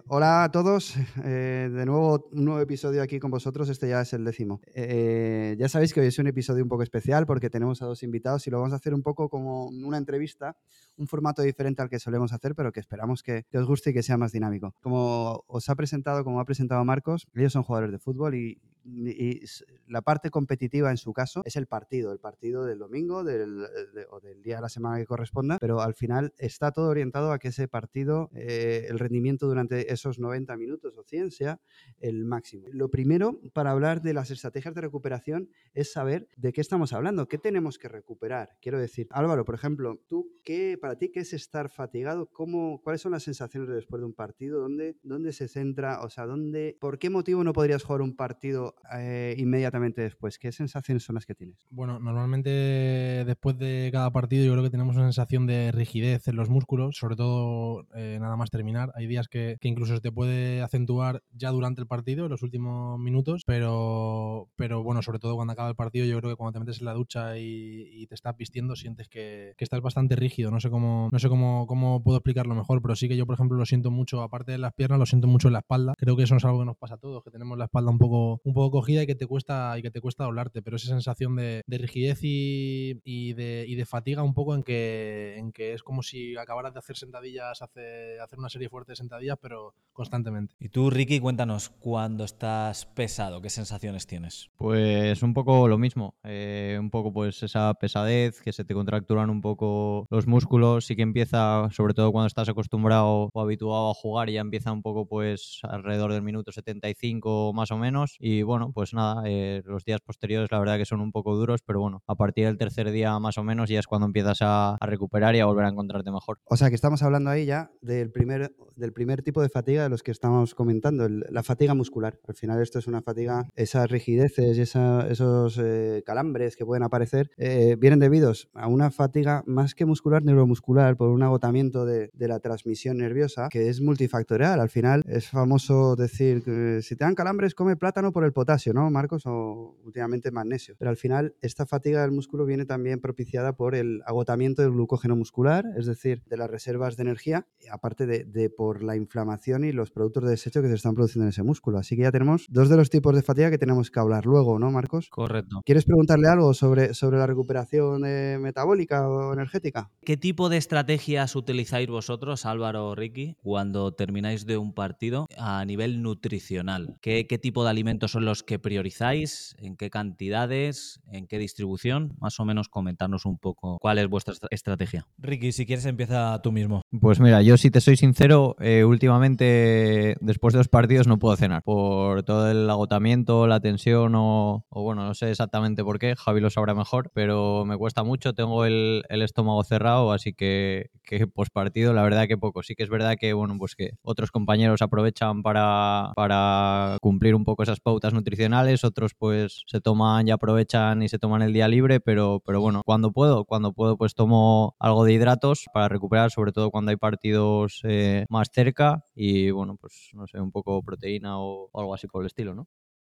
Hola 0.07 0.43
a 0.43 0.51
todos, 0.51 0.95
eh, 1.23 1.67
de 1.73 1.83
nuevo 1.83 2.29
un 2.31 2.45
nuevo 2.45 2.59
episodio 2.59 3.01
aquí 3.01 3.19
con 3.19 3.31
vosotros, 3.31 3.69
este 3.69 3.89
ya 3.89 4.01
es 4.01 4.13
el 4.13 4.23
décimo. 4.23 4.61
Eh, 4.75 5.55
ya 5.57 5.67
sabéis 5.67 5.95
que 5.95 6.01
hoy 6.01 6.07
es 6.07 6.19
un 6.19 6.27
episodio 6.27 6.61
un 6.61 6.69
poco 6.69 6.83
especial 6.83 7.25
porque 7.25 7.49
tenemos 7.49 7.81
a 7.81 7.87
dos 7.87 8.03
invitados 8.03 8.45
y 8.45 8.51
lo 8.51 8.59
vamos 8.59 8.73
a 8.73 8.75
hacer 8.75 8.93
un 8.93 9.01
poco 9.01 9.29
como 9.29 9.65
una 9.65 9.97
entrevista, 9.97 10.57
un 10.97 11.07
formato 11.07 11.41
diferente 11.41 11.81
al 11.81 11.89
que 11.89 11.97
solemos 11.97 12.33
hacer, 12.33 12.53
pero 12.53 12.71
que 12.71 12.81
esperamos 12.81 13.23
que, 13.23 13.45
os 13.51 13.65
guste 13.65 13.89
y 13.89 13.93
que 13.93 14.03
sea 14.03 14.15
más 14.15 14.31
dinámico. 14.31 14.75
Como 14.79 15.43
os 15.47 15.69
ha 15.69 15.75
presentado, 15.75 16.23
como 16.23 16.39
ha 16.39 16.45
presentado 16.45 16.85
Marcos, 16.85 17.27
ellos 17.33 17.53
son 17.53 17.63
jugadores 17.63 17.91
de 17.91 17.97
fútbol 17.97 18.35
y 18.35 18.61
y 18.85 19.41
la 19.87 20.01
parte 20.01 20.29
competitiva 20.29 20.91
en 20.91 20.97
su 20.97 21.13
caso 21.13 21.41
es 21.45 21.55
el 21.55 21.67
partido, 21.67 22.11
el 22.11 22.19
partido 22.19 22.65
del 22.65 22.79
domingo 22.79 23.23
del, 23.23 23.65
o 24.09 24.19
del 24.19 24.41
día 24.41 24.57
de 24.57 24.61
la 24.61 24.69
semana 24.69 24.97
que 24.97 25.05
corresponda, 25.05 25.57
pero 25.59 25.81
al 25.81 25.95
final 25.95 26.33
está 26.37 26.71
todo 26.71 26.89
orientado 26.89 27.31
a 27.31 27.39
que 27.39 27.49
ese 27.49 27.67
partido, 27.67 28.29
eh, 28.35 28.85
el 28.89 28.99
rendimiento 28.99 29.47
durante 29.47 29.91
esos 29.91 30.19
90 30.19 30.55
minutos 30.57 30.97
o 30.97 31.03
100 31.03 31.31
sea 31.31 31.59
el 31.99 32.25
máximo. 32.25 32.67
Lo 32.71 32.89
primero 32.89 33.39
para 33.53 33.71
hablar 33.71 34.01
de 34.01 34.13
las 34.13 34.31
estrategias 34.31 34.75
de 34.75 34.81
recuperación 34.81 35.49
es 35.73 35.91
saber 35.91 36.27
de 36.37 36.53
qué 36.53 36.61
estamos 36.61 36.93
hablando, 36.93 37.27
qué 37.27 37.37
tenemos 37.37 37.77
que 37.77 37.87
recuperar. 37.87 38.57
Quiero 38.61 38.79
decir, 38.79 39.07
Álvaro, 39.11 39.45
por 39.45 39.55
ejemplo, 39.55 39.99
tú, 40.07 40.29
¿qué, 40.45 40.77
para 40.79 40.97
ti, 40.97 41.09
¿qué 41.09 41.21
es 41.21 41.33
estar 41.33 41.69
fatigado? 41.69 42.29
¿Cómo, 42.31 42.81
¿Cuáles 42.81 43.01
son 43.01 43.11
las 43.11 43.23
sensaciones 43.23 43.69
después 43.69 43.99
de 43.99 44.05
un 44.05 44.13
partido? 44.13 44.61
¿Dónde, 44.61 44.95
dónde 45.03 45.33
se 45.33 45.47
centra? 45.47 46.01
O 46.01 46.09
sea, 46.09 46.25
¿dónde, 46.25 46.77
¿por 46.79 46.99
qué 46.99 47.09
motivo 47.09 47.43
no 47.43 47.51
podrías 47.51 47.83
jugar 47.83 48.01
un 48.01 48.15
partido 48.15 48.75
eh, 48.97 49.35
inmediatamente 49.37 50.01
después? 50.01 50.39
¿Qué 50.39 50.51
sensaciones 50.51 51.03
son 51.03 51.15
las 51.15 51.25
que 51.25 51.35
tienes? 51.35 51.65
Bueno, 51.69 51.99
normalmente 51.99 52.49
después 52.49 53.57
de 53.57 53.89
cada 53.91 54.11
partido 54.11 54.45
yo 54.45 54.51
creo 54.53 54.63
que 54.63 54.69
tenemos 54.69 54.95
una 54.95 55.05
sensación 55.05 55.47
de 55.47 55.71
rigidez 55.71 56.27
en 56.27 56.35
los 56.35 56.49
músculos, 56.49 56.95
sobre 56.97 57.15
todo 57.15 57.87
eh, 57.95 58.17
nada 58.21 58.37
más 58.37 58.51
terminar. 58.51 58.91
Hay 58.95 59.07
días 59.07 59.27
que, 59.27 59.57
incluso 59.61 59.95
se 59.95 60.01
te 60.01 60.11
puede 60.11 60.61
acentuar 60.61 61.23
ya 61.31 61.49
durante 61.49 61.81
el 61.81 61.87
partido, 61.87 62.25
en 62.25 62.31
los 62.31 62.43
últimos 62.43 62.99
minutos, 62.99 63.43
pero, 63.45 64.49
pero 64.55 64.83
bueno, 64.83 65.01
sobre 65.01 65.19
todo 65.19 65.35
cuando 65.35 65.53
acaba 65.53 65.69
el 65.69 65.75
partido, 65.75 66.05
yo 66.05 66.17
creo 66.19 66.31
que 66.31 66.35
cuando 66.35 66.53
te 66.53 66.59
metes 66.59 66.79
en 66.79 66.85
la 66.85 66.93
ducha 66.93 67.37
y, 67.37 68.05
te 68.07 68.13
estás 68.13 68.37
vistiendo, 68.37 68.75
sientes 68.75 69.09
que, 69.09 69.55
estás 69.57 69.81
bastante 69.81 70.15
rígido. 70.15 70.34
No 70.43 70.59
sé 70.59 70.69
cómo, 70.69 71.09
no 71.11 71.19
sé 71.19 71.29
cómo, 71.29 71.65
cómo 71.67 72.03
puedo 72.03 72.17
explicarlo 72.17 72.55
mejor, 72.55 72.81
pero 72.81 72.95
sí 72.95 73.07
que 73.07 73.17
yo, 73.17 73.25
por 73.25 73.35
ejemplo, 73.35 73.57
lo 73.57 73.65
siento 73.65 73.91
mucho, 73.91 74.21
aparte 74.21 74.51
de 74.51 74.57
las 74.57 74.73
piernas, 74.73 74.99
lo 74.99 75.05
siento 75.05 75.27
mucho 75.27 75.47
en 75.47 75.53
la 75.53 75.59
espalda. 75.59 75.93
Creo 75.97 76.15
que 76.15 76.23
eso 76.23 76.35
es 76.35 76.45
algo 76.45 76.59
que 76.59 76.65
nos 76.65 76.77
pasa 76.77 76.95
a 76.95 76.97
todos, 76.97 77.23
que 77.23 77.31
tenemos 77.31 77.57
la 77.57 77.65
espalda 77.65 77.91
un 77.91 77.97
poco, 77.97 78.41
un 78.43 78.53
poco 78.53 78.71
cogida 78.79 79.03
y 79.03 79.07
que 79.07 79.15
te 79.15 79.27
cuesta, 79.27 79.77
y 79.77 79.81
que 79.81 79.91
te 79.91 80.01
cuesta 80.01 80.25
doblarte, 80.25 80.61
pero 80.61 80.77
esa 80.77 80.87
sensación 80.87 81.35
de, 81.35 81.63
rigidez 81.67 82.19
y, 82.23 83.01
y, 83.03 83.33
de, 83.33 83.65
y 83.67 83.75
de 83.75 83.85
fatiga 83.85 84.23
un 84.23 84.33
poco 84.33 84.55
en 84.55 84.63
que, 84.63 85.35
en 85.37 85.51
que 85.51 85.73
es 85.73 85.83
como 85.83 86.03
si 86.03 86.35
acabaras 86.37 86.73
de 86.73 86.79
hacer 86.79 86.97
sentadillas, 86.97 87.61
hace, 87.61 88.19
hacer 88.19 88.39
una 88.39 88.49
serie 88.49 88.69
fuerte 88.69 88.91
de 88.91 88.95
sentadillas, 88.97 89.37
pero 89.41 89.73
constantemente. 89.93 90.55
Y 90.59 90.69
tú, 90.69 90.89
Ricky, 90.89 91.19
cuéntanos, 91.19 91.69
cuando 91.69 92.23
estás 92.23 92.85
pesado, 92.85 93.41
¿qué 93.41 93.49
sensaciones 93.49 94.07
tienes? 94.07 94.49
Pues 94.57 95.23
un 95.23 95.33
poco 95.33 95.67
lo 95.67 95.77
mismo, 95.77 96.15
eh, 96.23 96.77
un 96.79 96.89
poco 96.89 97.13
pues 97.13 97.43
esa 97.43 97.73
pesadez, 97.75 98.41
que 98.41 98.53
se 98.53 98.65
te 98.65 98.73
contracturan 98.73 99.29
un 99.29 99.41
poco 99.41 100.07
los 100.09 100.24
músculos, 100.27 100.85
sí 100.85 100.95
que 100.95 101.01
empieza, 101.01 101.69
sobre 101.71 101.93
todo 101.93 102.11
cuando 102.11 102.27
estás 102.27 102.49
acostumbrado 102.49 103.29
o 103.33 103.41
habituado 103.41 103.91
a 103.91 103.93
jugar, 103.93 104.29
ya 104.29 104.41
empieza 104.41 104.71
un 104.71 104.81
poco 104.81 105.07
pues 105.07 105.59
alrededor 105.63 106.13
del 106.13 106.21
minuto 106.21 106.51
75 106.51 107.53
más 107.53 107.71
o 107.71 107.77
menos, 107.77 108.15
y 108.19 108.43
bueno, 108.43 108.71
pues 108.73 108.93
nada, 108.93 109.23
eh, 109.25 109.61
los 109.65 109.85
días 109.85 110.01
posteriores 110.01 110.51
la 110.51 110.59
verdad 110.59 110.77
que 110.77 110.85
son 110.85 111.01
un 111.01 111.11
poco 111.11 111.35
duros, 111.35 111.61
pero 111.65 111.79
bueno, 111.79 112.03
a 112.07 112.15
partir 112.15 112.45
del 112.45 112.57
tercer 112.57 112.91
día 112.91 113.17
más 113.19 113.37
o 113.37 113.43
menos 113.43 113.69
ya 113.69 113.79
es 113.79 113.87
cuando 113.87 114.07
empiezas 114.07 114.39
a, 114.41 114.77
recuperar 114.81 115.35
y 115.35 115.39
a 115.39 115.45
volver 115.45 115.65
a 115.65 115.69
encontrarte 115.69 116.11
mejor. 116.11 116.39
O 116.45 116.57
sea 116.57 116.69
que 116.69 116.75
estamos 116.75 117.01
hablando 117.01 117.29
ahí 117.29 117.45
ya 117.45 117.71
del 117.81 118.11
primer, 118.11 118.55
del 118.75 118.93
primer 118.93 119.23
tipo 119.23 119.41
de 119.41 119.49
fatiga 119.49 119.83
de 119.83 119.89
los 119.89 120.03
que 120.03 120.11
estamos 120.11 120.53
comentando, 120.53 121.09
la 121.09 121.43
fatiga 121.43 121.73
muscular. 121.73 122.19
Al 122.27 122.35
final 122.35 122.61
esto 122.61 122.79
es 122.79 122.87
una 122.87 123.01
fatiga, 123.01 123.49
esas 123.55 123.89
rigideces 123.89 124.57
y 124.57 124.61
esos 124.61 125.57
eh, 125.57 126.03
calambres 126.05 126.55
que 126.55 126.65
pueden 126.65 126.83
aparecer 126.83 127.31
eh, 127.37 127.75
vienen 127.79 127.99
debidos 127.99 128.49
a 128.53 128.67
una 128.67 128.91
fatiga 128.91 129.43
más 129.45 129.75
que 129.75 129.85
muscular, 129.85 130.14
neuromuscular, 130.23 130.97
por 130.97 131.09
un 131.09 131.23
agotamiento 131.23 131.85
de, 131.85 132.09
la 132.25 132.39
transmisión 132.39 132.97
nerviosa 132.97 133.49
que 133.49 133.69
es 133.69 133.81
multifactorial. 133.81 134.59
Al 134.59 134.69
final 134.69 135.03
es 135.07 135.29
famoso 135.29 135.95
decir 135.95 136.43
que 136.43 136.81
si 136.81 136.95
te 136.95 137.05
dan 137.05 137.13
calambres 137.13 137.53
come 137.53 137.75
plátano 137.75 138.11
por 138.11 138.23
el 138.23 138.33
potasio, 138.33 138.73
¿no, 138.73 138.89
Marcos? 138.89 139.23
O 139.25 139.77
últimamente 139.83 140.31
magnesio. 140.31 140.75
Pero 140.79 140.89
al 140.89 140.97
final 140.97 141.35
esta 141.41 141.65
fatiga 141.65 142.01
del 142.01 142.11
músculo 142.11 142.45
viene 142.45 142.65
también 142.65 142.99
propiciada 142.99 143.53
por 143.53 143.75
el 143.75 144.01
agotamiento 144.05 144.61
del 144.61 144.71
glucógeno 144.71 145.15
muscular, 145.15 145.65
es 145.77 145.85
decir, 145.85 146.23
de 146.25 146.37
las 146.37 146.49
reservas 146.49 146.97
de 146.97 147.03
energía, 147.03 147.47
aparte 147.71 148.05
de, 148.05 148.49
por 148.49 148.83
la 148.83 148.95
inflamación 148.95 149.63
y 149.63 149.71
los 149.71 149.91
productos 149.91 150.23
de 150.23 150.31
desecho 150.31 150.61
que 150.61 150.67
se 150.67 150.75
están 150.75 150.95
produciendo 150.95 151.25
en 151.25 151.29
ese 151.29 151.43
músculo. 151.43 151.77
Así 151.77 151.95
que 151.95 152.03
ya 152.03 152.11
tenemos 152.11 152.47
dos 152.49 152.69
de 152.69 152.77
los 152.77 152.89
tipos 152.89 153.15
de 153.15 153.21
fatiga 153.21 153.49
que 153.49 153.57
tenemos 153.57 153.91
que 153.91 153.99
hablar 153.99 154.25
luego, 154.25 154.59
¿no, 154.59 154.71
Marcos? 154.71 155.09
Correcto. 155.09 155.61
¿Quieres 155.65 155.85
preguntarle 155.85 156.27
algo 156.27 156.53
sobre, 156.53 156.93
sobre 156.93 157.17
la 157.17 157.27
recuperación 157.27 158.03
eh, 158.05 158.37
metabólica 158.39 159.07
o 159.07 159.33
energética? 159.33 159.91
¿Qué 160.05 160.17
tipo 160.17 160.49
de 160.49 160.57
estrategias 160.57 161.35
utilizáis 161.35 161.87
vosotros, 161.87 162.45
Álvaro 162.45 162.89
o 162.89 162.95
Ricky, 162.95 163.37
cuando 163.41 163.91
termináis 163.91 164.45
de 164.45 164.55
un 164.57 164.71
partido 164.71 165.25
a 165.35 165.65
nivel 165.65 166.03
nutricional? 166.03 166.97
¿Qué, 167.01 167.25
¿Qué 167.25 167.39
tipo 167.39 167.63
de 167.63 167.71
alimentos 167.71 168.11
son 168.11 168.23
los 168.23 168.43
que 168.43 168.59
priorizáis? 168.59 169.55
¿En 169.57 169.75
qué 169.75 169.89
cantidades? 169.89 171.01
¿En 171.11 171.25
qué 171.25 171.39
distribución? 171.39 172.13
Más 172.19 172.39
o 172.39 172.45
menos 172.45 172.69
comentarnos 172.69 173.25
un 173.25 173.39
poco 173.39 173.79
cuál 173.79 173.97
es 173.97 174.07
vuestra 174.07 174.35
estrategia. 174.51 175.07
Ricky, 175.17 175.51
si 175.51 175.65
quieres 175.65 175.85
empieza 175.85 176.39
tú 176.43 176.51
mismo. 176.51 176.81
Pues 177.01 177.19
mira, 177.19 177.41
yo 177.41 177.57
si 177.57 177.71
te 177.71 177.81
soy 177.81 177.97
sincero, 177.97 178.55
eh, 178.59 178.83
últimamente 178.83 180.17
después 180.21 180.53
de 180.53 180.59
los 180.59 180.67
partidos 180.67 181.07
no 181.07 181.17
puedo 181.17 181.35
cenar 181.35 181.63
por 181.63 182.23
todo 182.23 182.51
el 182.51 182.69
agotamiento, 182.69 183.47
la 183.47 183.59
tensión 183.59 184.13
o, 184.15 184.65
bueno, 184.69 185.05
no 185.05 185.13
sé 185.13 185.31
exactamente 185.31 185.83
por 185.83 185.99
qué, 185.99 186.15
Javi 186.15 186.41
lo 186.41 186.49
sabrá 186.49 186.73
mejor, 186.73 187.11
pero 187.13 187.65
me 187.65 187.77
cuesta 187.77 188.03
mucho, 188.03 188.33
tengo 188.33 188.65
el, 188.65 189.03
estómago 189.09 189.63
cerrado, 189.63 189.94
así 190.11 190.33
que, 190.33 190.89
que 191.03 191.27
partido 191.53 191.93
la 191.93 192.03
verdad 192.03 192.27
que 192.27 192.37
poco. 192.37 192.63
Sí 192.63 192.75
que 192.75 192.83
es 192.83 192.89
verdad 192.89 193.15
que 193.19 193.33
bueno, 193.33 193.55
pues 193.57 193.75
que 193.75 193.91
otros 194.01 194.31
compañeros 194.31 194.81
aprovechan 194.81 195.43
para, 195.43 196.11
para 196.15 196.97
cumplir 197.01 197.35
un 197.35 197.45
poco 197.45 197.63
esas 197.63 197.79
pautas 197.79 198.13
nutricionales, 198.13 198.83
otros 198.83 199.13
pues 199.17 199.63
se 199.67 199.81
toman 199.81 200.27
y 200.27 200.31
aprovechan 200.31 201.01
y 201.01 201.09
se 201.09 201.19
toman 201.19 201.41
el 201.41 201.53
día 201.53 201.67
libre, 201.67 201.99
pero, 201.99 202.41
pero 202.45 202.61
bueno, 202.61 202.81
cuando 202.85 203.11
puedo, 203.11 203.45
cuando 203.45 203.73
puedo 203.73 203.97
pues 203.97 204.15
tomo 204.15 204.75
algo 204.79 205.05
de 205.05 205.13
hidratos 205.13 205.65
para 205.73 205.87
recuperar, 205.89 206.31
sobre 206.31 206.51
todo 206.51 206.71
cuando 206.71 206.91
hay 206.91 206.97
partidos 206.97 207.81
eh, 207.83 208.25
más 208.29 208.49
cerca 208.51 209.03
y 209.15 209.51
bueno, 209.51 209.77
pues 209.77 210.09
no 210.13 210.27
sé, 210.27 210.39
un 210.39 210.51
poco 210.51 210.81
proteína 210.83 211.39
o, 211.39 211.69
algo 211.73 211.93
así 211.93 212.07
por 212.07 212.23
el 212.23 212.27
estilo, 212.27 212.53
¿no? 212.55 212.67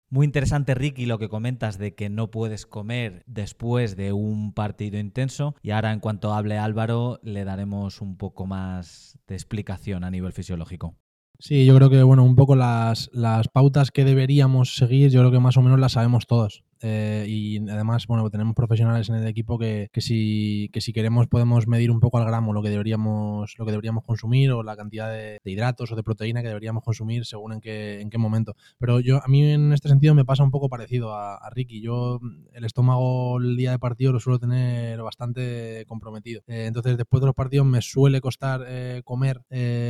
Muy 0.09 0.25
interesante, 0.25 0.73
Ricky, 0.73 1.05
lo 1.05 1.19
que 1.19 1.27
comentas 1.27 1.77
de 1.77 1.93
que 1.93 2.09
no 2.09 2.31
puedes 2.31 2.65
comer 2.65 3.23
después 3.27 3.97
de 3.97 4.13
un 4.13 4.53
partido 4.53 4.97
intenso. 4.99 5.53
Y 5.61 5.71
ahora, 5.71 5.91
en 5.91 5.99
cuanto 5.99 6.33
hable 6.33 6.57
Álvaro, 6.57 7.19
le 7.23 7.43
daremos 7.43 7.99
un 7.99 8.15
poco 8.15 8.45
más 8.45 9.19
de 9.27 9.35
explicación 9.35 10.05
a 10.05 10.11
nivel 10.11 10.31
fisiológico. 10.31 10.95
Sí, 11.39 11.65
yo 11.65 11.75
creo 11.75 11.89
que, 11.89 12.01
bueno, 12.03 12.23
un 12.23 12.35
poco 12.35 12.55
las, 12.55 13.09
las 13.11 13.49
pautas 13.49 13.91
que 13.91 14.05
deberíamos 14.05 14.75
seguir, 14.75 15.11
yo 15.11 15.19
creo 15.19 15.31
que 15.31 15.39
más 15.39 15.57
o 15.57 15.61
menos 15.61 15.79
las 15.79 15.91
sabemos 15.91 16.25
todos. 16.25 16.63
Eh, 16.81 17.25
y 17.27 17.69
además, 17.69 18.07
bueno, 18.07 18.29
tenemos 18.29 18.55
profesionales 18.55 19.09
en 19.09 19.15
el 19.15 19.27
equipo 19.27 19.57
que, 19.57 19.89
que, 19.91 20.01
si, 20.01 20.69
que 20.71 20.81
si 20.81 20.93
queremos 20.93 21.27
podemos 21.27 21.67
medir 21.67 21.91
un 21.91 21.99
poco 21.99 22.17
al 22.17 22.25
gramo 22.25 22.53
lo 22.53 22.61
que 22.61 22.69
deberíamos, 22.69 23.53
lo 23.57 23.65
que 23.65 23.71
deberíamos 23.71 24.03
consumir 24.03 24.51
o 24.51 24.63
la 24.63 24.75
cantidad 24.75 25.11
de, 25.11 25.39
hidratos 25.45 25.91
o 25.91 25.95
de 25.95 26.03
proteína 26.03 26.41
que 26.41 26.49
deberíamos 26.49 26.83
consumir 26.83 27.25
según 27.25 27.53
en 27.53 27.61
qué, 27.61 28.01
en 28.01 28.09
qué 28.09 28.17
momento. 28.17 28.55
Pero 28.79 28.99
yo, 28.99 29.23
a 29.23 29.27
mí 29.27 29.43
en 29.43 29.73
este 29.73 29.89
sentido 29.89 30.13
me 30.13 30.25
pasa 30.25 30.43
un 30.43 30.51
poco 30.51 30.69
parecido 30.69 31.13
a, 31.13 31.37
Ricky. 31.49 31.81
Yo 31.81 32.19
el 32.53 32.65
estómago 32.65 33.39
el 33.39 33.55
día 33.55 33.71
de 33.71 33.79
partido 33.79 34.11
lo 34.11 34.19
suelo 34.19 34.37
tener 34.37 35.01
bastante 35.01 35.85
comprometido. 35.87 36.41
Eh, 36.47 36.65
entonces, 36.65 36.97
después 36.97 37.21
de 37.21 37.27
los 37.27 37.35
partidos 37.35 37.65
me 37.65 37.81
suele 37.81 38.19
costar 38.21 38.63
eh, 38.67 39.01
comer 39.05 39.41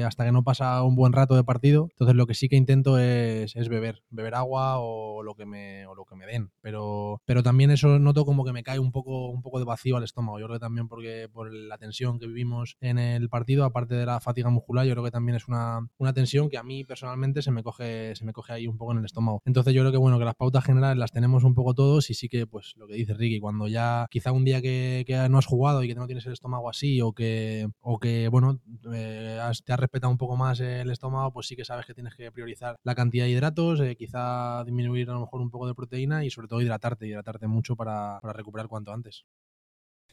hasta 0.05 0.25
que 0.25 0.31
no 0.31 0.43
pasa 0.43 0.83
un 0.83 0.95
buen 0.95 1.13
rato 1.13 1.35
de 1.35 1.43
partido. 1.43 1.87
Entonces, 1.91 2.15
lo 2.15 2.27
que 2.27 2.35
sí 2.35 2.47
que 2.47 2.55
intento 2.55 2.99
es, 2.99 3.55
es 3.55 3.69
beber, 3.69 4.03
beber 4.09 4.35
agua 4.35 4.79
o 4.79 5.23
lo 5.23 5.35
que 5.35 5.45
me, 5.45 5.85
o 5.87 5.95
lo 5.95 6.05
que 6.05 6.15
me 6.15 6.25
den. 6.25 6.51
Pero 6.61 6.76
pero, 7.25 7.43
también 7.43 7.71
eso 7.71 7.99
noto 7.99 8.25
como 8.25 8.43
que 8.43 8.51
me 8.51 8.63
cae 8.63 8.79
un 8.79 8.91
poco, 8.91 9.29
un 9.29 9.41
poco 9.41 9.59
de 9.59 9.65
vacío 9.65 9.97
al 9.97 10.03
estómago. 10.03 10.39
Yo 10.39 10.45
creo 10.47 10.57
que 10.57 10.63
también 10.63 10.87
porque 10.87 11.29
por 11.31 11.53
la 11.53 11.77
tensión 11.77 12.19
que 12.19 12.27
vivimos 12.27 12.77
en 12.81 12.97
el 12.97 13.29
partido, 13.29 13.63
aparte 13.63 13.95
de 13.95 14.05
la 14.05 14.19
fatiga 14.19 14.49
muscular, 14.49 14.85
yo 14.85 14.93
creo 14.93 15.03
que 15.03 15.11
también 15.11 15.35
es 15.35 15.47
una, 15.47 15.87
una 15.97 16.13
tensión 16.13 16.49
que 16.49 16.57
a 16.57 16.63
mí 16.63 16.83
personalmente 16.83 17.41
se 17.41 17.51
me 17.51 17.63
coge, 17.63 18.15
se 18.15 18.25
me 18.25 18.33
coge 18.33 18.53
ahí 18.53 18.67
un 18.67 18.77
poco 18.77 18.91
en 18.91 18.99
el 18.99 19.05
estómago. 19.05 19.41
Entonces 19.45 19.73
yo 19.73 19.81
creo 19.81 19.91
que 19.91 19.97
bueno, 19.97 20.19
que 20.19 20.25
las 20.25 20.35
pautas 20.35 20.63
generales 20.63 20.97
las 20.97 21.11
tenemos 21.11 21.43
un 21.43 21.53
poco 21.53 21.73
todos 21.73 22.09
y 22.09 22.13
sí 22.13 22.29
que 22.29 22.47
pues 22.47 22.73
lo 22.77 22.87
que 22.87 22.95
dice 22.95 23.13
Ricky, 23.13 23.39
cuando 23.39 23.67
ya 23.67 24.07
quizá 24.09 24.31
un 24.31 24.45
día 24.45 24.61
que, 24.61 25.05
no 25.29 25.37
has 25.37 25.45
jugado 25.45 25.83
y 25.83 25.87
que 25.87 25.95
no 25.95 26.05
tienes 26.05 26.25
el 26.25 26.33
estómago 26.33 26.69
así 26.69 27.01
o 27.01 27.13
que, 27.13 27.67
o 27.81 27.99
que 27.99 28.27
bueno, 28.27 28.59
eh, 28.93 29.39
te 29.65 29.73
has 29.73 29.79
respetado 29.79 30.11
un 30.11 30.17
poco 30.17 30.35
más 30.35 30.59
el 30.59 30.89
estómago, 30.91 31.31
pues 31.31 31.47
sí 31.47 31.55
que 31.55 31.65
sabes 31.65 31.85
que 31.85 31.93
tienes 31.93 32.15
que 32.15 32.31
priorizar 32.31 32.75
la 32.83 32.95
cantidad 32.95 33.25
de 33.25 33.31
hidratos, 33.31 33.79
eh, 33.79 33.95
quizá 33.95 34.63
disminuir 34.63 35.09
a 35.09 35.13
lo 35.13 35.21
mejor 35.21 35.41
un 35.41 35.49
poco 35.49 35.67
de 35.67 35.75
proteína 35.75 36.25
y 36.25 36.29
sobre 36.29 36.47
todo 36.47 36.61
hidratarte, 36.67 37.07
hidratarte 37.07 37.47
mucho 37.47 37.75
para, 37.75 38.19
recuperar 38.21 38.67
cuanto 38.67 38.93
antes. 38.93 39.25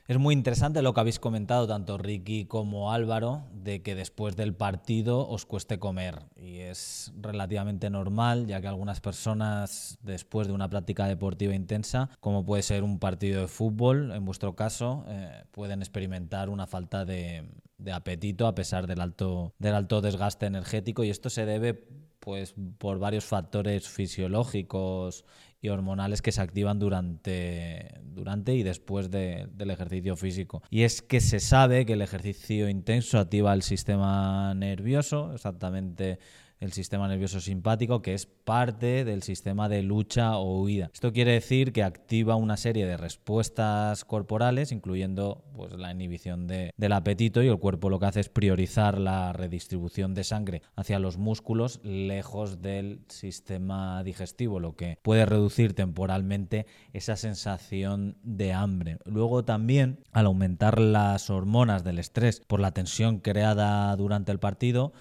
Es 0.07 0.19
muy 0.19 0.35
interesante 0.35 0.83
lo 0.83 0.93
que 0.93 1.01
habéis 1.01 1.19
comentado 1.19 1.67
tanto 1.67 1.97
Ricky 1.97 2.45
como 2.45 2.93
Álvaro, 2.93 3.49
de 3.53 3.83
que 3.83 3.95
después 3.95 4.37
del 4.37 4.55
partido 4.55 5.27
os 5.27 5.47
cueste 5.47 5.79
comer. 5.79 6.27
Y 6.37 6.59
es 6.59 7.11
relativamente 7.19 7.89
normal, 7.89 8.47
ya 8.47 8.61
que 8.61 8.69
algunas 8.69 9.01
personas, 9.01 9.97
después 10.03 10.47
de 10.47 10.53
una 10.53 10.69
práctica 10.69 11.07
deportiva 11.07 11.55
intensa, 11.55 12.11
como 12.21 12.45
puede 12.45 12.63
ser 12.63 12.83
un 12.83 12.99
partido 12.99 13.41
de 13.41 13.49
fútbol, 13.49 14.13
en 14.13 14.27
vuestro 14.27 14.55
caso, 14.55 15.07
eh, 15.09 15.45
pueden 15.53 15.81
experimentar 15.81 16.51
una 16.51 16.67
falta 16.67 17.07
de, 17.07 17.49
de 17.79 17.93
apetito 17.93 18.47
a 18.47 18.55
pesar 18.55 18.87
del 18.87 19.01
alto, 19.01 19.55
del 19.59 19.75
alto 19.75 20.03
desgaste 20.03 20.45
energético. 20.45 21.03
Y 21.03 21.09
esto 21.11 21.31
se 21.31 21.47
debe 21.47 21.89
pues 22.25 22.55
por 22.79 22.99
varios 22.99 23.25
factores 23.27 23.87
fisiológicos 23.89 25.25
y 25.65 25.71
hormonales 25.71 26.21
que 26.21 26.31
se 26.31 26.43
activan 26.43 26.79
durante, 26.79 27.95
durante 28.03 28.55
y 28.55 28.63
después 28.63 29.11
del 29.11 29.71
ejercicio 29.71 30.15
físico. 30.15 30.63
Y 30.69 30.83
es 30.83 31.01
que 31.01 31.21
se 31.21 31.41
sabe 31.41 31.87
que 31.87 31.95
el 31.95 32.03
ejercicio 32.03 32.69
intenso 32.69 33.19
activa 33.19 33.55
el 33.55 33.63
sistema 33.63 34.53
nervioso, 34.53 35.33
exactamente 35.33 36.19
el 36.61 36.73
sistema 36.73 37.09
nervioso 37.09 37.41
simpático, 37.41 38.03
que 38.03 38.15
es 38.15 38.27
parte 38.27 39.05
del 39.05 39.23
sistema 39.23 39.69
de 39.69 39.83
lucha 39.83 40.39
o 40.39 40.63
huida. 40.63 40.91
Esto 40.93 41.13
quiere 41.13 41.33
decir 41.33 41.73
que 41.73 41.83
activa 41.83 42.37
una 42.37 42.57
serie 42.57 42.87
de 42.87 42.97
respuestas 42.97 44.05
corporales, 44.05 44.73
incluyendo 44.73 45.45
pues, 45.55 45.73
la 45.73 45.91
inhibición 45.93 46.47
del 46.47 46.93
apetito, 46.93 47.43
y 47.43 47.49
el 47.49 47.59
cuerpo 47.59 47.91
lo 47.91 47.99
que 47.99 48.07
hace 48.07 48.21
es 48.21 48.29
priorizar 48.29 48.99
la 48.99 49.33
redistribución 49.33 50.15
de 50.15 50.25
sangre 50.25 50.63
hacia 50.77 50.99
los 50.99 51.19
músculos 51.19 51.81
lejos 51.83 52.63
del 52.63 53.01
sistema 53.09 54.03
digestivo, 54.03 54.61
lo 54.61 54.77
que 54.77 54.99
puede 55.03 55.27
reducir 55.27 55.75
temporalmente 55.75 56.67
esa 56.93 57.17
sensación 57.17 58.17
de 58.23 58.53
hambre. 58.53 58.99
Luego 59.05 59.45
también, 59.45 60.01
al 60.13 60.27
aumentar 60.27 60.81
las 60.81 61.31
hormonas 61.31 61.85
del 61.85 61.99
estrés 61.99 62.41
por 62.47 62.61
la 62.61 62.73
tensión 62.73 63.19
creada 63.19 63.95
durante 63.97 64.33
el 64.33 64.39
partido, 64.39 64.93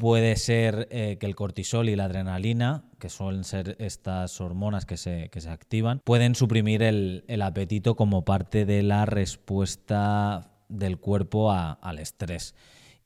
Puede 0.00 0.36
ser 0.36 0.88
eh, 0.90 1.18
que 1.20 1.26
el 1.26 1.36
cortisol 1.36 1.90
y 1.90 1.94
la 1.94 2.06
adrenalina, 2.06 2.84
que 2.98 3.10
suelen 3.10 3.44
ser 3.44 3.76
estas 3.78 4.40
hormonas 4.40 4.86
que 4.86 4.96
se, 4.96 5.28
que 5.28 5.42
se 5.42 5.50
activan, 5.50 6.00
pueden 6.02 6.34
suprimir 6.34 6.82
el, 6.82 7.22
el, 7.28 7.42
apetito 7.42 7.96
como 7.96 8.24
parte 8.24 8.64
de 8.64 8.82
la 8.82 9.04
respuesta 9.04 10.52
del 10.70 10.96
cuerpo 10.96 11.52
a, 11.52 11.72
al 11.72 11.98
estrés. 11.98 12.54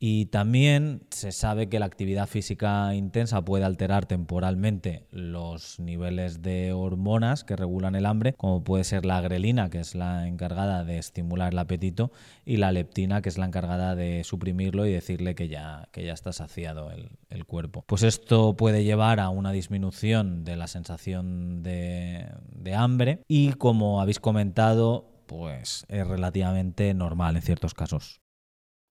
Y 0.07 0.26
también 0.26 1.00
se 1.09 1.32
sabe 1.32 1.70
que 1.70 1.78
la 1.78 1.86
actividad 1.86 2.28
física 2.28 2.94
intensa 2.94 3.42
puede 3.42 3.64
alterar 3.64 4.05
temporalmente 4.05 5.07
los 5.11 5.80
niveles 5.80 6.42
de 6.42 6.74
hormonas 6.74 7.42
que 7.42 7.57
regulan 7.57 7.94
el 7.94 8.05
hambre, 8.05 8.34
como 8.34 8.62
puede 8.62 8.84
ser 8.84 9.07
la 9.07 9.22
grelina, 9.22 9.70
que 9.70 9.80
es 9.80 9.94
la 9.94 10.28
encargada 10.28 10.84
de 10.84 10.98
estimular 10.98 11.55
el 11.55 11.59
apetito, 11.59 12.12
y 12.44 12.59
la 12.59 12.70
leptina, 12.70 13.22
que 13.22 13.30
es 13.30 13.38
la 13.38 13.46
encargada 13.46 13.94
de 13.94 14.24
suprimirlo 14.24 14.84
y 14.84 14.92
decirle 14.92 15.34
que 15.34 15.48
ya, 15.48 15.88
que 15.90 16.05
ya 16.05 16.12
está 16.12 16.34
saciado 16.34 16.90
el, 16.90 17.46
cuerpo. 17.46 17.82
Pues 17.86 18.02
esto 18.02 18.57
puede 18.57 18.84
llevar 18.84 19.20
a 19.20 19.30
una 19.30 19.52
disminución 19.52 20.44
de 20.44 20.57
la 20.57 20.66
sensación 20.66 21.62
de, 21.62 22.26
de 22.52 22.74
hambre 22.74 23.20
y, 23.26 23.55
como 23.55 24.02
habéis 24.02 24.20
comentado, 24.20 25.14
pues 25.24 25.86
es 25.88 26.07
relativamente 26.07 26.92
normal 26.92 27.36
en 27.36 27.42
ciertos 27.42 27.72
casos. 27.72 28.20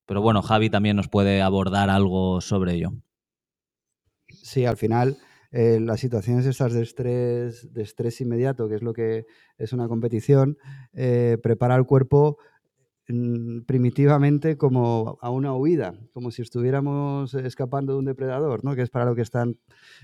Pero 0.06 0.22
bueno, 0.22 0.42
Javi 0.42 0.70
también 0.70 0.96
nos 0.96 1.08
puede 1.08 1.42
abordar 1.42 1.90
algo 1.90 2.42
sobre 2.42 2.74
ello. 2.74 2.94
Sí, 4.28 4.66
al 4.66 4.78
final 4.78 5.18
eh, 5.56 5.80
las 5.80 6.00
situaciones 6.00 6.48
estas 6.48 6.74
de 6.74 6.82
estrés, 6.82 7.72
de 7.72 7.84
estrés 7.84 8.20
inmediato, 8.22 8.68
que 8.68 8.74
es 8.76 8.82
lo 8.82 8.92
que 8.92 9.28
es 9.60 9.72
una 9.72 9.88
competición, 9.88 10.58
eh, 10.94 11.38
prepara 11.44 11.76
al 11.76 11.86
cuerpo 11.86 12.40
mm, 13.08 13.60
primitivamente 13.68 14.58
como 14.58 15.20
a 15.22 15.30
una 15.30 15.54
huida, 15.56 15.94
como 16.12 16.32
si 16.32 16.42
estuviéramos 16.42 17.36
escapando 17.36 17.94
de 17.94 18.00
un 18.00 18.06
depredador, 18.06 18.64
¿no? 18.64 18.76
que 18.76 18.82
es 18.82 18.90
para 18.90 19.06
lo 19.06 19.14
que 19.14 19.22
están 19.22 19.60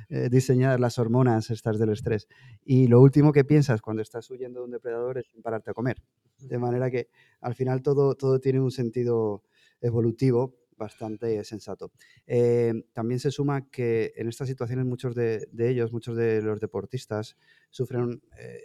eh, 0.10 0.30
diseñadas 0.30 0.80
las 0.80 1.00
hormonas 1.00 1.50
estas 1.50 1.80
del 1.80 1.90
estrés. 1.90 2.28
Y 2.64 2.88
lo 2.88 3.02
último 3.02 3.34
que 3.34 3.44
piensas 3.44 3.82
cuando 3.82 4.04
estás 4.04 4.30
huyendo 4.30 4.60
de 4.60 4.66
un 4.66 4.72
depredador 4.72 5.18
es 5.18 5.26
pararte 5.42 5.72
a 5.72 5.74
comer. 5.74 5.98
De 6.38 6.60
manera 6.60 6.92
que 6.92 7.10
al 7.42 7.56
final 7.56 7.82
todo, 7.82 8.14
todo 8.14 8.40
tiene 8.40 8.60
un 8.60 8.72
sentido 8.72 9.42
evolutivo 9.82 10.60
bastante 10.80 11.44
sensato. 11.44 11.92
Eh, 12.26 12.74
también 12.94 13.20
se 13.20 13.30
suma 13.30 13.70
que 13.70 14.14
en 14.16 14.28
estas 14.28 14.48
situaciones 14.48 14.86
muchos 14.86 15.14
de, 15.14 15.48
ellos, 15.60 15.94
muchos 15.94 16.16
de 16.16 16.42
los 16.42 16.60
deportistas, 16.60 17.38
sufren, 17.70 18.24
eh, 18.40 18.64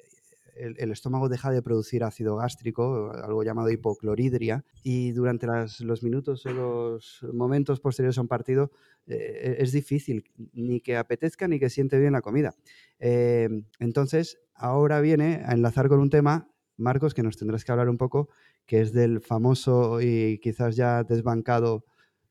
el, 0.56 0.92
estómago 0.92 1.28
deja 1.28 1.50
de 1.50 1.60
producir 1.60 2.04
ácido 2.04 2.36
gástrico, 2.36 3.10
algo 3.12 3.42
llamado 3.42 3.70
hipocloridria, 3.70 4.64
y 4.84 5.10
durante 5.10 5.46
los 5.80 6.02
minutos 6.02 6.46
o 6.46 6.52
los 6.52 7.26
momentos 7.32 7.80
posteriores 7.80 8.16
a 8.16 8.20
un 8.22 8.28
partido 8.28 8.70
eh, 9.08 9.56
es 9.58 9.72
difícil 9.72 10.24
ni 10.52 10.80
que 10.80 10.96
apetezca 10.96 11.48
ni 11.48 11.58
que 11.58 11.68
siente 11.68 11.98
bien 11.98 12.12
la 12.12 12.22
comida. 12.22 12.54
entonces, 13.00 14.38
ahora 14.54 15.00
viene 15.00 15.42
a 15.44 15.52
enlazar 15.52 15.88
con 15.88 15.98
un 15.98 16.10
tema, 16.10 16.48
Marcos, 16.76 17.14
que 17.14 17.24
nos 17.24 17.36
tendrás 17.36 17.64
que 17.64 17.72
hablar 17.72 17.88
un 17.88 17.98
poco, 17.98 18.28
que 18.66 18.80
es 18.80 18.92
del 18.92 19.20
famoso 19.20 20.00
y 20.00 20.38
quizás 20.38 20.76
ya 20.76 21.02
desbancado 21.04 21.84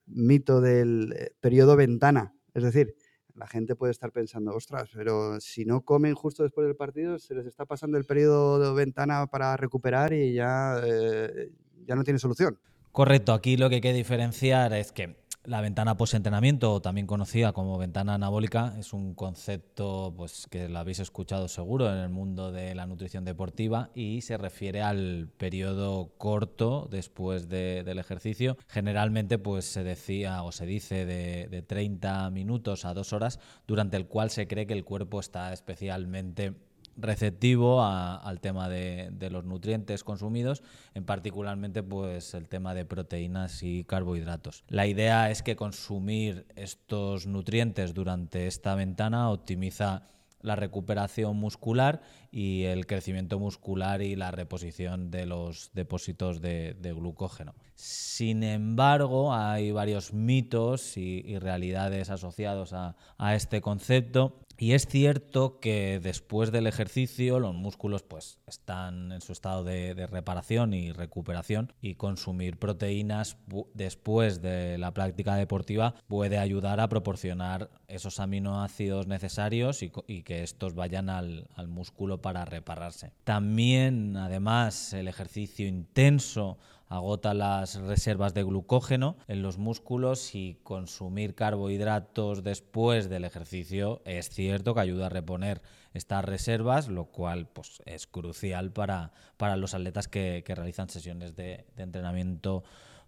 mito 0.05 0.61
del 0.61 1.13
eh, 1.17 1.31
periodo 1.39 1.75
ventana. 1.75 2.36
Es 2.53 2.63
decir, 2.63 2.95
la 3.36 3.47
gente 3.47 3.75
puede 3.75 3.91
estar 3.91 4.11
pensando, 4.11 4.53
ostras, 4.53 4.89
pero 4.93 5.39
si 5.39 5.65
no 5.65 5.81
comen 5.81 6.13
justo 6.13 6.43
después 6.43 6.67
del 6.67 6.75
partido, 6.75 7.17
se 7.19 7.34
les 7.34 7.45
está 7.45 7.65
pasando 7.65 7.97
el 7.97 8.05
periodo 8.05 8.59
de 8.59 8.75
ventana 8.75 9.25
para 9.27 9.57
recuperar 9.57 10.13
y 10.13 10.34
ya, 10.34 10.79
eh, 10.84 11.49
ya 11.86 11.95
no 11.95 12.03
tiene 12.03 12.19
solución. 12.19 12.59
Correcto, 12.91 13.34
aquí 13.34 13.57
lo 13.57 13.69
que 13.69 13.75
hay 13.75 13.81
que 13.81 13.93
diferenciar 13.93 14.71
es 14.73 14.91
que 14.91 15.22
la 15.46 15.60
ventana 15.60 15.98
post-entrenamiento, 15.98 16.82
también 16.82 17.06
conocida 17.06 17.52
como 17.52 17.78
ventana 17.78 18.14
anabólica, 18.14 18.76
es 18.80 18.94
un 18.94 19.14
concepto 19.14 20.14
pues, 20.16 20.48
que 20.50 20.70
lo 20.70 20.80
habéis 20.80 21.00
escuchado 21.00 21.48
seguro 21.48 21.91
en 21.91 22.00
el 22.00 22.10
mundo 22.10 22.52
de 22.52 22.74
la 22.76 22.86
nutrición 22.86 23.26
deportiva 23.26 23.89
y 23.94 24.22
se 24.22 24.38
refiere 24.38 24.82
al 24.82 25.30
periodo 25.38 26.14
corto 26.18 26.88
después 26.89 27.50
del 27.50 28.00
ejercicio. 28.00 28.58
Generalmente 28.70 29.38
pues, 29.38 29.66
se 29.66 29.84
decía 29.84 30.44
o 30.44 30.52
se 30.52 30.66
dice 30.66 31.06
de, 31.06 31.48
de 31.48 31.62
30 31.62 32.30
minutos 32.30 32.86
a 32.86 32.94
dos 32.94 33.12
horas, 33.12 33.39
durante 33.68 33.98
el 33.98 34.08
cual 34.08 34.30
se 34.30 34.48
cree 34.48 34.66
que 34.66 34.74
el 34.74 34.86
cuerpo 34.86 35.20
está 35.20 35.52
especialmente 35.52 36.54
receptivo 36.96 37.84
al 37.84 38.39
tema 38.39 38.70
de, 38.70 39.30
los 39.32 39.46
nutrientes 39.46 40.04
consumidos, 40.04 40.64
en 40.94 41.06
particularmente 41.06 41.84
pues 41.84 42.34
el 42.34 42.48
tema 42.48 42.74
de 42.74 42.86
proteínas 42.86 43.64
y 43.64 43.84
carbohidratos. 43.84 44.64
La 44.68 44.88
idea 44.88 45.32
es 45.32 45.44
que 45.44 45.56
consumir 45.56 46.46
estos 46.56 47.28
nutrientes 47.28 47.94
durante 47.94 48.48
esta 48.48 48.76
ventana 48.76 49.30
optimiza 49.30 50.04
la 50.44 50.56
recuperación 50.56 51.38
muscular 51.38 52.02
y 52.30 52.64
el 52.64 52.86
crecimiento 52.86 53.39
muscular 53.39 54.02
y 54.02 54.16
la 54.16 54.30
reposición 54.30 55.10
de 55.10 55.26
los 55.26 55.72
depósitos 55.74 56.41
de, 56.41 56.76
glucógeno. 56.96 57.56
Sin 57.76 58.44
embargo, 58.44 59.34
hay 59.34 59.72
varios 59.72 60.14
mitos 60.14 60.98
y, 60.98 61.39
realidades 61.39 62.10
asociados 62.10 62.74
a, 62.74 62.96
a 63.18 63.36
este 63.36 63.62
concepto 63.62 64.43
y 64.58 64.74
es 64.74 64.86
cierto 64.88 65.60
que 65.60 65.99
después 66.01 66.51
del 66.51 66.68
ejercicio 66.68 67.39
los 67.39 67.56
músculos 67.56 68.04
pues 68.04 68.39
están 68.47 69.12
en 69.12 69.22
su 69.22 69.32
estado 69.32 69.64
de, 69.64 70.08
reparación 70.08 70.74
y 70.74 70.91
recuperación 70.91 71.74
y 71.82 71.95
consumir 71.95 72.58
proteínas 72.58 73.38
después 73.74 74.41
de 74.41 74.78
la 74.78 74.93
práctica 74.93 75.36
deportiva 75.36 75.95
puede 76.08 76.38
ayudar 76.38 76.80
a 76.80 76.89
proporcionar 76.89 77.70
esos 77.88 78.20
aminoácidos 78.20 79.08
necesarios 79.08 79.82
y, 79.84 79.89
que 80.24 80.43
estos 80.43 80.76
vayan 80.76 81.10
al, 81.10 81.47
al 81.56 81.68
músculo 81.68 82.22
para 82.22 82.45
repararse. 82.45 83.12
También 83.24 84.18
además 84.18 84.93
el 84.93 85.08
ejercicio 85.08 85.68
intenso 85.68 86.58
agota 86.94 87.34
las 87.34 87.76
reservas 87.76 88.36
de 88.36 88.44
glucógeno 88.44 89.18
en 89.28 89.41
los 89.41 89.58
músculos 89.58 90.36
y 90.36 90.60
consumir 90.62 91.34
carbohidratos 91.34 92.44
después 92.44 93.10
del 93.10 93.26
ejercicio 93.26 94.02
es 94.06 94.30
cierto 94.30 94.76
que 94.76 94.82
ayuda 94.82 95.08
a 95.08 95.10
reponer 95.10 95.64
estas 95.94 96.24
reservas, 96.24 96.88
lo 96.89 97.06
cual 97.06 97.48
pues, 97.48 97.82
es 97.86 98.06
crucial 98.06 98.72
para, 98.72 99.12
para 99.38 99.58
los 99.58 99.74
atletas 99.74 100.08
que, 100.08 100.44
realizan 100.46 100.89
sesiones 100.89 101.36
de, 101.36 101.66
de 101.76 101.84
entrenamiento 101.84 102.64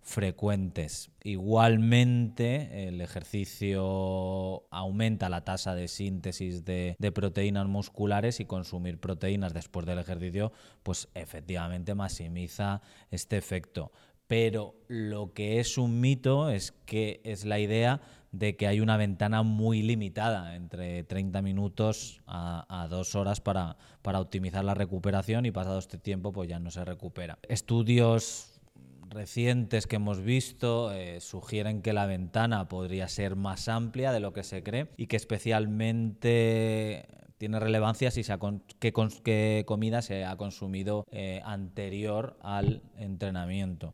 frecuentes. 0.06 1.10
Igualmente, 1.24 2.88
el 2.88 3.02
ejercicio 3.02 4.64
aumenta 4.70 5.30
la 5.30 5.44
tasa 5.44 5.74
de 5.74 5.88
síntesis 5.88 6.64
de, 6.64 6.96
proteínas 7.14 7.68
musculares 7.68 8.40
y 8.40 8.46
consumir 8.46 9.00
proteínas 9.00 9.54
después 9.54 9.88
del 9.88 9.98
ejercicio, 9.98 10.54
pues 10.84 11.10
efectivamente 11.16 11.96
maximiza 11.96 12.82
este 13.10 13.38
efecto. 13.38 13.92
Pero 14.28 14.76
lo 14.88 15.34
que 15.34 15.60
es 15.60 15.78
un 15.78 16.00
mito 16.00 16.50
es 16.50 16.72
que 16.86 17.22
es 17.24 17.44
la 17.44 17.60
idea 17.60 18.00
de 18.32 18.56
que 18.56 18.68
hay 18.68 18.82
una 18.82 18.98
ventana 18.98 19.42
muy 19.42 19.82
limitada, 19.82 20.56
entre 20.56 21.04
30 21.04 21.42
minutos 21.42 22.22
a, 22.28 22.84
a 22.84 22.88
dos 22.88 23.16
horas 23.16 23.42
para, 23.42 23.78
para 24.04 24.20
optimizar 24.20 24.64
la 24.64 24.74
recuperación 24.76 25.46
y 25.46 25.52
pasado 25.52 25.80
este 25.80 25.98
tiempo 25.98 26.32
pues 26.32 26.48
ya 26.48 26.60
no 26.60 26.70
se 26.70 26.86
recupera. 26.86 27.40
Estudios 27.48 28.55
recientes 29.10 29.88
que 29.88 29.98
hemos 29.98 30.22
visto 30.22 30.92
eh, 30.92 31.20
sugieren 31.22 31.82
que 31.82 31.94
la 31.94 32.06
ventana 32.06 32.68
podría 32.68 33.08
ser 33.08 33.36
más 33.36 33.68
amplia 33.68 34.12
de 34.12 34.20
lo 34.20 34.34
que 34.34 34.44
se 34.44 34.64
cree 34.64 34.88
y 34.98 35.08
que 35.08 35.16
especialmente 35.16 37.08
tiene 37.38 37.60
relevancia 37.60 38.12
si 38.12 38.24
se 38.24 38.34
ha 38.34 38.40
qué, 38.80 39.64
comida 39.66 40.02
se 40.02 40.24
ha 40.24 40.38
consumido 40.38 41.06
eh, 41.12 41.42
anterior 41.44 42.38
al 42.42 42.82
entrenamiento. 42.98 43.94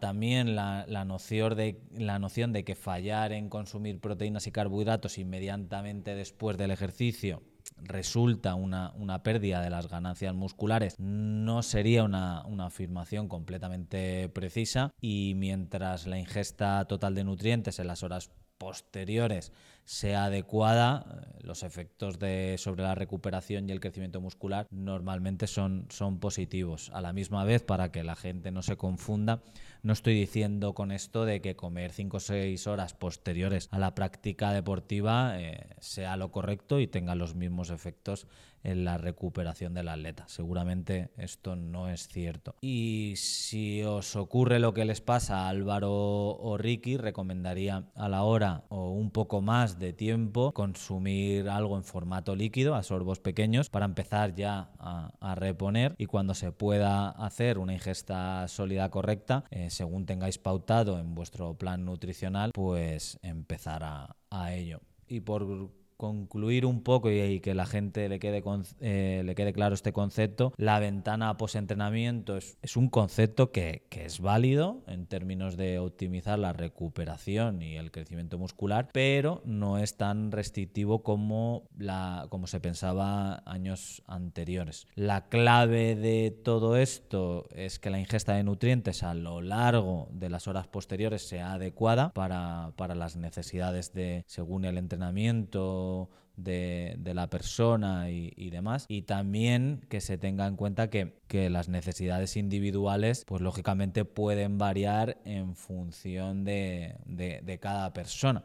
También 0.00 0.56
la, 0.56 0.84
la, 0.88 1.04
noción 1.04 1.56
de, 1.56 1.80
la 1.92 2.18
noción 2.18 2.52
de 2.52 2.64
que 2.64 2.74
fallar 2.74 3.32
en 3.32 3.48
consumir 3.48 4.00
proteínas 4.00 4.46
y 4.46 4.52
carbohidratos 4.52 5.18
inmediatamente 5.18 6.14
después 6.14 6.58
del 6.58 6.72
ejercicio 6.72 7.42
resulta 7.82 8.54
una, 8.54 8.92
una, 8.96 9.22
pérdida 9.22 9.60
de 9.60 9.70
las 9.70 9.88
ganancias 9.88 10.34
musculares 10.34 10.94
no 10.98 11.62
sería 11.62 12.04
una, 12.04 12.44
una, 12.46 12.66
afirmación 12.66 13.28
completamente 13.28 14.28
precisa. 14.28 14.90
Y 15.00 15.34
mientras 15.36 16.06
la 16.06 16.18
ingesta 16.18 16.84
total 16.86 17.14
de 17.14 17.24
nutrientes 17.24 17.78
en 17.78 17.86
las 17.86 18.02
horas 18.02 18.30
posteriores 18.62 19.50
sea 19.84 20.26
adecuada, 20.26 21.04
eh, 21.04 21.40
los 21.42 21.64
efectos 21.64 22.20
de, 22.20 22.54
sobre 22.56 22.84
la 22.84 22.94
recuperación 22.94 23.68
y 23.68 23.72
el 23.72 23.80
crecimiento 23.80 24.20
muscular 24.20 24.68
normalmente 24.70 25.48
son, 25.48 25.86
son 25.90 26.20
positivos. 26.20 26.90
A 26.94 27.00
la 27.00 27.12
misma 27.12 27.44
vez, 27.44 27.62
para 27.62 27.90
que 27.90 28.04
la 28.04 28.14
gente 28.14 28.52
no 28.52 28.62
se 28.62 28.76
confunda, 28.76 29.42
no 29.82 29.92
estoy 29.92 30.14
diciendo 30.14 30.74
con 30.74 30.92
esto 30.92 31.24
de 31.24 31.40
que 31.40 31.56
comer 31.56 31.90
5 31.90 32.16
o 32.16 32.20
6 32.20 32.66
horas 32.68 32.94
posteriores 32.94 33.68
a 33.72 33.80
la 33.80 33.96
práctica 33.96 34.52
deportiva 34.52 35.40
eh, 35.40 35.66
sea 35.80 36.16
lo 36.16 36.30
correcto 36.30 36.78
y 36.78 36.86
tenga 36.86 37.16
los 37.16 37.34
mismos 37.34 37.70
efectos 37.70 38.28
en 38.62 38.84
la 38.84 38.98
recuperación 38.98 39.74
del 39.74 39.88
atleta. 39.88 40.24
Seguramente 40.28 41.10
esto 41.16 41.56
no 41.56 41.88
es 41.88 42.08
cierto. 42.08 42.54
Y 42.60 43.14
si 43.16 43.82
os 43.82 44.16
ocurre 44.16 44.58
lo 44.58 44.74
que 44.74 44.84
les 44.84 45.00
pasa 45.00 45.46
a 45.46 45.48
Álvaro 45.48 45.92
o 45.92 46.56
Ricky, 46.58 46.96
recomendaría 46.96 47.90
a 47.94 48.08
la 48.08 48.22
hora 48.22 48.64
o 48.68 48.90
un 48.90 49.10
poco 49.10 49.40
más 49.40 49.78
de 49.78 49.92
tiempo 49.92 50.52
consumir 50.52 51.48
algo 51.48 51.76
en 51.76 51.84
formato 51.84 52.36
líquido, 52.36 52.74
a 52.74 52.82
sorbos 52.82 53.20
pequeños, 53.20 53.70
para 53.70 53.86
empezar 53.86 54.34
ya 54.34 54.70
a, 54.78 55.10
reponer 55.34 55.94
y 55.96 56.06
cuando 56.06 56.34
se 56.34 56.52
pueda 56.52 57.08
hacer 57.08 57.58
una 57.58 57.72
ingesta 57.72 58.46
sólida 58.48 58.90
correcta, 58.90 59.44
eh, 59.50 59.70
según 59.70 60.04
tengáis 60.04 60.38
pautado 60.38 60.98
en 60.98 61.14
vuestro 61.14 61.54
plan 61.54 61.84
nutricional, 61.84 62.50
pues 62.52 63.18
empezar 63.22 63.82
a, 63.82 64.16
a 64.30 64.54
ello. 64.54 64.80
Y 65.06 65.20
por 65.20 65.70
concluir 66.02 66.66
un 66.66 66.82
poco 66.82 67.12
y, 67.12 67.38
que 67.38 67.54
la 67.54 67.64
gente 67.64 68.08
le 68.08 68.18
quede, 68.18 68.42
eh, 68.80 69.22
le 69.24 69.34
quede 69.36 69.52
claro 69.52 69.72
este 69.76 69.92
concepto, 69.92 70.52
la 70.56 70.80
ventana 70.80 71.36
post-entrenamiento 71.36 72.36
es, 72.36 72.58
es, 72.60 72.76
un 72.76 72.88
concepto 72.88 73.52
que, 73.52 73.86
que, 73.88 74.04
es 74.04 74.18
válido 74.18 74.82
en 74.88 75.06
términos 75.06 75.56
de 75.56 75.78
optimizar 75.78 76.40
la 76.40 76.52
recuperación 76.52 77.62
y 77.62 77.76
el 77.76 77.92
crecimiento 77.92 78.36
muscular, 78.36 78.88
pero 78.92 79.42
no 79.44 79.78
es 79.78 79.96
tan 79.96 80.32
restrictivo 80.32 81.04
como, 81.04 81.68
la, 81.78 82.26
como 82.30 82.48
se 82.48 82.58
pensaba 82.58 83.44
años 83.46 84.02
anteriores. 84.08 84.88
La 84.96 85.28
clave 85.28 85.94
de 85.94 86.32
todo 86.32 86.76
esto 86.76 87.46
es 87.54 87.78
que 87.78 87.90
la 87.90 88.00
ingesta 88.00 88.34
de 88.34 88.42
nutrientes 88.42 89.04
a 89.04 89.14
lo 89.14 89.40
largo 89.40 90.08
de 90.10 90.30
las 90.30 90.48
horas 90.48 90.66
posteriores 90.66 91.22
sea 91.28 91.52
adecuada 91.52 92.12
para, 92.12 92.72
para 92.74 92.96
las 92.96 93.14
necesidades 93.14 93.92
de, 93.92 94.24
según 94.26 94.64
el 94.64 94.78
entrenamiento, 94.78 95.91
de, 96.36 97.12
la 97.14 97.28
persona 97.28 98.10
y, 98.10 98.50
demás. 98.50 98.86
Y 98.88 99.02
también 99.02 99.80
que 99.88 100.00
se 100.00 100.18
tenga 100.18 100.46
en 100.46 100.56
cuenta 100.56 100.90
que, 100.90 101.12
las 101.50 101.68
necesidades 101.68 102.36
individuales, 102.36 103.24
pues 103.26 103.40
lógicamente 103.42 104.04
pueden 104.04 104.58
variar 104.58 105.18
en 105.24 105.54
función 105.54 106.44
de, 106.44 107.58
cada 107.60 107.92
persona. 107.92 108.44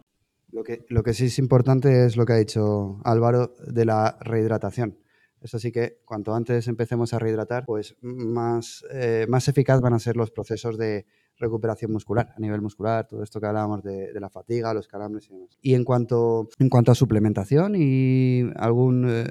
Lo 0.50 0.64
que, 0.64 0.86
lo 0.88 1.04
que 1.04 1.14
sí 1.14 1.26
es 1.26 1.40
importante 1.40 2.06
es 2.06 2.16
lo 2.16 2.26
que 2.26 2.34
ha 2.34 2.38
dicho 2.38 3.02
Álvaro 3.04 3.54
de 3.68 3.86
la 3.86 4.18
rehidratación. 4.22 4.98
Eso 5.42 5.60
sí 5.60 5.72
que 5.72 6.00
cuanto 6.06 6.34
antes 6.34 6.68
empecemos 6.68 7.14
a 7.14 7.20
rehidratar, 7.20 7.66
pues 7.66 7.96
más, 8.02 8.84
eh, 8.92 9.28
más 9.30 9.48
eficaz 9.48 9.82
van 9.82 9.94
a 9.94 10.00
ser 10.00 10.16
los 10.16 10.32
procesos 10.32 10.78
de, 10.78 11.06
recuperación 11.38 11.92
muscular, 11.92 12.34
a 12.36 12.40
nivel 12.40 12.62
muscular, 12.62 13.08
todo 13.08 13.24
esto 13.24 13.40
que 13.40 13.48
hablábamos 13.48 13.84
de, 13.84 14.12
la 14.20 14.30
fatiga, 14.30 14.74
los 14.74 14.88
calambres 14.88 15.30
y 15.30 15.34
demás. 15.34 15.58
Y 15.62 15.74
en 15.74 15.84
cuanto, 15.84 16.50
en 16.60 16.70
cuanto 16.70 16.92
a 16.92 16.96
suplementación 16.96 17.76
y 17.76 18.50
algún... 18.56 19.08
Eh, 19.10 19.26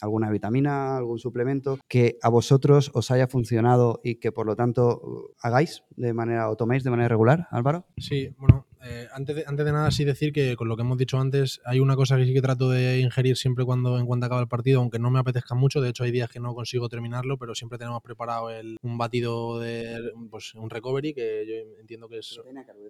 alguna 0.00 0.30
vitamina, 0.30 0.96
algún 0.96 1.18
suplemento 1.18 1.78
que 1.88 2.18
a 2.22 2.28
vosotros 2.28 2.92
os 2.94 3.10
haya 3.10 3.26
funcionado 3.26 4.00
y 4.04 4.20
que 4.20 4.30
por 4.30 4.46
lo 4.46 4.54
tanto 4.54 5.34
hagáis 5.42 5.82
de 5.96 6.12
manera 6.14 6.50
o 6.50 6.56
toméis 6.56 6.84
de 6.84 6.90
manera 6.90 7.08
regular, 7.08 7.48
Álvaro? 7.50 7.84
Sí, 7.96 8.30
bueno, 8.38 8.67
eh, 8.84 9.08
antes, 9.12 9.36
de, 9.36 9.44
antes 9.46 9.64
de 9.64 9.72
nada, 9.72 9.90
sí 9.90 10.04
decir 10.04 10.32
que 10.32 10.56
con 10.56 10.68
lo 10.68 10.76
que 10.76 10.82
hemos 10.82 10.98
dicho 10.98 11.18
antes, 11.18 11.60
hay 11.64 11.80
una 11.80 11.96
cosa 11.96 12.16
que 12.16 12.24
sí 12.24 12.32
que 12.32 12.42
trato 12.42 12.70
de 12.70 13.00
ingerir 13.00 13.36
siempre 13.36 13.64
cuando 13.64 13.98
en 13.98 14.06
cuanto 14.06 14.26
acaba 14.26 14.40
el 14.40 14.48
partido, 14.48 14.80
aunque 14.80 14.98
no 14.98 15.10
me 15.10 15.18
apetezca 15.18 15.54
mucho. 15.54 15.80
De 15.80 15.90
hecho, 15.90 16.04
hay 16.04 16.10
días 16.10 16.30
que 16.30 16.40
no 16.40 16.54
consigo 16.54 16.88
terminarlo, 16.88 17.38
pero 17.38 17.54
siempre 17.54 17.78
tenemos 17.78 18.02
preparado 18.02 18.50
el, 18.50 18.76
un 18.82 18.98
batido 18.98 19.58
de 19.58 20.12
pues, 20.30 20.54
un 20.54 20.70
recovery, 20.70 21.14
que 21.14 21.44
yo 21.46 21.80
entiendo 21.80 22.08
que 22.08 22.18
es 22.18 22.40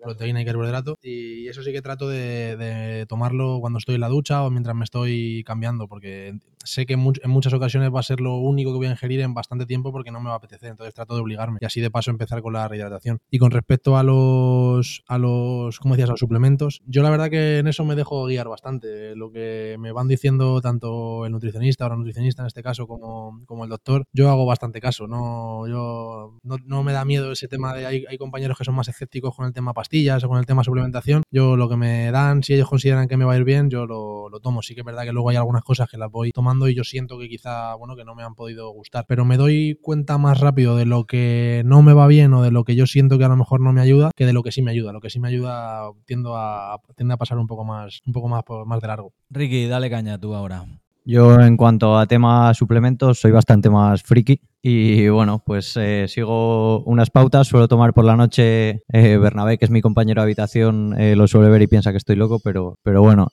proteína, 0.02 0.42
y 0.42 0.44
carbohidrato. 0.44 0.96
Y 1.02 1.48
eso 1.48 1.62
sí 1.62 1.72
que 1.72 1.82
trato 1.82 2.08
de, 2.08 3.06
tomarlo 3.08 3.58
cuando 3.60 3.78
estoy 3.78 3.94
en 3.94 4.02
la 4.02 4.08
ducha 4.08 4.44
o 4.44 4.50
mientras 4.50 4.76
me 4.76 4.84
estoy 4.84 5.42
cambiando, 5.44 5.88
porque 5.88 6.38
sé 6.64 6.86
que 6.86 6.94
en, 6.94 7.00
muchas 7.00 7.52
ocasiones 7.52 7.94
va 7.94 8.00
a 8.00 8.02
ser 8.02 8.20
lo 8.20 8.36
único 8.36 8.72
que 8.72 8.78
voy 8.78 8.86
a 8.86 8.90
ingerir 8.90 9.20
en 9.20 9.32
bastante 9.34 9.66
tiempo 9.66 9.92
porque 9.92 10.10
no 10.10 10.20
me 10.20 10.28
va 10.28 10.34
a 10.34 10.38
apetecer. 10.38 10.70
Entonces 10.70 10.94
trato 10.94 11.14
de 11.14 11.22
obligarme 11.22 11.58
y 11.60 11.64
así 11.64 11.80
de 11.80 11.90
paso 11.90 12.10
empezar 12.10 12.42
con 12.42 12.52
la 12.52 12.68
rehidratación. 12.68 13.18
Y 13.30 13.38
con 13.38 13.50
respecto 13.50 13.96
a 13.96 14.02
los, 14.02 15.02
a 15.06 15.18
los 15.18 15.77
como 15.78 15.94
decías, 15.94 16.08
los 16.08 16.20
suplementos. 16.20 16.82
Yo 16.86 17.02
la 17.02 17.10
verdad 17.10 17.30
que 17.30 17.58
en 17.58 17.68
eso 17.68 17.84
me 17.84 17.94
dejo 17.94 18.24
guiar 18.26 18.48
bastante. 18.48 19.14
Lo 19.16 19.30
que 19.30 19.76
me 19.78 19.92
van 19.92 20.08
diciendo 20.08 20.60
tanto 20.60 21.26
el 21.26 21.32
nutricionista 21.32 21.86
o 21.86 21.88
la 21.88 21.96
nutricionista 21.96 22.42
en 22.42 22.46
este 22.46 22.62
caso 22.62 22.86
como, 22.86 23.42
como 23.46 23.64
el 23.64 23.70
doctor, 23.70 24.04
yo 24.12 24.30
hago 24.30 24.46
bastante 24.46 24.80
caso. 24.80 25.06
No, 25.06 25.66
yo, 25.66 26.38
no, 26.42 26.82
me 26.82 26.92
da 26.92 27.04
miedo 27.04 27.32
ese 27.32 27.48
tema 27.48 27.74
de... 27.74 27.86
Hay, 27.86 28.04
hay, 28.08 28.18
compañeros 28.18 28.58
que 28.58 28.64
son 28.64 28.74
más 28.74 28.88
escépticos 28.88 29.34
con 29.34 29.46
el 29.46 29.52
tema 29.52 29.72
pastillas 29.72 30.22
o 30.24 30.28
con 30.28 30.38
el 30.38 30.46
tema 30.46 30.64
suplementación. 30.64 31.22
Yo 31.30 31.56
lo 31.56 31.68
que 31.68 31.76
me 31.76 32.10
dan, 32.10 32.42
si 32.42 32.54
ellos 32.54 32.68
consideran 32.68 33.08
que 33.08 33.16
me 33.16 33.24
va 33.24 33.34
a 33.34 33.36
ir 33.36 33.44
bien, 33.44 33.70
yo 33.70 33.86
lo, 33.86 34.28
lo 34.28 34.40
tomo. 34.40 34.62
Sí 34.62 34.74
que 34.74 34.80
es 34.80 34.84
verdad 34.84 35.04
que 35.04 35.12
luego 35.12 35.30
hay 35.30 35.36
algunas 35.36 35.62
cosas 35.62 35.88
que 35.88 35.98
las 35.98 36.10
voy 36.10 36.30
tomando 36.30 36.68
y 36.68 36.74
yo 36.74 36.84
siento 36.84 37.18
que 37.18 37.28
quizá, 37.28 37.74
bueno, 37.74 37.96
que 37.96 38.04
no 38.04 38.14
me 38.14 38.22
han 38.22 38.34
podido 38.34 38.70
gustar. 38.70 39.04
Pero 39.06 39.24
me 39.24 39.36
doy 39.36 39.78
cuenta 39.80 40.18
más 40.18 40.40
rápido 40.40 40.76
de 40.76 40.86
lo 40.86 41.04
que 41.04 41.62
no 41.64 41.82
me 41.82 41.92
va 41.92 42.06
bien 42.06 42.32
o 42.34 42.42
de 42.42 42.50
lo 42.50 42.64
que 42.64 42.74
yo 42.74 42.86
siento 42.86 43.18
que 43.18 43.24
a 43.24 43.28
lo 43.28 43.36
mejor 43.36 43.60
no 43.60 43.72
me 43.72 43.80
ayuda 43.80 44.10
que 44.16 44.26
de 44.26 44.32
lo 44.32 44.42
que 44.42 44.52
sí 44.52 44.62
me 44.62 44.70
ayuda. 44.70 44.92
Lo 44.92 45.00
que 45.00 45.10
sí 45.10 45.20
me 45.20 45.28
ayuda 45.28 45.67
tiendo 46.04 46.36
a, 46.36 46.80
tiende 46.96 47.14
a 47.14 47.16
pasar 47.16 47.38
un 47.38 47.46
poco 47.46 47.64
más, 47.64 48.00
un 48.06 48.12
poco 48.12 48.28
más, 48.28 48.44
más 48.66 48.80
de 48.80 48.86
largo. 48.86 49.12
Ricky, 49.30 49.66
dale 49.66 49.90
caña 49.90 50.18
tú 50.18 50.34
ahora. 50.34 50.64
Yo 51.10 51.40
en 51.40 51.56
cuanto 51.56 51.96
a 51.96 52.06
tema 52.06 52.52
suplementos 52.52 53.18
soy 53.18 53.30
bastante 53.30 53.70
más 53.70 54.02
friki 54.02 54.42
y 54.60 55.08
bueno, 55.08 55.42
pues 55.42 55.74
eh, 55.78 56.04
sigo 56.06 56.82
unas 56.84 57.08
pautas, 57.08 57.46
suelo 57.46 57.66
tomar 57.66 57.94
por 57.94 58.04
la 58.04 58.14
noche, 58.14 58.82
eh, 58.92 59.16
Bernabé, 59.16 59.56
que 59.56 59.64
es 59.64 59.70
mi 59.70 59.80
compañero 59.80 60.20
de 60.20 60.24
habitación, 60.24 60.94
eh, 61.00 61.16
lo 61.16 61.26
suele 61.26 61.48
ver 61.48 61.62
y 61.62 61.66
piensa 61.66 61.92
que 61.92 61.96
estoy 61.96 62.16
loco, 62.16 62.40
pero, 62.40 62.78
pero 62.82 63.00
bueno, 63.00 63.28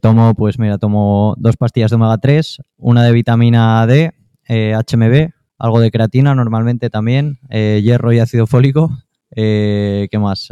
tomo, 0.00 0.34
pues 0.34 0.60
mira, 0.60 0.78
tomo 0.78 1.34
dos 1.36 1.56
pastillas 1.56 1.90
de 1.90 1.96
omega 1.96 2.18
3, 2.18 2.58
una 2.76 3.02
de 3.02 3.10
vitamina 3.10 3.84
D, 3.88 4.12
HMB, 4.48 5.32
algo 5.58 5.80
de 5.80 5.90
creatina 5.90 6.36
normalmente 6.36 6.90
también, 6.90 7.40
hierro 7.50 8.12
y 8.12 8.20
ácido 8.20 8.46
fólico, 8.46 8.88
¿qué 9.34 10.18
más? 10.20 10.48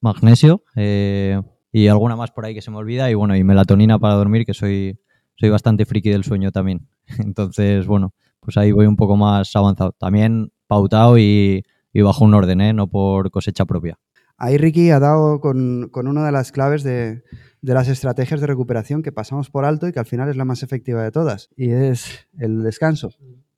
Magnesio 0.00 0.62
eh, 0.76 1.40
y 1.72 1.88
alguna 1.88 2.16
más 2.16 2.30
por 2.30 2.44
ahí 2.44 2.54
que 2.54 2.62
se 2.62 2.70
me 2.70 2.78
olvida 2.78 3.10
y 3.10 3.14
bueno, 3.14 3.36
y 3.36 3.44
melatonina 3.44 3.98
para 3.98 4.14
dormir, 4.14 4.44
que 4.44 4.54
soy, 4.54 4.98
soy 5.36 5.50
bastante 5.50 5.84
friki 5.84 6.10
del 6.10 6.24
sueño 6.24 6.52
también. 6.52 6.88
Entonces, 7.18 7.86
bueno, 7.86 8.14
pues 8.40 8.56
ahí 8.56 8.72
voy 8.72 8.86
un 8.86 8.96
poco 8.96 9.16
más 9.16 9.54
avanzado. 9.54 9.92
También 9.92 10.52
pautado 10.66 11.18
y, 11.18 11.64
bajo 11.94 12.24
un 12.24 12.34
orden, 12.34 12.60
¿eh? 12.60 12.72
no 12.72 12.86
por 12.86 13.30
cosecha 13.30 13.64
propia. 13.64 13.98
Ahí 14.36 14.56
Ricky 14.56 14.90
ha 14.90 15.00
dado 15.00 15.40
con, 15.40 15.90
una 15.92 16.24
de 16.24 16.30
las 16.30 16.52
claves 16.52 16.84
de, 16.84 17.24
de, 17.60 17.74
las 17.74 17.88
estrategias 17.88 18.40
de 18.40 18.46
recuperación 18.46 19.02
que 19.02 19.10
pasamos 19.10 19.50
por 19.50 19.64
alto 19.64 19.88
y 19.88 19.92
que 19.92 19.98
al 19.98 20.06
final 20.06 20.28
es 20.28 20.36
la 20.36 20.44
más 20.44 20.62
efectiva 20.62 21.02
de 21.02 21.10
todas, 21.10 21.48
y 21.56 21.70
es 21.70 22.28
el 22.38 22.62
descanso 22.62 23.10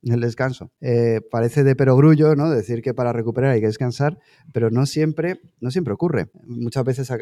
el 0.02 0.20
descanso. 0.20 0.72
Eh, 0.80 1.20
parece 1.30 1.64
de 1.64 1.76
perogrullo, 1.76 2.34
¿no? 2.34 2.50
Decir 2.50 2.82
que 2.82 2.94
para 2.94 3.12
recuperar 3.12 3.52
hay 3.52 3.60
que 3.60 3.66
descansar, 3.66 4.18
pero 4.52 4.70
no 4.70 4.86
siempre, 4.86 5.40
no 5.60 5.70
siempre 5.70 5.94
ocurre. 5.94 6.30
Muchas 6.46 6.84
veces 6.84 7.12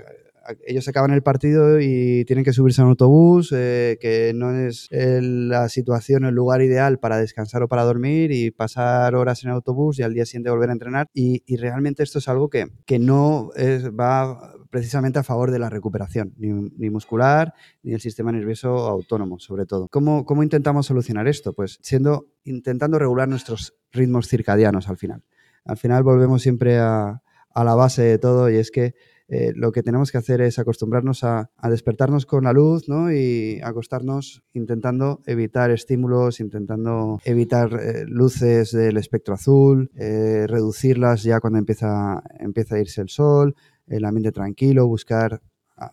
ellos 0.66 0.88
acaban 0.88 1.12
el 1.12 1.22
partido 1.22 1.80
y 1.80 2.24
tienen 2.24 2.44
que 2.44 2.52
subirse 2.52 2.80
a 2.80 2.84
un 2.84 2.90
autobús, 2.90 3.52
eh, 3.54 3.98
que 4.00 4.32
no 4.34 4.56
es 4.56 4.88
la 4.90 5.68
situación 5.68 6.24
el 6.24 6.34
lugar 6.34 6.62
ideal 6.62 6.98
para 6.98 7.18
descansar 7.18 7.62
o 7.62 7.68
para 7.68 7.84
dormir 7.84 8.32
y 8.32 8.50
pasar 8.50 9.14
horas 9.14 9.42
en 9.44 9.50
el 9.50 9.56
autobús 9.56 9.98
y 9.98 10.02
al 10.02 10.14
día 10.14 10.24
siguiente 10.24 10.50
volver 10.50 10.70
a 10.70 10.72
entrenar. 10.72 11.10
Y, 11.12 11.42
realmente 11.56 12.04
esto 12.04 12.20
es 12.20 12.28
algo 12.28 12.48
que, 12.48 12.66
que 12.86 13.00
no 13.00 13.50
es, 13.56 13.90
va 13.90 14.54
precisamente 14.70 15.18
a 15.18 15.22
favor 15.22 15.50
de 15.50 15.58
la 15.58 15.70
recuperación, 15.70 16.34
ni, 16.36 16.90
muscular, 16.90 17.54
ni 17.82 17.92
el 17.92 18.00
sistema 18.00 18.32
nervioso 18.32 18.88
autónomo, 18.88 19.38
sobre 19.38 19.66
todo. 19.66 19.88
¿Cómo, 19.88 20.24
¿Cómo, 20.24 20.42
intentamos 20.42 20.86
solucionar 20.86 21.28
esto? 21.28 21.52
Pues 21.52 21.78
siendo, 21.82 22.26
intentando 22.44 22.98
regular 22.98 23.28
nuestros 23.28 23.74
ritmos 23.92 24.28
circadianos 24.28 24.88
al 24.88 24.96
final. 24.96 25.22
Al 25.64 25.76
final 25.76 26.02
volvemos 26.02 26.42
siempre 26.42 26.78
a, 26.78 27.22
la 27.54 27.74
base 27.74 28.02
de 28.02 28.18
todo 28.18 28.48
y 28.48 28.56
es 28.56 28.70
que 28.70 28.94
eh, 29.26 29.52
lo 29.56 29.72
que 29.72 29.82
tenemos 29.82 30.12
que 30.12 30.18
hacer 30.18 30.40
es 30.40 30.60
acostumbrarnos 30.60 31.24
a, 31.24 31.50
despertarnos 31.68 32.24
con 32.24 32.44
la 32.44 32.52
luz 32.52 32.88
¿no? 32.88 33.12
y 33.12 33.60
acostarnos 33.64 34.44
intentando 34.54 35.20
evitar 35.26 35.72
estímulos, 35.72 36.38
intentando 36.38 37.18
evitar 37.24 37.74
eh, 37.74 38.04
luces 38.06 38.70
del 38.70 38.96
espectro 38.96 39.34
azul, 39.34 39.90
eh, 39.96 40.46
reducirlas 40.46 41.24
ya 41.24 41.40
cuando 41.40 41.58
empieza 41.58 42.18
a 42.20 42.78
irse 42.78 43.00
el 43.00 43.08
sol, 43.08 43.56
el 43.89 44.05
ambiente 44.05 44.32
tranquilo, 44.32 44.86
buscar 44.86 45.41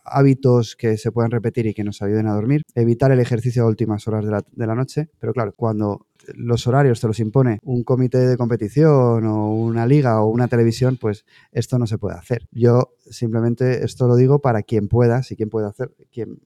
hábitos 0.04 0.76
que 0.76 0.96
se 0.96 1.12
puedan 1.12 1.30
repetir 1.30 1.66
y 1.66 1.74
que 1.74 1.84
nos 1.84 2.02
ayuden 2.02 2.26
a 2.26 2.34
dormir, 2.34 2.62
evitar 2.74 3.12
el 3.12 3.20
ejercicio 3.20 3.62
a 3.62 3.66
últimas 3.66 4.06
horas 4.08 4.24
de 4.24 4.66
la, 4.66 4.74
noche, 4.74 5.10
pero 5.18 5.32
claro, 5.32 5.52
cuando 5.54 6.06
los 6.34 6.66
horarios 6.66 7.00
te 7.00 7.06
los 7.06 7.20
impone 7.20 7.58
un 7.62 7.84
comité 7.84 8.18
de 8.18 8.36
competición 8.36 9.26
o 9.26 9.54
una 9.54 9.86
liga 9.86 10.20
o 10.22 10.28
una 10.28 10.48
televisión, 10.48 10.98
pues 11.00 11.24
esto 11.52 11.78
no 11.78 11.86
se 11.86 11.98
puede 11.98 12.16
hacer. 12.16 12.48
Yo 12.50 12.94
simplemente 13.10 13.84
esto 13.84 14.08
lo 14.08 14.16
digo 14.16 14.40
para 14.40 14.62
quien 14.62 14.88
pueda, 14.88 15.22
si 15.22 15.36
quien 15.36 15.50
puede 15.50 15.68
hacer, 15.68 15.94
quien 16.10 16.40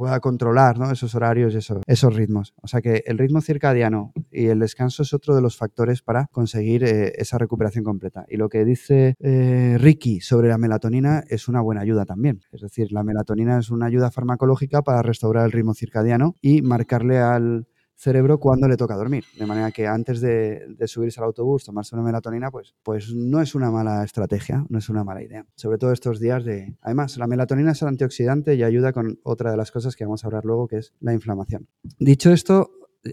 pueda 0.00 0.18
controlar 0.20 0.78
esos 0.90 1.14
horarios 1.14 1.52
y 1.52 1.58
esos 1.58 2.16
ritmos. 2.16 2.54
O 2.62 2.68
sea 2.68 2.80
que 2.80 3.02
el 3.04 3.18
ritmo 3.18 3.42
circadiano 3.42 4.14
y 4.32 4.46
el 4.46 4.58
descanso 4.58 5.02
es 5.02 5.12
otro 5.12 5.36
de 5.36 5.42
los 5.42 5.58
factores 5.58 6.00
para 6.00 6.26
conseguir 6.32 6.84
eh, 6.84 7.12
esa 7.16 7.36
recuperación 7.36 7.84
completa. 7.84 8.24
Y 8.26 8.38
lo 8.38 8.48
que 8.48 8.64
dice 8.64 9.14
eh, 9.20 9.76
Ricky 9.78 10.22
sobre 10.22 10.48
la 10.48 10.56
melatonina 10.56 11.22
es 11.28 11.48
una 11.48 11.60
buena 11.60 11.82
ayuda 11.82 12.06
también. 12.06 12.40
Es 12.50 12.62
decir, 12.62 12.92
la 12.92 13.04
melatonina 13.04 13.58
es 13.58 13.68
una 13.68 13.84
ayuda 13.84 14.10
farmacológica 14.10 14.80
para 14.80 15.02
restaurar 15.02 15.44
el 15.44 15.52
ritmo 15.52 15.74
circadiano 15.74 16.34
y 16.40 16.62
marcarle 16.62 17.18
al, 17.18 17.66
cerebro 18.00 18.38
cuando 18.38 18.66
le 18.66 18.76
toca 18.76 18.96
dormir. 18.96 19.24
De 19.38 19.46
manera 19.46 19.70
que 19.70 19.86
antes 19.86 20.20
de, 20.20 20.74
subirse 20.86 21.20
al 21.20 21.26
autobús, 21.26 21.64
tomarse 21.64 21.94
una 21.94 22.04
melatonina, 22.04 22.50
pues, 22.50 22.74
pues 22.82 23.14
no 23.14 23.40
es 23.40 23.54
una 23.54 23.70
mala 23.70 24.02
estrategia, 24.02 24.64
no 24.68 24.78
es 24.78 24.88
una 24.88 25.04
mala 25.04 25.22
idea. 25.22 25.46
Sobre 25.54 25.78
todo 25.78 25.92
estos 25.92 26.18
días 26.18 26.44
de... 26.44 26.74
Además, 26.80 27.16
la 27.18 27.26
melatonina 27.26 27.72
es 27.72 27.82
antioxidante 27.82 28.54
y 28.54 28.62
ayuda 28.62 28.92
con 28.92 29.18
otra 29.22 29.50
de 29.50 29.56
las 29.56 29.70
cosas 29.70 29.96
que 29.96 30.04
vamos 30.04 30.24
a 30.24 30.28
hablar 30.28 30.44
luego, 30.44 30.66
que 30.66 30.78
es 30.78 30.94
la 31.00 31.12
inflamación. 31.12 31.68
Dicho 31.98 32.32
esto, 32.32 32.70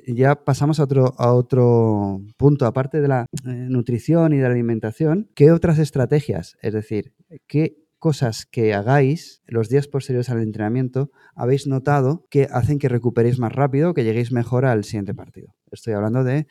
ya 0.07 0.35
pasamos 0.35 0.79
a 0.79 0.83
otro, 0.83 1.13
a 1.17 1.33
otro 1.33 2.21
punto, 2.37 2.65
aparte 2.65 3.01
de 3.01 3.07
la 3.07 3.25
eh, 3.45 3.49
nutrición 3.69 4.33
y 4.33 4.37
de 4.37 4.43
la 4.43 4.49
alimentación, 4.49 5.29
¿qué 5.35 5.51
otras 5.51 5.79
estrategias? 5.79 6.57
Es 6.61 6.73
decir, 6.73 7.13
¿qué 7.47 7.86
cosas 7.99 8.45
que 8.45 8.73
hagáis 8.73 9.41
los 9.47 9.69
días 9.69 9.87
posteriores 9.87 10.29
al 10.29 10.41
entrenamiento 10.41 11.11
habéis 11.35 11.67
notado 11.67 12.25
que 12.29 12.47
hacen 12.51 12.79
que 12.79 12.89
recuperéis 12.89 13.39
más 13.39 13.51
rápido, 13.51 13.93
que 13.93 14.03
lleguéis 14.03 14.31
mejor 14.31 14.65
al 14.65 14.83
siguiente 14.83 15.13
partido. 15.13 15.53
Estoy 15.71 15.93
hablando 15.93 16.23
de, 16.23 16.47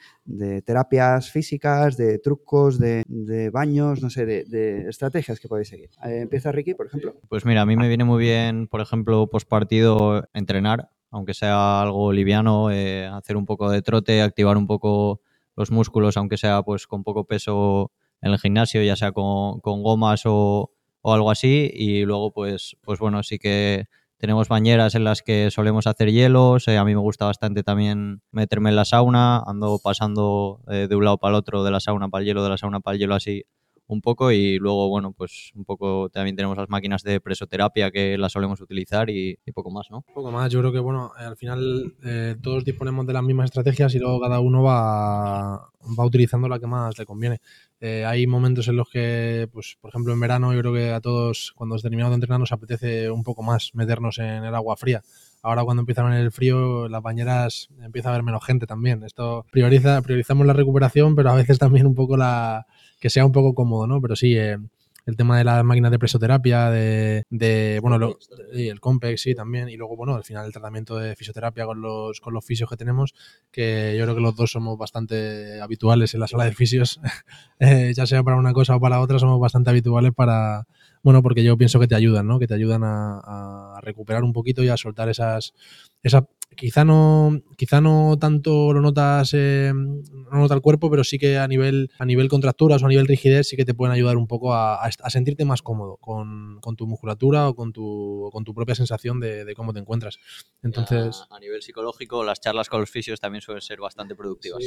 terapias 0.62 1.30
físicas, 1.30 1.96
de 1.96 2.18
trucos, 2.18 2.78
de, 2.78 3.50
baños, 3.52 4.02
no 4.02 4.10
sé, 4.10 4.26
de, 4.26 4.88
estrategias 4.88 5.40
que 5.40 5.48
podéis 5.48 5.68
seguir. 5.68 5.90
Eh, 6.04 6.20
empieza 6.22 6.52
Ricky, 6.52 6.74
por 6.74 6.86
ejemplo. 6.86 7.14
Pues 7.28 7.44
mira, 7.44 7.62
a 7.62 7.66
mí 7.66 7.76
me 7.76 7.88
viene 7.88 8.04
muy 8.04 8.22
bien, 8.22 8.66
por 8.68 8.80
ejemplo, 8.80 9.28
post 9.28 9.48
partido 9.48 10.28
entrenar, 10.34 10.90
aunque 11.10 11.34
sea 11.34 11.82
algo 11.82 12.12
liviano, 12.12 12.70
eh, 12.70 13.06
hacer 13.06 13.36
un 13.36 13.46
poco 13.46 13.70
de 13.70 13.82
trote, 13.82 14.20
activar 14.20 14.56
un 14.56 14.66
poco 14.66 15.20
los 15.56 15.70
músculos, 15.70 16.16
aunque 16.16 16.36
sea 16.36 16.62
pues 16.62 16.86
con 16.86 17.02
poco 17.02 17.24
peso 17.24 17.90
en 18.20 18.32
el 18.32 18.38
gimnasio, 18.38 18.82
ya 18.82 18.96
sea 18.96 19.12
con 19.12 19.60
gomas 19.62 20.22
o, 20.26 20.75
o 21.06 21.14
algo 21.14 21.30
así. 21.30 21.70
Y 21.72 22.04
luego, 22.04 22.32
pues, 22.32 22.76
pues 22.82 22.98
bueno, 22.98 23.22
sí 23.22 23.38
que 23.38 23.84
tenemos 24.16 24.48
bañeras 24.48 24.96
en 24.96 25.04
las 25.04 25.22
que 25.22 25.52
solemos 25.52 25.86
hacer 25.86 26.10
hielos. 26.10 26.66
a 26.66 26.84
mí 26.84 26.94
me 26.96 27.00
gusta 27.00 27.26
bastante 27.26 27.62
también 27.62 28.22
meterme 28.32 28.70
en 28.70 28.76
la 28.76 28.84
sauna. 28.84 29.38
Ando 29.46 29.78
pasando 29.78 30.62
eh, 30.68 30.88
de 30.88 30.96
un 30.96 31.04
lado 31.04 31.18
para 31.18 31.30
el 31.30 31.36
otro, 31.36 31.62
de 31.62 31.70
la 31.70 31.78
sauna 31.78 32.08
para 32.08 32.22
el 32.22 32.26
hielo, 32.26 32.42
de 32.42 32.50
la 32.50 32.56
sauna 32.58 32.80
para 32.80 32.96
el 32.96 33.00
hielo, 33.00 33.14
así 33.14 33.44
un 33.86 34.00
poco. 34.00 34.32
Y 34.32 34.58
luego, 34.58 34.88
bueno, 34.88 35.12
pues 35.12 35.52
un 35.54 35.64
poco 35.64 36.08
también 36.10 36.36
tenemos 36.36 36.56
las 36.56 36.68
máquinas 36.68 37.02
de 37.02 37.20
presoterapia 37.20 37.90
que 37.90 38.18
las 38.18 38.32
solemos 38.32 38.60
utilizar 38.60 39.10
y, 39.10 39.38
poco 39.54 39.70
más, 39.70 39.86
¿no? 39.90 40.04
Poco 40.14 40.30
más. 40.30 40.50
Yo 40.52 40.60
creo 40.60 40.72
que, 40.72 40.78
bueno, 40.78 41.12
al 41.16 41.36
final 41.36 41.94
eh, 42.04 42.36
todos 42.42 42.64
disponemos 42.64 43.06
de 43.06 43.12
las 43.12 43.22
mismas 43.22 43.46
estrategias 43.46 43.94
y 43.94 43.98
luego 43.98 44.20
cada 44.20 44.40
uno 44.40 44.62
va, 44.62 45.70
va 45.98 46.04
utilizando 46.04 46.48
la 46.48 46.58
que 46.58 46.66
más 46.66 46.98
le 46.98 47.06
conviene. 47.06 47.40
Eh, 47.80 48.04
hay 48.04 48.26
momentos 48.26 48.68
en 48.68 48.76
los 48.76 48.88
que, 48.88 49.48
pues, 49.52 49.76
por 49.80 49.90
ejemplo, 49.90 50.12
en 50.12 50.20
verano, 50.20 50.52
yo 50.52 50.60
creo 50.60 50.72
que 50.72 50.90
a 50.92 51.00
todos, 51.00 51.52
cuando 51.54 51.76
terminamos 51.76 52.10
de 52.10 52.16
entrenar, 52.16 52.40
nos 52.40 52.52
apetece 52.52 53.10
un 53.10 53.22
poco 53.22 53.42
más 53.42 53.70
meternos 53.74 54.18
en 54.18 54.44
el 54.44 54.54
agua 54.54 54.76
fría. 54.76 55.02
Ahora, 55.42 55.62
cuando 55.62 55.82
empieza 55.82 56.00
a 56.00 56.04
venir 56.08 56.20
el 56.20 56.32
frío, 56.32 56.88
las 56.88 57.02
bañeras 57.02 57.68
empieza 57.80 58.08
a 58.08 58.12
haber 58.12 58.24
menos 58.24 58.44
gente 58.44 58.66
también. 58.66 59.04
Esto 59.04 59.46
prioriza, 59.52 60.02
priorizamos 60.02 60.46
la 60.46 60.54
recuperación, 60.54 61.14
pero 61.14 61.30
a 61.30 61.34
veces 61.34 61.58
también 61.58 61.86
un 61.86 61.94
poco 61.94 62.16
la 62.16 62.66
que 63.00 63.10
sea 63.10 63.24
un 63.26 63.32
poco 63.32 63.54
cómodo, 63.54 63.86
¿no? 63.86 64.00
Pero 64.00 64.16
sí, 64.16 64.36
eh, 64.36 64.58
el 65.06 65.16
tema 65.16 65.38
de 65.38 65.44
las 65.44 65.64
máquinas 65.64 65.92
de 65.92 66.00
presoterapia, 66.00 66.68
de, 66.68 67.22
de 67.30 67.78
bueno, 67.80 67.96
lo, 67.96 68.18
el 68.52 68.80
Compex, 68.80 69.22
sí, 69.22 69.34
también, 69.36 69.68
y 69.68 69.76
luego, 69.76 69.96
bueno, 69.96 70.16
al 70.16 70.24
final 70.24 70.46
el 70.46 70.52
tratamiento 70.52 70.96
de 70.96 71.14
fisioterapia 71.14 71.64
con 71.64 71.80
los, 71.80 72.20
con 72.20 72.34
los 72.34 72.44
fisios 72.44 72.68
que 72.68 72.76
tenemos, 72.76 73.14
que 73.52 73.94
yo 73.96 74.02
creo 74.04 74.16
que 74.16 74.20
los 74.20 74.34
dos 74.34 74.50
somos 74.50 74.76
bastante 74.76 75.60
habituales 75.60 76.12
en 76.14 76.20
la 76.20 76.26
sala 76.26 76.44
de 76.44 76.52
fisios, 76.52 77.00
eh, 77.60 77.92
ya 77.94 78.04
sea 78.04 78.24
para 78.24 78.36
una 78.36 78.52
cosa 78.52 78.74
o 78.74 78.80
para 78.80 79.00
otra, 79.00 79.20
somos 79.20 79.38
bastante 79.38 79.70
habituales 79.70 80.12
para, 80.12 80.66
bueno, 81.04 81.22
porque 81.22 81.44
yo 81.44 81.56
pienso 81.56 81.78
que 81.78 81.86
te 81.86 81.94
ayudan, 81.94 82.26
¿no? 82.26 82.40
Que 82.40 82.48
te 82.48 82.54
ayudan 82.54 82.82
a, 82.82 83.76
a 83.76 83.80
recuperar 83.82 84.24
un 84.24 84.32
poquito 84.32 84.64
y 84.64 84.70
a 84.70 84.76
soltar 84.76 85.08
esas, 85.08 85.54
esas 86.02 86.24
quizá 86.56 86.84
no, 86.84 87.40
quizá 87.56 87.80
no 87.80 88.16
tanto 88.18 88.72
lo 88.72 88.80
notas, 88.80 89.32
eh, 89.34 89.72
no 89.74 90.38
nota 90.38 90.54
el 90.54 90.60
cuerpo, 90.60 90.90
pero 90.90 91.04
sí 91.04 91.18
que 91.18 91.38
a 91.38 91.46
nivel, 91.46 91.90
a 91.98 92.04
nivel 92.04 92.28
contracturas 92.28 92.82
o 92.82 92.86
a 92.86 92.88
nivel 92.88 93.06
rigidez 93.06 93.48
sí 93.48 93.56
que 93.56 93.64
te 93.64 93.74
pueden 93.74 93.92
ayudar 93.92 94.16
un 94.16 94.26
poco 94.26 94.54
a, 94.54 94.88
sentirte 95.08 95.44
más 95.44 95.62
cómodo 95.62 95.96
con, 95.98 96.60
tu 96.76 96.86
musculatura 96.86 97.48
o 97.48 97.54
con 97.54 97.72
tu, 97.72 98.28
con 98.32 98.44
tu 98.44 98.54
propia 98.54 98.74
sensación 98.74 99.20
de, 99.20 99.52
cómo 99.54 99.72
te 99.72 99.80
encuentras. 99.80 100.18
Entonces, 100.62 101.24
a, 101.30 101.38
nivel 101.38 101.62
psicológico, 101.62 102.24
las 102.24 102.40
charlas 102.40 102.68
con 102.68 102.80
los 102.80 102.90
fisios 102.90 103.20
también 103.20 103.42
suelen 103.42 103.62
ser 103.62 103.78
bastante 103.78 104.14
productivas. 104.14 104.64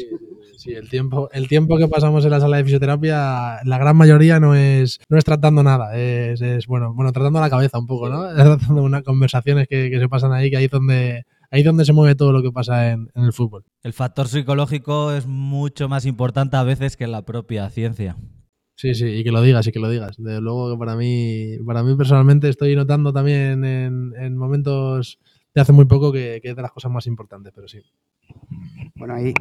Sí, 0.58 0.74
el 0.74 0.90
tiempo, 0.90 1.30
el 1.32 1.48
tiempo 1.48 1.78
que 1.78 1.88
pasamos 1.88 2.24
en 2.24 2.32
la 2.32 2.40
sala 2.40 2.58
de 2.58 2.64
fisioterapia, 2.64 3.60
la 3.64 3.78
gran 3.78 3.98
mayoría 3.98 4.40
no 4.40 4.56
es, 4.56 5.00
no 5.10 5.18
es 5.18 5.26
tratando 5.26 5.64
nada, 5.64 5.96
es, 5.96 6.68
bueno, 6.68 6.94
bueno, 6.94 7.12
tratando 7.12 7.40
la 7.40 7.50
cabeza 7.50 7.80
un 7.80 7.88
poco, 7.88 8.10
¿no? 8.10 8.20
Tratando 8.36 8.84
unas 8.84 9.04
conversaciones 9.04 9.68
que, 9.68 9.90
que 9.90 10.00
se 10.00 10.10
pasan 10.10 10.32
ahí, 10.34 10.50
que 10.50 10.58
ahí 10.58 10.66
es 10.66 10.72
donde 10.72 11.26
ahí 11.52 11.62
es 11.62 11.66
donde 11.66 11.86
se 11.86 11.94
mueve 11.94 12.16
todo 12.16 12.32
lo 12.32 12.42
que 12.42 12.52
pasa 12.52 12.92
en, 12.92 13.10
el 13.16 13.34
fútbol. 13.34 13.66
El 13.84 13.94
factor 13.94 14.28
psicológico 14.28 15.12
es 15.12 15.26
mucho 15.28 15.90
más 15.90 16.06
importante 16.06 16.58
a 16.58 16.64
veces 16.64 16.98
que 16.98 17.08
la 17.08 17.24
propia 17.24 17.70
ciencia. 17.70 18.16
Sí, 18.76 18.96
sí, 18.96 19.08
y 19.08 19.24
que 19.24 19.32
lo 19.32 19.42
digas, 19.42 19.68
y 19.68 19.72
que 19.72 19.80
lo 19.80 19.90
digas. 19.90 20.16
De 20.18 20.40
luego 20.40 20.72
que 20.72 20.78
para 20.78 20.96
mí, 20.96 21.58
para 21.66 21.84
mí 21.84 21.96
personalmente 21.96 22.48
estoy 22.48 22.76
notando 22.76 23.12
también 23.12 23.66
en, 23.66 24.38
momentos 24.38 25.20
de 25.54 25.62
hace 25.62 25.74
muy 25.74 25.86
poco 25.86 26.12
que, 26.14 26.40
es 26.42 26.56
de 26.56 26.62
las 26.62 26.72
cosas 26.72 26.92
más 26.92 27.06
importantes, 27.08 27.52
pero 27.54 27.68
sí. 27.68 27.82
Bueno, 28.96 29.16
ahí, 29.16 29.34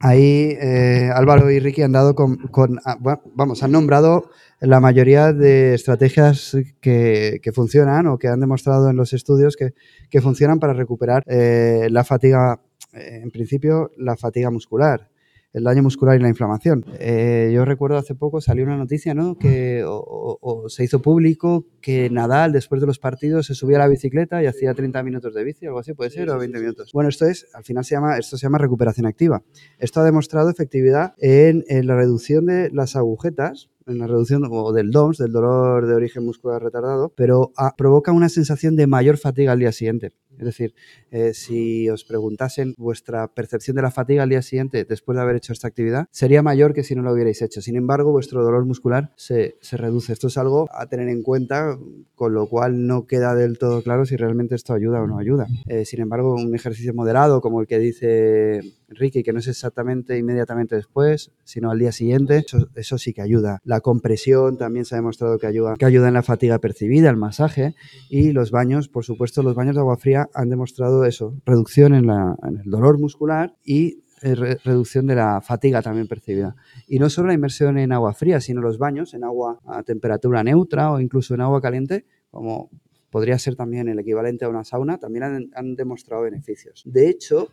ahí 0.00 0.56
eh, 0.58 1.10
Álvaro 1.14 1.50
y 1.50 1.60
Ricky 1.60 1.82
han 1.82 1.92
dado 1.92 2.14
con, 2.14 2.80
ah, 2.84 2.98
vamos, 3.34 3.62
han 3.62 3.70
nombrado 3.70 4.30
la 4.58 4.80
mayoría 4.80 5.32
de 5.32 5.74
estrategias 5.74 6.56
que, 6.80 7.40
funcionan 7.54 8.06
o 8.06 8.18
que 8.18 8.28
han 8.28 8.40
demostrado 8.40 8.90
en 8.90 8.96
los 8.96 9.12
estudios 9.12 9.56
que, 9.56 10.20
funcionan 10.20 10.58
para 10.58 10.72
recuperar 10.72 11.22
eh, 11.26 11.88
la 11.90 12.02
fatiga, 12.02 12.60
eh, 12.92 13.20
en 13.22 13.30
principio 13.30 13.92
la 13.96 14.16
fatiga 14.16 14.50
muscular 14.50 15.09
el 15.52 15.64
daño 15.64 15.82
muscular 15.82 16.16
y 16.18 16.22
la 16.22 16.28
inflamación. 16.28 16.84
Eh, 16.98 17.50
yo 17.52 17.64
recuerdo 17.64 17.96
hace 17.96 18.14
poco 18.14 18.40
salió 18.40 18.64
una 18.64 18.76
noticia, 18.76 19.14
¿no? 19.14 19.36
Que 19.36 19.82
o, 19.86 20.64
se 20.68 20.84
hizo 20.84 21.02
público 21.02 21.66
que 21.80 22.08
Nadal 22.10 22.52
después 22.52 22.80
de 22.80 22.86
los 22.86 22.98
partidos 22.98 23.46
se 23.46 23.54
subía 23.54 23.76
a 23.76 23.80
la 23.80 23.88
bicicleta 23.88 24.42
y 24.42 24.46
hacía 24.46 24.74
30 24.74 25.02
minutos 25.02 25.34
de 25.34 25.44
bici, 25.44 25.66
algo 25.66 25.80
así 25.80 25.94
puede 25.94 26.10
ser, 26.10 26.30
o 26.30 26.38
20 26.38 26.60
minutos. 26.60 26.90
Bueno, 26.92 27.08
esto 27.08 27.26
es, 27.26 27.48
al 27.54 27.64
final 27.64 27.84
se 27.84 27.94
llama, 27.94 28.18
esto 28.18 28.36
se 28.36 28.46
llama 28.46 28.58
recuperación 28.58 29.06
activa. 29.06 29.42
Esto 29.78 30.00
ha 30.00 30.04
demostrado 30.04 30.50
efectividad 30.50 31.14
en, 31.18 31.64
la 31.86 31.96
reducción 31.96 32.46
de 32.46 32.70
las 32.70 32.96
agujetas 32.96 33.70
en 33.86 33.98
la 33.98 34.06
reducción 34.06 34.44
o 34.48 34.72
del 34.72 34.90
DOMS, 34.90 35.18
del 35.18 35.32
dolor 35.32 35.86
de 35.86 35.94
origen 35.94 36.24
muscular 36.24 36.62
retardado, 36.62 37.12
pero 37.16 37.52
provoca 37.76 38.12
una 38.12 38.28
sensación 38.28 38.76
de 38.76 38.86
mayor 38.86 39.16
fatiga 39.16 39.52
al 39.52 39.58
día 39.58 39.72
siguiente. 39.72 40.12
Es 40.38 40.44
decir, 40.44 40.74
eh, 41.10 41.34
si 41.34 41.88
os 41.90 42.04
preguntasen 42.04 42.74
vuestra 42.78 43.26
percepción 43.28 43.76
de 43.76 43.82
la 43.82 43.90
fatiga 43.90 44.22
al 44.22 44.28
día 44.28 44.42
siguiente 44.42 44.84
después 44.84 45.16
de 45.16 45.22
haber 45.22 45.36
hecho 45.36 45.52
esta 45.52 45.68
actividad, 45.68 46.06
sería 46.10 46.42
mayor 46.42 46.72
que 46.72 46.84
si 46.84 46.94
no 46.94 47.02
lo 47.02 47.12
hubierais 47.12 47.42
hecho. 47.42 47.60
Sin 47.60 47.76
embargo, 47.76 48.12
vuestro 48.12 48.42
dolor 48.42 48.64
muscular 48.64 49.12
se, 49.16 49.56
reduce. 49.72 50.12
Esto 50.12 50.28
es 50.28 50.38
algo 50.38 50.68
a 50.72 50.86
tener 50.86 51.08
en 51.08 51.22
cuenta, 51.22 51.78
con 52.14 52.34
lo 52.34 52.46
cual 52.46 52.86
no 52.86 53.06
queda 53.06 53.34
del 53.34 53.58
todo 53.58 53.82
claro 53.82 54.06
si 54.06 54.16
realmente 54.16 54.54
esto 54.54 54.72
ayuda 54.72 55.02
o 55.02 55.06
no 55.06 55.18
ayuda. 55.18 55.46
Eh, 55.66 55.84
sin 55.84 56.00
embargo, 56.00 56.34
un 56.34 56.54
ejercicio 56.54 56.94
moderado 56.94 57.40
como 57.40 57.60
el 57.60 57.66
que 57.66 57.78
dice 57.78 58.60
Ricky, 58.88 59.22
que 59.22 59.32
no 59.32 59.38
es 59.38 59.48
exactamente 59.48 60.18
inmediatamente 60.18 60.76
después, 60.76 61.30
sino 61.44 61.70
al 61.70 61.78
día 61.78 61.92
siguiente, 61.92 62.44
eso, 62.74 62.98
sí 62.98 63.12
que 63.12 63.22
ayuda. 63.22 63.60
La 63.64 63.80
compresión 63.80 64.58
también 64.58 64.84
se 64.84 64.94
ha 64.94 64.98
demostrado 64.98 65.38
que 65.38 65.46
ayuda, 65.46 65.76
que 65.76 65.84
ayuda 65.84 66.08
en 66.08 66.14
la 66.14 66.22
fatiga 66.22 66.58
percibida, 66.58 67.10
el 67.10 67.16
masaje 67.16 67.74
y 68.08 68.32
los 68.32 68.50
baños, 68.50 68.88
por 68.88 69.04
supuesto, 69.04 69.42
los 69.42 69.54
baños 69.54 69.74
de 69.74 69.80
agua 69.80 69.96
fría 69.96 70.19
han 70.34 70.48
demostrado 70.50 71.04
eso, 71.04 71.34
reducción 71.44 71.94
en, 71.94 72.08
el 72.10 72.70
dolor 72.70 72.98
muscular 72.98 73.54
y 73.64 74.02
eh, 74.22 74.34
re- 74.34 74.56
reducción 74.64 75.06
de 75.06 75.14
la 75.14 75.40
fatiga 75.40 75.82
también 75.82 76.06
percibida. 76.08 76.54
Y 76.86 76.98
no 76.98 77.08
solo 77.08 77.28
la 77.28 77.34
inmersión 77.34 77.78
en 77.78 77.92
agua 77.92 78.12
fría, 78.12 78.40
sino 78.40 78.60
los 78.60 78.78
baños 78.78 79.14
en 79.14 79.24
agua 79.24 79.60
a 79.66 79.82
temperatura 79.82 80.42
neutra 80.42 80.92
o 80.92 81.00
incluso 81.00 81.34
en 81.34 81.40
agua 81.40 81.60
caliente, 81.60 82.04
como 82.30 82.70
podría 83.10 83.38
ser 83.38 83.56
también 83.56 83.88
el 83.88 83.98
equivalente 83.98 84.44
a 84.44 84.48
una 84.48 84.64
sauna, 84.64 84.98
también 84.98 85.50
han 85.54 85.74
demostrado 85.74 86.22
beneficios. 86.22 86.82
De 86.84 87.08
hecho, 87.08 87.48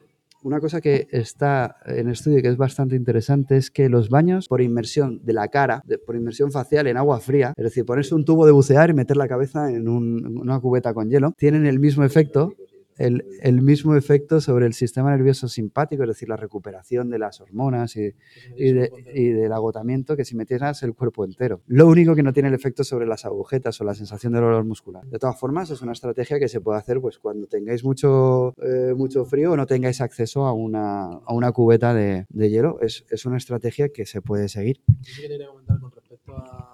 una 0.48 0.62
cosa 0.62 0.80
que 0.80 1.08
está 1.12 1.76
en 1.86 2.08
estudio 2.10 2.40
y 2.40 2.42
que 2.42 2.48
es 2.48 2.56
bastante 2.58 2.96
interesante 2.96 3.58
es 3.58 3.70
que 3.70 3.90
los 3.90 4.08
baños 4.10 4.48
por 4.48 4.62
inmersión 4.62 5.20
de 5.24 5.34
la 5.34 5.50
cara, 5.50 5.84
por 6.06 6.16
inmersión 6.16 6.52
facial 6.54 6.88
en 6.88 6.96
agua 6.96 7.20
fría, 7.20 7.54
es 7.58 7.64
decir, 7.66 7.84
ponerse 7.84 8.16
un 8.16 8.24
tubo 8.24 8.46
de 8.46 8.54
bucear 8.54 8.90
y 8.90 8.94
meter 8.94 9.18
la 9.18 9.28
cabeza 9.28 9.70
en 9.70 9.90
un- 9.90 10.38
una 10.40 10.60
cubeta 10.62 10.94
con 10.94 11.10
hielo, 11.10 11.34
tienen 11.38 11.66
el 11.66 11.80
mismo 11.80 12.06
efecto 12.06 12.54
el, 12.98 13.24
el 13.42 13.62
mismo 13.62 13.96
efecto 13.96 14.42
sobre 14.42 14.66
el 14.66 14.74
sistema 14.74 15.12
nervioso 15.12 15.48
simpático, 15.48 16.04
es 16.04 16.10
decir, 16.10 16.30
la 16.30 16.36
recuperación 16.38 17.10
de 17.10 17.20
las 17.20 17.40
hormonas 17.42 17.96
y, 17.96 18.14
y 18.56 18.72
de- 18.74 18.92
y 19.14 19.30
del 19.30 19.52
agotamiento 19.52 20.16
que 20.16 20.26
si 20.26 20.36
metieras 20.36 20.84
el 20.84 20.94
cuerpo 20.94 21.26
entero. 21.26 21.62
Lo 21.68 21.88
único 21.88 22.16
que 22.16 22.24
no 22.24 22.34
tiene 22.34 22.50
el 22.50 22.56
efecto 22.56 22.84
sobre 22.84 23.06
las 23.06 23.26
agujetas 23.26 23.80
o 23.82 23.84
la 23.84 23.94
sensación 23.96 24.34
de 24.34 24.40
dolor 24.40 24.64
muscular. 24.66 25.06
De 25.08 25.20
todas 25.20 25.40
formas, 25.40 25.70
es 25.70 25.82
una 25.82 25.92
estrategia 25.94 26.40
que 26.40 26.48
se 26.48 26.62
puede 26.62 26.78
hacer 26.80 27.00
pues, 27.02 27.18
cuando 27.20 27.48
tengáis 27.48 27.84
mucho, 27.84 28.54
eh, 28.62 28.94
mucho 28.96 29.26
frío 29.26 29.52
o 29.52 29.58
no 29.58 29.66
tengáis 29.66 30.02
acceso 30.02 30.46
a 30.46 30.54
una, 30.54 31.06
a 31.06 31.34
una 31.34 31.52
cubeta 31.52 31.94
de, 31.94 32.26
de 32.30 32.50
hielo. 32.50 32.80
Es, 32.82 33.06
es 33.10 33.26
una 33.26 33.38
estrategia 33.38 33.90
que 33.90 34.06
se 34.06 34.22
puede 34.22 34.50
seguir. 34.50 34.82
Yo 34.88 34.96
sí 35.02 35.22
que 35.22 35.28
te 35.28 35.34
quería 35.34 35.48
comentar 35.48 35.80
con 35.80 35.92
respecto 35.92 36.36
a. 36.36 36.72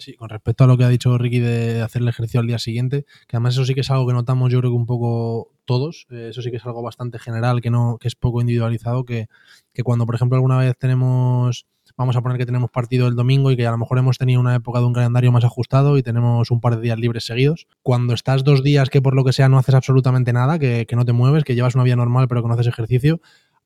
Sí, 0.00 0.14
con 0.14 0.30
respecto 0.30 0.64
a 0.64 0.66
lo 0.66 0.78
que 0.78 0.84
ha 0.84 0.88
dicho 0.88 1.18
Ricky 1.18 1.40
de 1.40 1.82
hacer 1.82 2.00
el 2.00 2.08
ejercicio 2.08 2.40
al 2.40 2.46
día 2.46 2.58
siguiente, 2.58 3.04
que 3.28 3.36
además 3.36 3.52
eso 3.52 3.66
sí 3.66 3.74
que 3.74 3.82
es 3.82 3.90
algo 3.90 4.06
que 4.06 4.14
notamos 4.14 4.50
yo 4.50 4.58
creo 4.58 4.70
que 4.70 4.76
un 4.76 4.86
poco 4.86 5.52
todos, 5.66 6.06
eh, 6.10 6.28
eso 6.30 6.40
sí 6.40 6.50
que 6.50 6.56
es 6.56 6.64
algo 6.64 6.80
bastante 6.80 7.18
general, 7.18 7.60
que 7.60 7.70
no, 7.70 7.98
que 8.00 8.08
es 8.08 8.14
poco 8.14 8.40
individualizado, 8.40 9.04
que, 9.04 9.28
que 9.74 9.82
cuando 9.82 10.06
por 10.06 10.14
ejemplo 10.14 10.36
alguna 10.36 10.56
vez 10.56 10.74
tenemos, 10.78 11.66
vamos 11.98 12.16
a 12.16 12.22
poner 12.22 12.38
que 12.38 12.46
tenemos 12.46 12.70
partido 12.70 13.08
el 13.08 13.14
domingo 13.14 13.50
y 13.50 13.58
que 13.58 13.66
a 13.66 13.72
lo 13.72 13.76
mejor 13.76 13.98
hemos 13.98 14.16
tenido 14.16 14.40
una 14.40 14.54
época 14.54 14.80
de 14.80 14.86
un 14.86 14.94
calendario 14.94 15.32
más 15.32 15.44
ajustado 15.44 15.98
y 15.98 16.02
tenemos 16.02 16.50
un 16.50 16.62
par 16.62 16.76
de 16.76 16.82
días 16.82 16.98
libres 16.98 17.26
seguidos, 17.26 17.66
cuando 17.82 18.14
estás 18.14 18.42
dos 18.42 18.62
días 18.62 18.88
que 18.88 19.02
por 19.02 19.14
lo 19.14 19.22
que 19.22 19.34
sea 19.34 19.50
no 19.50 19.58
haces 19.58 19.74
absolutamente 19.74 20.32
nada, 20.32 20.58
que, 20.58 20.86
que 20.86 20.96
no 20.96 21.04
te 21.04 21.12
mueves, 21.12 21.44
que 21.44 21.54
llevas 21.54 21.74
una 21.74 21.84
vida 21.84 21.96
normal 21.96 22.26
pero 22.26 22.40
que 22.40 22.48
no 22.48 22.54
haces 22.54 22.68
ejercicio, 22.68 23.20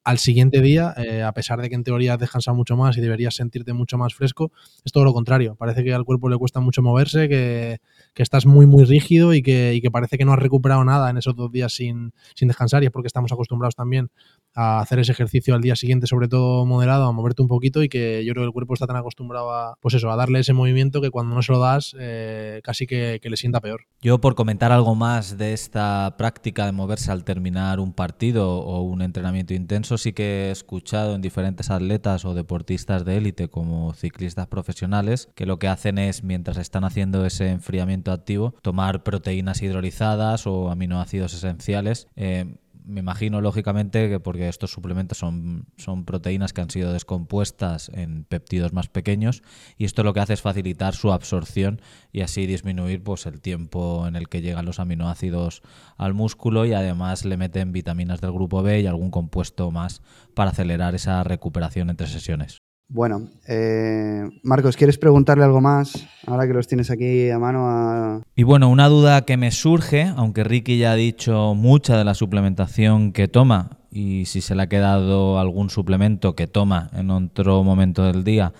al 0.04 0.18
siguiente 0.18 0.60
día, 0.60 0.94
eh, 0.98 1.22
a 1.22 1.32
pesar 1.32 1.62
de 1.62 1.70
que 1.70 1.74
en 1.74 1.82
teoría 1.82 2.14
has 2.14 2.18
descansado 2.20 2.54
mucho 2.54 2.76
más 2.76 2.96
y 2.98 3.00
deberías 3.00 3.34
sentirte 3.34 3.72
mucho 3.72 3.96
más 3.96 4.14
fresco, 4.14 4.52
es 4.84 4.92
todo 4.92 5.04
lo 5.04 5.14
contrario. 5.14 5.56
Parece 5.56 5.82
que 5.82 5.94
al 5.94 6.04
cuerpo 6.04 6.28
le 6.28 6.36
cuesta 6.36 6.60
mucho 6.60 6.82
moverse, 6.82 7.28
que, 7.28 7.78
que 8.12 8.22
estás 8.22 8.44
muy, 8.44 8.66
muy 8.66 8.84
rígido 8.84 9.32
y 9.32 9.42
que, 9.42 9.78
que 9.82 9.90
parece 9.90 10.18
que 10.18 10.26
no 10.26 10.34
has 10.34 10.38
recuperado 10.38 10.84
nada 10.84 11.08
en 11.08 11.16
esos 11.16 11.34
dos 11.34 11.50
días 11.50 11.72
sin, 11.72 12.12
sin 12.34 12.48
descansar. 12.48 12.82
Y 12.82 12.86
es 12.86 12.92
porque 12.92 13.06
estamos 13.06 13.32
acostumbrados 13.32 13.74
también 13.74 14.10
a 14.54 14.80
hacer 14.80 14.98
ese 14.98 15.12
ejercicio 15.12 15.54
al 15.54 15.60
día 15.60 15.76
siguiente, 15.76 16.06
sobre 16.06 16.28
todo 16.28 16.64
moderado, 16.66 17.04
a 17.04 17.12
moverte 17.12 17.42
un 17.42 17.48
poquito 17.48 17.82
y 17.82 17.88
que 17.88 18.24
yo 18.24 18.32
creo 18.32 18.44
que 18.44 18.48
el 18.48 18.52
cuerpo 18.52 18.74
está 18.74 18.86
tan 18.86 18.96
acostumbrado 18.96 19.52
a, 19.52 19.76
pues 19.80 19.94
eso, 19.94 20.10
a 20.10 20.16
darle 20.16 20.40
ese 20.40 20.52
movimiento 20.52 21.00
que 21.00 21.10
cuando 21.10 21.34
no 21.34 21.42
se 21.42 21.52
lo 21.52 21.58
das, 21.58 21.96
eh, 21.98 22.60
casi 22.62 22.86
que, 22.86 23.18
que 23.22 23.30
le 23.30 23.36
sienta 23.36 23.60
peor. 23.60 23.82
Yo 24.00 24.20
por 24.20 24.34
comentar 24.34 24.72
algo 24.72 24.94
más 24.94 25.38
de 25.38 25.52
esta 25.52 26.14
práctica 26.16 26.66
de 26.66 26.72
moverse 26.72 27.10
al 27.10 27.24
terminar 27.24 27.80
un 27.80 27.92
partido 27.92 28.58
o 28.58 28.82
un 28.82 29.02
entrenamiento 29.02 29.54
intenso, 29.54 29.98
sí 29.98 30.12
que 30.12 30.48
he 30.48 30.50
escuchado 30.50 31.14
en 31.14 31.22
diferentes 31.22 31.70
atletas 31.70 32.24
o 32.24 32.34
deportistas 32.34 33.04
de 33.04 33.16
élite 33.16 33.48
como 33.48 33.92
ciclistas 33.94 34.46
profesionales 34.46 35.28
que 35.34 35.46
lo 35.46 35.58
que 35.58 35.68
hacen 35.68 35.98
es, 35.98 36.22
mientras 36.22 36.56
están 36.56 36.84
haciendo 36.84 37.26
ese 37.26 37.50
enfriamiento 37.50 38.12
activo, 38.12 38.54
tomar 38.62 39.02
proteínas 39.02 39.62
hidrolizadas 39.62 40.46
o 40.46 40.70
aminoácidos 40.70 41.34
esenciales. 41.34 42.08
eh, 42.16 42.56
me 42.84 43.00
imagino, 43.00 43.40
lógicamente, 43.40 44.08
que 44.08 44.20
porque 44.20 44.48
estos 44.48 44.70
suplementos 44.70 45.18
son, 45.18 45.66
son 45.76 46.04
proteínas 46.04 46.52
que 46.52 46.60
han 46.60 46.70
sido 46.70 46.92
descompuestas 46.92 47.90
en 47.94 48.24
péptidos 48.24 48.72
más 48.72 48.88
pequeños 48.88 49.42
y 49.78 49.84
esto 49.84 50.02
lo 50.02 50.12
que 50.12 50.20
hace 50.20 50.34
es 50.34 50.42
facilitar 50.42 50.94
su 50.94 51.12
absorción 51.12 51.80
y 52.12 52.20
así 52.20 52.46
disminuir 52.46 53.02
pues, 53.02 53.26
el 53.26 53.40
tiempo 53.40 54.06
en 54.06 54.16
el 54.16 54.28
que 54.28 54.42
llegan 54.42 54.66
los 54.66 54.78
aminoácidos 54.78 55.62
al 55.96 56.14
músculo 56.14 56.66
y 56.66 56.74
además 56.74 57.24
le 57.24 57.36
meten 57.36 57.72
vitaminas 57.72 58.20
del 58.20 58.32
grupo 58.32 58.62
B 58.62 58.80
y 58.80 58.86
algún 58.86 59.10
compuesto 59.10 59.70
más 59.70 60.02
para 60.34 60.50
acelerar 60.50 60.94
esa 60.94 61.24
recuperación 61.24 61.90
entre 61.90 62.06
sesiones. 62.06 62.63
Bueno, 62.88 63.28
eh, 63.48 64.28
Marcos, 64.42 64.76
¿quieres 64.76 64.98
preguntarle 64.98 65.44
algo 65.44 65.60
más? 65.60 66.06
Ahora 66.26 66.46
que 66.46 66.52
los 66.52 66.68
tienes 66.68 66.90
aquí 66.90 67.30
a 67.30 67.38
mano 67.38 67.66
a, 67.68 68.20
Y 68.36 68.42
bueno, 68.42 68.68
una 68.68 68.88
duda 68.88 69.24
que 69.24 69.36
me 69.36 69.50
surge, 69.50 70.12
aunque 70.16 70.44
Ricky 70.44 70.78
ya 70.78 70.92
ha 70.92 70.96
dicho 70.96 71.54
mucha 71.54 71.96
de 71.96 72.04
la 72.04 72.14
suplementación 72.14 73.12
que 73.12 73.26
toma 73.26 73.78
y 73.90 74.26
si 74.26 74.40
se 74.40 74.54
le 74.54 74.62
ha 74.62 74.68
quedado 74.68 75.38
algún 75.38 75.70
suplemento 75.70 76.34
que 76.34 76.46
toma 76.46 76.90
en 76.94 77.10
otro 77.10 77.62
momento 77.64 78.04
del 78.04 78.22
día, 78.22 78.52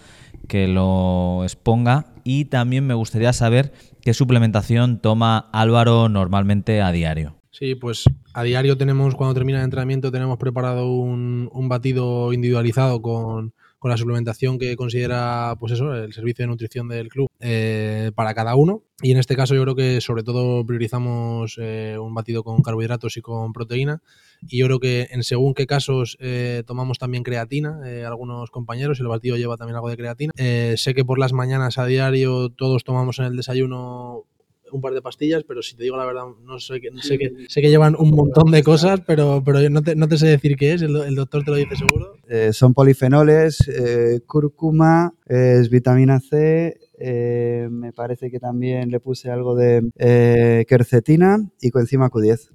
que 0.48 0.68
lo 0.68 1.42
exponga. 1.42 2.06
Y 2.24 2.46
también 2.46 2.86
me 2.86 2.94
gustaría 2.94 3.32
saber 3.32 3.72
qué 4.00 4.14
suplementación 4.14 5.00
toma 5.00 5.50
Álvaro 5.52 6.08
normalmente 6.08 6.80
a 6.80 6.92
diario. 6.92 7.36
Sí, 7.50 7.74
pues 7.74 8.04
a 8.32 8.42
diario 8.42 8.76
tenemos, 8.76 9.14
cuando 9.14 9.34
termina 9.34 9.58
el 9.58 9.64
entrenamiento, 9.64 10.10
tenemos 10.10 10.38
preparado 10.38 10.90
un, 10.90 11.50
un 11.52 11.68
batido 11.68 12.32
individualizado 12.32 13.02
con, 13.02 13.52
con 13.84 13.90
la 13.90 13.98
suplementación 13.98 14.58
que 14.58 14.76
considera, 14.76 15.56
pues 15.60 15.72
eso, 15.72 15.94
el 15.94 16.14
servicio 16.14 16.42
de 16.42 16.46
nutrición 16.46 16.88
del 16.88 17.10
club 17.10 17.28
eh, 17.38 18.12
para 18.14 18.32
cada 18.32 18.54
uno. 18.54 18.82
Y 19.02 19.12
en 19.12 19.18
este 19.18 19.36
caso 19.36 19.54
yo 19.54 19.60
creo 19.60 19.74
que 19.74 20.00
sobre 20.00 20.22
todo 20.22 20.64
priorizamos 20.64 21.58
eh, 21.60 21.98
un 22.00 22.14
batido 22.14 22.42
con 22.44 22.62
carbohidratos 22.62 23.18
y 23.18 23.20
con 23.20 23.52
proteína. 23.52 24.00
Y 24.48 24.56
yo 24.56 24.66
creo 24.68 24.80
que 24.80 25.08
en 25.10 25.22
según 25.22 25.52
qué 25.52 25.66
casos 25.66 26.16
eh, 26.18 26.62
tomamos 26.66 26.98
también 26.98 27.24
creatina, 27.24 27.78
algunos 28.06 28.50
compañeros, 28.50 29.00
el 29.00 29.08
batido 29.08 29.36
lleva 29.36 29.58
también 29.58 29.76
algo 29.76 29.90
de 29.90 29.98
creatina. 29.98 30.32
Sé 30.34 30.94
que 30.94 31.04
por 31.04 31.18
las 31.18 31.34
mañanas 31.34 31.76
a 31.76 31.84
diario 31.84 32.48
todos 32.48 32.84
tomamos 32.84 33.18
en 33.18 33.26
el 33.26 33.36
desayuno 33.36 34.24
un 34.72 34.80
par 34.80 34.94
de 34.94 35.02
pastillas, 35.02 35.44
pero 35.44 35.62
si 35.62 35.76
te 35.76 35.84
digo 35.84 35.96
la 35.96 36.06
verdad, 36.06 36.24
no 36.42 36.58
sé 36.58 36.80
que, 36.80 36.90
sé 37.00 37.18
que, 37.18 37.32
sé 37.48 37.60
que 37.60 37.70
llevan 37.70 37.96
un 37.98 38.10
montón 38.10 38.50
de 38.50 38.62
cosas, 38.62 39.00
pero, 39.06 39.42
pero 39.44 39.60
yo 39.60 39.70
no, 39.70 39.82
te, 39.82 39.94
no 39.94 40.08
te 40.08 40.18
sé 40.18 40.26
decir 40.26 40.56
qué 40.56 40.72
es, 40.72 40.82
el, 40.82 40.96
el 40.96 41.14
doctor 41.14 41.44
te 41.44 41.50
lo 41.50 41.56
dice 41.56 41.76
seguro. 41.76 42.16
Eh, 42.28 42.52
son 42.52 42.74
polifenoles, 42.74 43.68
eh, 43.68 44.20
cúrcuma, 44.26 45.14
eh, 45.28 45.58
es 45.60 45.70
vitamina 45.70 46.20
C, 46.20 46.78
eh, 46.98 47.68
me 47.70 47.92
parece 47.92 48.30
que 48.30 48.38
también 48.38 48.90
le 48.90 49.00
puse 49.00 49.30
algo 49.30 49.54
de 49.54 49.90
eh, 49.98 50.64
quercetina 50.68 51.38
y 51.60 51.70
coenzima 51.70 52.10
Q10. 52.10 52.50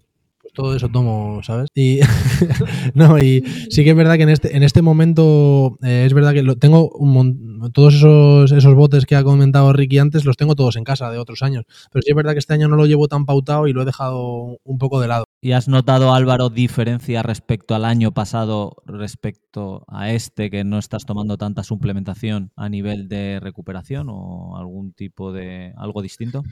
Todo 0.53 0.75
eso 0.75 0.89
tomo, 0.89 1.41
¿sabes? 1.43 1.69
Y 1.75 1.99
no, 2.95 3.17
y 3.19 3.43
sí 3.69 3.83
que 3.83 3.91
es 3.91 3.95
verdad 3.95 4.15
que 4.17 4.23
en 4.23 4.29
este, 4.29 4.55
en 4.57 4.63
este 4.63 4.81
momento 4.81 5.77
eh, 5.83 6.03
es 6.05 6.13
verdad 6.13 6.33
que 6.33 6.43
lo, 6.43 6.55
tengo 6.57 6.89
un 6.91 7.11
mon- 7.13 7.71
todos 7.71 7.95
esos, 7.95 8.51
esos 8.51 8.73
botes 8.75 9.05
que 9.05 9.15
ha 9.15 9.23
comentado 9.23 9.71
Ricky 9.73 9.99
antes, 9.99 10.25
los 10.25 10.37
tengo 10.37 10.55
todos 10.55 10.75
en 10.75 10.83
casa 10.83 11.11
de 11.11 11.17
otros 11.17 11.43
años. 11.43 11.65
Pero 11.91 12.01
sí 12.01 12.09
es 12.11 12.15
verdad 12.15 12.33
que 12.33 12.39
este 12.39 12.53
año 12.53 12.67
no 12.67 12.75
lo 12.75 12.85
llevo 12.87 13.07
tan 13.07 13.25
pautado 13.25 13.67
y 13.67 13.73
lo 13.73 13.81
he 13.83 13.85
dejado 13.85 14.57
un 14.63 14.77
poco 14.79 14.99
de 14.99 15.07
lado. 15.07 15.25
¿Y 15.41 15.53
has 15.53 15.67
notado, 15.69 16.13
Álvaro, 16.13 16.49
diferencia 16.49 17.23
respecto 17.23 17.73
al 17.75 17.85
año 17.85 18.11
pasado, 18.11 18.75
respecto 18.85 19.85
a 19.87 20.11
este, 20.11 20.49
que 20.49 20.63
no 20.65 20.77
estás 20.79 21.05
tomando 21.05 21.37
tanta 21.37 21.63
suplementación 21.63 22.51
a 22.57 22.67
nivel 22.69 23.07
de 23.07 23.39
recuperación 23.39 24.07
o 24.09 24.57
algún 24.57 24.91
tipo 24.93 25.31
de 25.31 25.73
algo 25.77 26.01
distinto? 26.01 26.43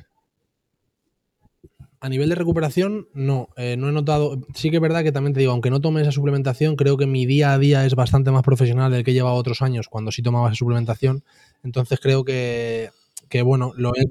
A 2.00 2.10
nivel 2.10 2.30
de 2.30 2.36
recuperación, 2.36 3.08
no, 3.16 3.50
eh, 3.58 3.76
no 3.76 3.90
he 3.90 3.92
notado. 3.92 4.40
Sí 4.54 4.70
que 4.70 4.76
es 4.78 4.82
verdad 4.82 5.04
que 5.04 5.12
también 5.12 5.34
te 5.34 5.40
digo, 5.40 5.52
aunque 5.52 5.72
no 5.72 5.82
tome 5.82 6.02
esa 6.02 6.12
suplementación, 6.12 6.76
creo 6.76 6.96
que 6.96 7.08
mi 7.08 7.26
día 7.26 7.54
a 7.54 7.58
día 7.58 7.86
es 7.86 7.96
bastante 7.96 8.30
más 8.30 8.44
profesional 8.44 8.92
del 8.92 9.04
que 9.04 9.12
he 9.12 9.14
llevado 9.16 9.36
otros 9.36 9.64
años 9.64 9.88
cuando 9.90 10.12
sí 10.12 10.22
tomaba 10.22 10.48
esa 10.50 10.56
suplementación. 10.56 11.24
Entonces 11.64 12.00
creo 12.00 12.24
que, 12.24 12.92
que 13.30 13.42
bueno, 13.42 13.74
lo 13.78 13.94
he. 13.96 14.04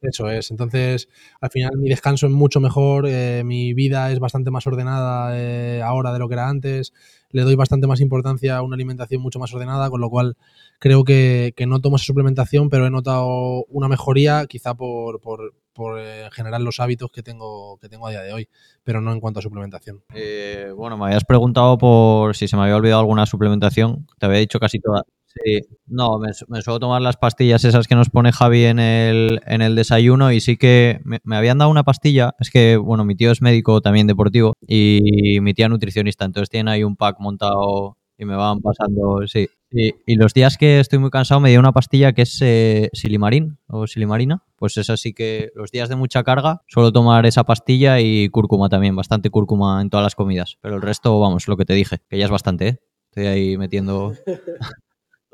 Eso 0.00 0.28
es. 0.30 0.50
Entonces, 0.50 1.08
al 1.40 1.50
final 1.50 1.78
mi 1.78 1.88
descanso 1.88 2.26
es 2.26 2.32
mucho 2.32 2.60
mejor, 2.60 3.06
eh, 3.08 3.42
mi 3.44 3.72
vida 3.74 4.12
es 4.12 4.18
bastante 4.20 4.50
más 4.50 4.66
ordenada 4.66 5.32
eh, 5.38 5.80
ahora 5.82 6.12
de 6.12 6.18
lo 6.18 6.28
que 6.28 6.34
era 6.34 6.48
antes. 6.48 6.92
Le 7.34 7.42
doy 7.42 7.56
bastante 7.56 7.88
más 7.88 8.00
importancia 8.00 8.56
a 8.56 8.62
una 8.62 8.76
alimentación 8.76 9.20
mucho 9.20 9.40
más 9.40 9.52
ordenada, 9.52 9.90
con 9.90 10.00
lo 10.00 10.08
cual 10.08 10.36
creo 10.78 11.02
que, 11.02 11.52
que 11.56 11.66
no 11.66 11.80
tomo 11.80 11.96
esa 11.96 12.04
suplementación, 12.04 12.70
pero 12.70 12.86
he 12.86 12.90
notado 12.90 13.64
una 13.70 13.88
mejoría, 13.88 14.46
quizá 14.46 14.74
por, 14.74 15.20
por, 15.20 15.52
por 15.72 15.98
eh, 15.98 16.28
generar 16.30 16.60
los 16.60 16.78
hábitos 16.78 17.10
que 17.10 17.24
tengo, 17.24 17.76
que 17.78 17.88
tengo 17.88 18.06
a 18.06 18.10
día 18.10 18.22
de 18.22 18.32
hoy, 18.32 18.48
pero 18.84 19.00
no 19.00 19.12
en 19.12 19.18
cuanto 19.18 19.40
a 19.40 19.42
suplementación. 19.42 20.04
Eh, 20.14 20.72
bueno, 20.76 20.96
me 20.96 21.06
habías 21.06 21.24
preguntado 21.24 21.76
por 21.76 22.36
si 22.36 22.46
se 22.46 22.56
me 22.56 22.62
había 22.62 22.76
olvidado 22.76 23.00
alguna 23.00 23.26
suplementación. 23.26 24.06
Te 24.20 24.26
había 24.26 24.38
dicho 24.38 24.60
casi 24.60 24.78
toda. 24.78 25.02
Sí, 25.42 25.62
no, 25.86 26.18
me, 26.18 26.28
me 26.48 26.62
suelo 26.62 26.78
tomar 26.78 27.02
las 27.02 27.16
pastillas 27.16 27.64
esas 27.64 27.88
que 27.88 27.96
nos 27.96 28.08
pone 28.08 28.30
Javi 28.30 28.64
en 28.66 28.78
el, 28.78 29.40
en 29.46 29.62
el 29.62 29.74
desayuno 29.74 30.30
y 30.30 30.40
sí 30.40 30.56
que 30.56 31.00
me, 31.04 31.18
me 31.24 31.36
habían 31.36 31.58
dado 31.58 31.70
una 31.72 31.82
pastilla. 31.82 32.34
Es 32.38 32.50
que, 32.50 32.76
bueno, 32.76 33.04
mi 33.04 33.16
tío 33.16 33.32
es 33.32 33.42
médico 33.42 33.80
también 33.80 34.06
deportivo 34.06 34.52
y 34.60 35.38
mi 35.40 35.52
tía 35.52 35.68
nutricionista, 35.68 36.24
entonces 36.24 36.50
tienen 36.50 36.68
ahí 36.68 36.84
un 36.84 36.94
pack 36.96 37.16
montado 37.18 37.96
y 38.16 38.26
me 38.26 38.36
van 38.36 38.60
pasando, 38.60 39.26
sí. 39.26 39.48
Y, 39.72 39.92
y 40.06 40.14
los 40.14 40.34
días 40.34 40.56
que 40.56 40.78
estoy 40.78 41.00
muy 41.00 41.10
cansado 41.10 41.40
me 41.40 41.50
dio 41.50 41.58
una 41.58 41.72
pastilla 41.72 42.12
que 42.12 42.22
es 42.22 42.38
eh, 42.40 42.88
silimarín 42.92 43.58
o 43.66 43.88
silimarina. 43.88 44.44
Pues 44.54 44.76
es 44.76 44.88
así 44.88 45.12
que 45.12 45.50
los 45.56 45.72
días 45.72 45.88
de 45.88 45.96
mucha 45.96 46.22
carga 46.22 46.62
suelo 46.68 46.92
tomar 46.92 47.26
esa 47.26 47.42
pastilla 47.42 47.98
y 47.98 48.28
cúrcuma 48.28 48.68
también, 48.68 48.94
bastante 48.94 49.30
cúrcuma 49.30 49.82
en 49.82 49.90
todas 49.90 50.04
las 50.04 50.14
comidas. 50.14 50.58
Pero 50.60 50.76
el 50.76 50.82
resto, 50.82 51.18
vamos, 51.18 51.48
lo 51.48 51.56
que 51.56 51.64
te 51.64 51.74
dije, 51.74 51.98
que 52.08 52.18
ya 52.18 52.26
es 52.26 52.30
bastante, 52.30 52.68
¿eh? 52.68 52.78
Estoy 53.10 53.26
ahí 53.26 53.56
metiendo 53.58 54.12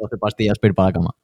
12 0.01 0.19
pastillas 0.19 0.59
para 0.59 0.71
ir 0.71 0.75
para 0.75 0.89
la 0.89 0.93
cama. 0.93 1.15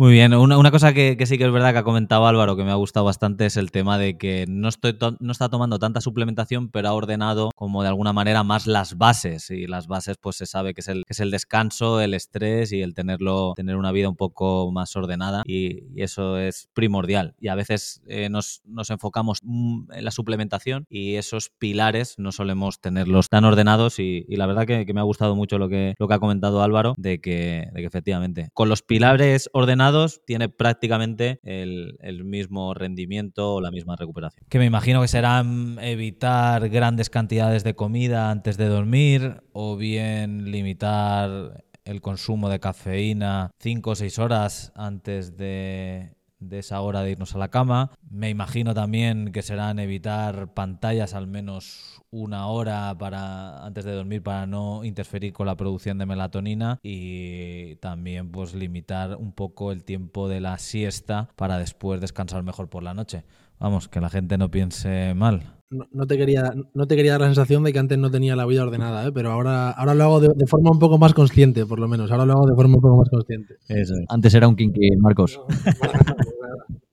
Muy 0.00 0.12
bien, 0.12 0.32
una, 0.32 0.56
una 0.56 0.70
cosa 0.70 0.94
que, 0.94 1.14
sí 1.26 1.36
que 1.36 1.44
es 1.44 1.52
verdad 1.52 1.72
que 1.74 1.78
ha 1.80 1.82
comentado 1.84 2.26
Álvaro, 2.26 2.56
que 2.56 2.64
me 2.64 2.70
ha 2.70 2.74
gustado 2.74 3.04
bastante, 3.04 3.44
es 3.44 3.58
el 3.58 3.70
tema 3.70 3.98
de 3.98 4.16
que 4.16 4.46
no, 4.48 4.70
estoy 4.70 4.94
to- 4.94 5.18
no 5.20 5.30
está 5.30 5.50
tomando 5.50 5.78
tanta 5.78 6.00
suplementación, 6.00 6.70
pero 6.70 6.88
ha 6.88 6.94
ordenado 6.94 7.50
como 7.54 7.82
de 7.82 7.88
alguna 7.90 8.14
manera 8.14 8.42
más 8.42 8.66
las 8.66 8.96
bases. 8.96 9.50
Y 9.50 9.66
las 9.66 9.88
bases, 9.88 10.16
pues 10.18 10.36
se 10.36 10.46
sabe 10.46 10.72
que 10.72 10.80
es 10.80 10.88
el, 10.88 11.04
que 11.04 11.12
es 11.12 11.20
el 11.20 11.30
descanso, 11.30 12.00
el 12.00 12.14
estrés 12.14 12.72
y 12.72 12.80
el 12.80 12.94
tenerlo, 12.94 13.52
tener 13.54 13.76
una 13.76 13.92
vida 13.92 14.08
un 14.08 14.16
poco 14.16 14.72
más 14.72 14.96
ordenada. 14.96 15.42
Y, 15.44 16.00
eso 16.02 16.38
es 16.38 16.70
primordial. 16.72 17.34
Y 17.38 17.48
a 17.48 17.54
veces 17.54 18.00
eh, 18.06 18.30
nos, 18.30 18.62
nos 18.64 18.88
enfocamos 18.88 19.40
mm, 19.42 19.92
en 19.92 20.04
la 20.06 20.12
suplementación 20.12 20.86
y 20.88 21.16
esos 21.16 21.50
pilares 21.58 22.14
no 22.16 22.32
solemos 22.32 22.80
tenerlos 22.80 23.28
tan 23.28 23.44
ordenados. 23.44 23.98
Y, 23.98 24.24
y 24.30 24.36
la 24.36 24.46
verdad 24.46 24.66
que, 24.66 24.86
que 24.86 24.94
me 24.94 25.00
ha 25.00 25.02
gustado 25.02 25.36
mucho 25.36 25.58
lo 25.58 25.68
que, 25.68 25.94
lo 25.98 26.08
que 26.08 26.14
ha 26.14 26.18
comentado 26.20 26.62
Álvaro, 26.62 26.94
de 26.96 27.20
que, 27.20 27.68
de 27.74 27.80
que 27.82 27.86
efectivamente 27.86 28.48
con 28.54 28.70
los 28.70 28.80
pilares 28.80 29.50
ordenados 29.52 29.89
tiene 30.26 30.48
prácticamente 30.48 31.40
el, 31.42 31.96
el 32.00 32.24
mismo 32.24 32.74
rendimiento 32.74 33.54
o 33.54 33.60
la 33.60 33.70
misma 33.70 33.96
recuperación. 33.96 34.46
Que 34.48 34.58
me 34.58 34.66
imagino 34.66 35.00
que 35.02 35.08
serán 35.08 35.78
evitar 35.80 36.68
grandes 36.68 37.10
cantidades 37.10 37.64
de 37.64 37.74
comida 37.74 38.30
antes 38.30 38.56
de 38.56 38.66
dormir 38.66 39.42
o 39.52 39.76
bien 39.76 40.50
limitar 40.50 41.64
el 41.84 42.00
consumo 42.00 42.48
de 42.48 42.60
cafeína 42.60 43.50
5 43.58 43.90
o 43.90 43.94
6 43.94 44.18
horas 44.18 44.72
antes 44.74 45.36
de, 45.36 46.14
de 46.40 46.58
esa 46.58 46.80
hora 46.80 47.02
de 47.02 47.12
irnos 47.12 47.34
a 47.34 47.38
la 47.38 47.48
cama. 47.48 47.92
Me 48.10 48.30
imagino 48.30 48.74
también 48.74 49.32
que 49.32 49.42
serán 49.42 49.78
evitar 49.78 50.52
pantallas 50.54 51.14
al 51.14 51.26
menos 51.26 52.02
una 52.10 52.48
hora 52.48 52.96
para 52.98 53.64
antes 53.64 53.84
de 53.84 53.92
dormir 53.92 54.22
para 54.22 54.46
no 54.46 54.84
interferir 54.84 55.32
con 55.32 55.46
la 55.46 55.56
producción 55.56 55.98
de 55.98 56.06
melatonina 56.06 56.80
y 56.82 57.76
también 57.76 58.32
pues 58.32 58.54
limitar 58.54 59.16
un 59.16 59.32
poco 59.32 59.70
el 59.70 59.84
tiempo 59.84 60.28
de 60.28 60.40
la 60.40 60.58
siesta 60.58 61.28
para 61.36 61.58
después 61.58 62.00
descansar 62.00 62.42
mejor 62.42 62.68
por 62.68 62.82
la 62.82 62.94
noche. 62.94 63.24
Vamos, 63.60 63.88
que 63.88 64.00
la 64.00 64.08
gente 64.08 64.38
no 64.38 64.50
piense 64.50 65.14
mal. 65.14 65.54
No, 65.70 65.86
no 65.92 66.06
te 66.06 66.16
quería, 66.16 66.52
no 66.74 66.86
te 66.86 66.96
quería 66.96 67.12
dar 67.12 67.20
la 67.20 67.26
sensación 67.26 67.62
de 67.62 67.72
que 67.72 67.78
antes 67.78 67.98
no 67.98 68.10
tenía 68.10 68.34
la 68.34 68.46
vida 68.46 68.64
ordenada, 68.64 69.06
¿eh? 69.06 69.12
pero 69.12 69.30
ahora, 69.30 69.70
ahora 69.70 69.94
lo 69.94 70.04
hago 70.04 70.20
de, 70.20 70.28
de 70.34 70.46
forma 70.46 70.70
un 70.72 70.78
poco 70.80 70.98
más 70.98 71.14
consciente, 71.14 71.64
por 71.66 71.78
lo 71.78 71.86
menos. 71.86 72.10
Ahora 72.10 72.24
lo 72.24 72.32
hago 72.32 72.46
de 72.46 72.54
forma 72.54 72.76
un 72.76 72.80
poco 72.80 72.96
más 72.96 73.08
consciente. 73.10 73.54
Eso 73.68 73.94
es. 73.94 74.04
Antes 74.08 74.34
era 74.34 74.48
un 74.48 74.56
kinky, 74.56 74.96
Marcos. 74.98 75.38
Para 75.78 75.92
nada, 75.92 76.16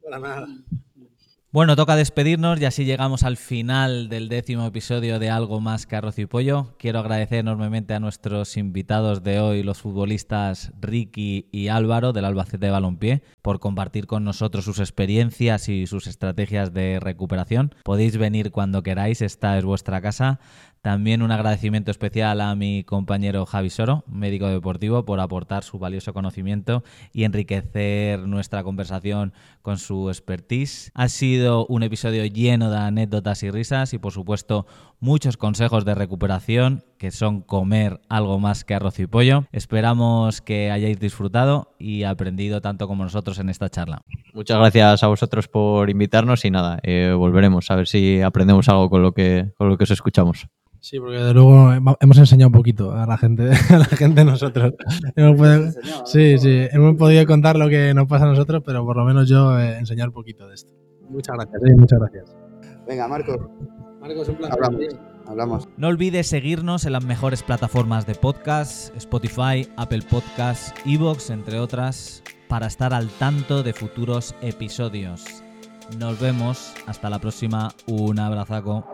para 0.03 0.19
nada. 0.19 0.47
Bueno, 1.57 1.75
toca 1.75 1.95
despedirnos 1.95 2.61
y 2.61 2.65
así 2.65 2.85
llegamos 2.85 3.23
al 3.23 3.35
final 3.35 4.09
del 4.09 4.29
décimo 4.29 4.67
episodio 4.67 5.17
de 5.17 5.31
Algo 5.31 5.59
más 5.59 5.87
que 5.87 5.95
arroz 5.95 6.19
y 6.19 6.27
pollo. 6.27 6.75
Quiero 6.77 6.99
agradecer 6.99 7.39
enormemente 7.39 7.95
a 7.95 7.99
nuestros 7.99 8.57
invitados 8.57 9.23
de 9.23 9.39
hoy, 9.39 9.63
los 9.63 9.81
futbolistas 9.81 10.71
Ricky 10.79 11.47
y 11.51 11.69
Álvaro 11.69 12.13
del 12.13 12.25
Albacete 12.25 12.69
Balompié, 12.69 13.23
por 13.41 13.59
compartir 13.59 14.05
con 14.05 14.23
nosotros 14.23 14.65
sus 14.65 14.77
experiencias 14.77 15.67
y 15.67 15.87
sus 15.87 16.05
estrategias 16.05 16.75
de 16.75 16.99
recuperación. 16.99 17.73
Podéis 17.83 18.17
venir 18.17 18.51
cuando 18.51 18.83
queráis, 18.83 19.23
esta 19.23 19.57
es 19.57 19.65
vuestra 19.65 19.99
casa. 19.99 20.39
También 20.81 21.21
un 21.21 21.31
agradecimiento 21.31 21.91
especial 21.91 22.41
a 22.41 22.55
mi 22.55 22.83
compañero 22.83 23.45
Javi 23.45 23.69
Soro, 23.69 24.03
médico 24.07 24.47
deportivo, 24.47 25.05
por 25.05 25.19
aportar 25.19 25.63
su 25.63 25.79
valioso 25.79 26.13
conocimiento 26.13 26.83
y 27.11 27.23
enriquecer 27.23 28.19
nuestra 28.19 28.63
conversación 28.63 29.33
con 29.61 29.77
su 29.77 30.09
expertise. 30.09 30.91
Ha 30.93 31.09
sido 31.09 31.65
un 31.67 31.83
episodio 31.83 32.25
lleno 32.25 32.69
de 32.71 32.77
anécdotas 32.77 33.43
y 33.43 33.51
risas 33.51 33.93
y 33.93 33.97
por 33.97 34.13
supuesto 34.13 34.65
muchos 34.99 35.37
consejos 35.37 35.85
de 35.85 35.95
recuperación 35.95 36.83
que 36.97 37.11
son 37.11 37.41
comer 37.41 37.99
algo 38.09 38.39
más 38.39 38.63
que 38.63 38.73
arroz 38.73 38.99
y 38.99 39.07
pollo. 39.07 39.45
Esperamos 39.51 40.41
que 40.41 40.71
hayáis 40.71 40.99
disfrutado 40.99 41.75
y 41.77 42.03
aprendido 42.03 42.61
tanto 42.61 42.87
como 42.87 43.03
nosotros 43.03 43.37
en 43.39 43.49
esta 43.49 43.69
charla. 43.69 44.01
Muchas 44.33 44.57
gracias 44.57 45.03
a 45.03 45.07
vosotros 45.07 45.47
por 45.47 45.89
invitarnos 45.89 46.43
y 46.45 46.51
nada, 46.51 46.79
eh, 46.83 47.13
volveremos 47.15 47.69
a 47.69 47.75
ver 47.75 47.87
si 47.87 48.21
aprendemos 48.21 48.67
algo 48.69 48.89
con 48.89 49.01
lo 49.03 49.11
que, 49.13 49.51
con 49.57 49.69
lo 49.69 49.77
que 49.77 49.83
os 49.83 49.91
escuchamos. 49.91 50.47
Sí, 50.79 50.99
porque 50.99 51.17
de 51.17 51.33
luego 51.33 51.73
hemos- 51.73 51.97
enseñado 52.17 52.47
un 52.47 52.53
poquito 52.53 52.93
a 52.93 53.05
la 53.05 53.17
gente, 53.17 53.49
a 53.69 53.77
la 53.79 53.85
gente 53.85 54.23
nosotros. 54.23 54.73
Hemos 55.15 55.37
podido- 55.37 55.71
sí, 56.05 56.37
sí, 56.37 56.67
hemos 56.71 56.95
podido 56.95 57.25
contar 57.25 57.57
lo 57.57 57.67
que 57.67 57.93
nos 57.93 58.07
pasa 58.07 58.25
a 58.25 58.29
nosotros, 58.29 58.61
pero 58.65 58.85
por 58.85 58.95
lo 58.95 59.03
menos 59.05 59.27
yo 59.27 59.59
eh, 59.59 59.77
enseñar 59.79 60.07
un 60.09 60.13
poquito 60.13 60.47
de 60.47 60.55
esto. 60.55 60.71
Muchas 61.09 61.35
gracias, 61.35 61.61
eh, 61.63 61.75
muchas 61.75 61.99
gracias. 61.99 62.35
Venga, 62.87 63.07
Marcos, 63.07 63.37
Marcos, 64.01 64.29
un 64.29 64.35
placer. 64.35 64.53
hablamos. 64.63 64.95
Hablamos. 65.25 65.67
No 65.75 65.87
olvides 65.87 66.27
seguirnos 66.27 66.85
en 66.85 66.93
las 66.93 67.03
mejores 67.03 67.43
plataformas 67.43 68.05
de 68.05 68.15
podcast, 68.15 68.95
Spotify, 68.95 69.67
Apple 69.75 70.03
Podcasts, 70.09 70.73
Evox, 70.85 71.29
entre 71.31 71.59
otras, 71.59 72.23
para 72.47 72.67
estar 72.67 72.93
al 72.93 73.09
tanto 73.09 73.61
de 73.63 73.73
futuros 73.73 74.35
episodios. 74.41 75.43
Nos 75.97 76.19
vemos, 76.19 76.73
hasta 76.85 77.09
la 77.09 77.19
próxima, 77.19 77.73
un 77.87 78.19
abrazaco. 78.19 78.85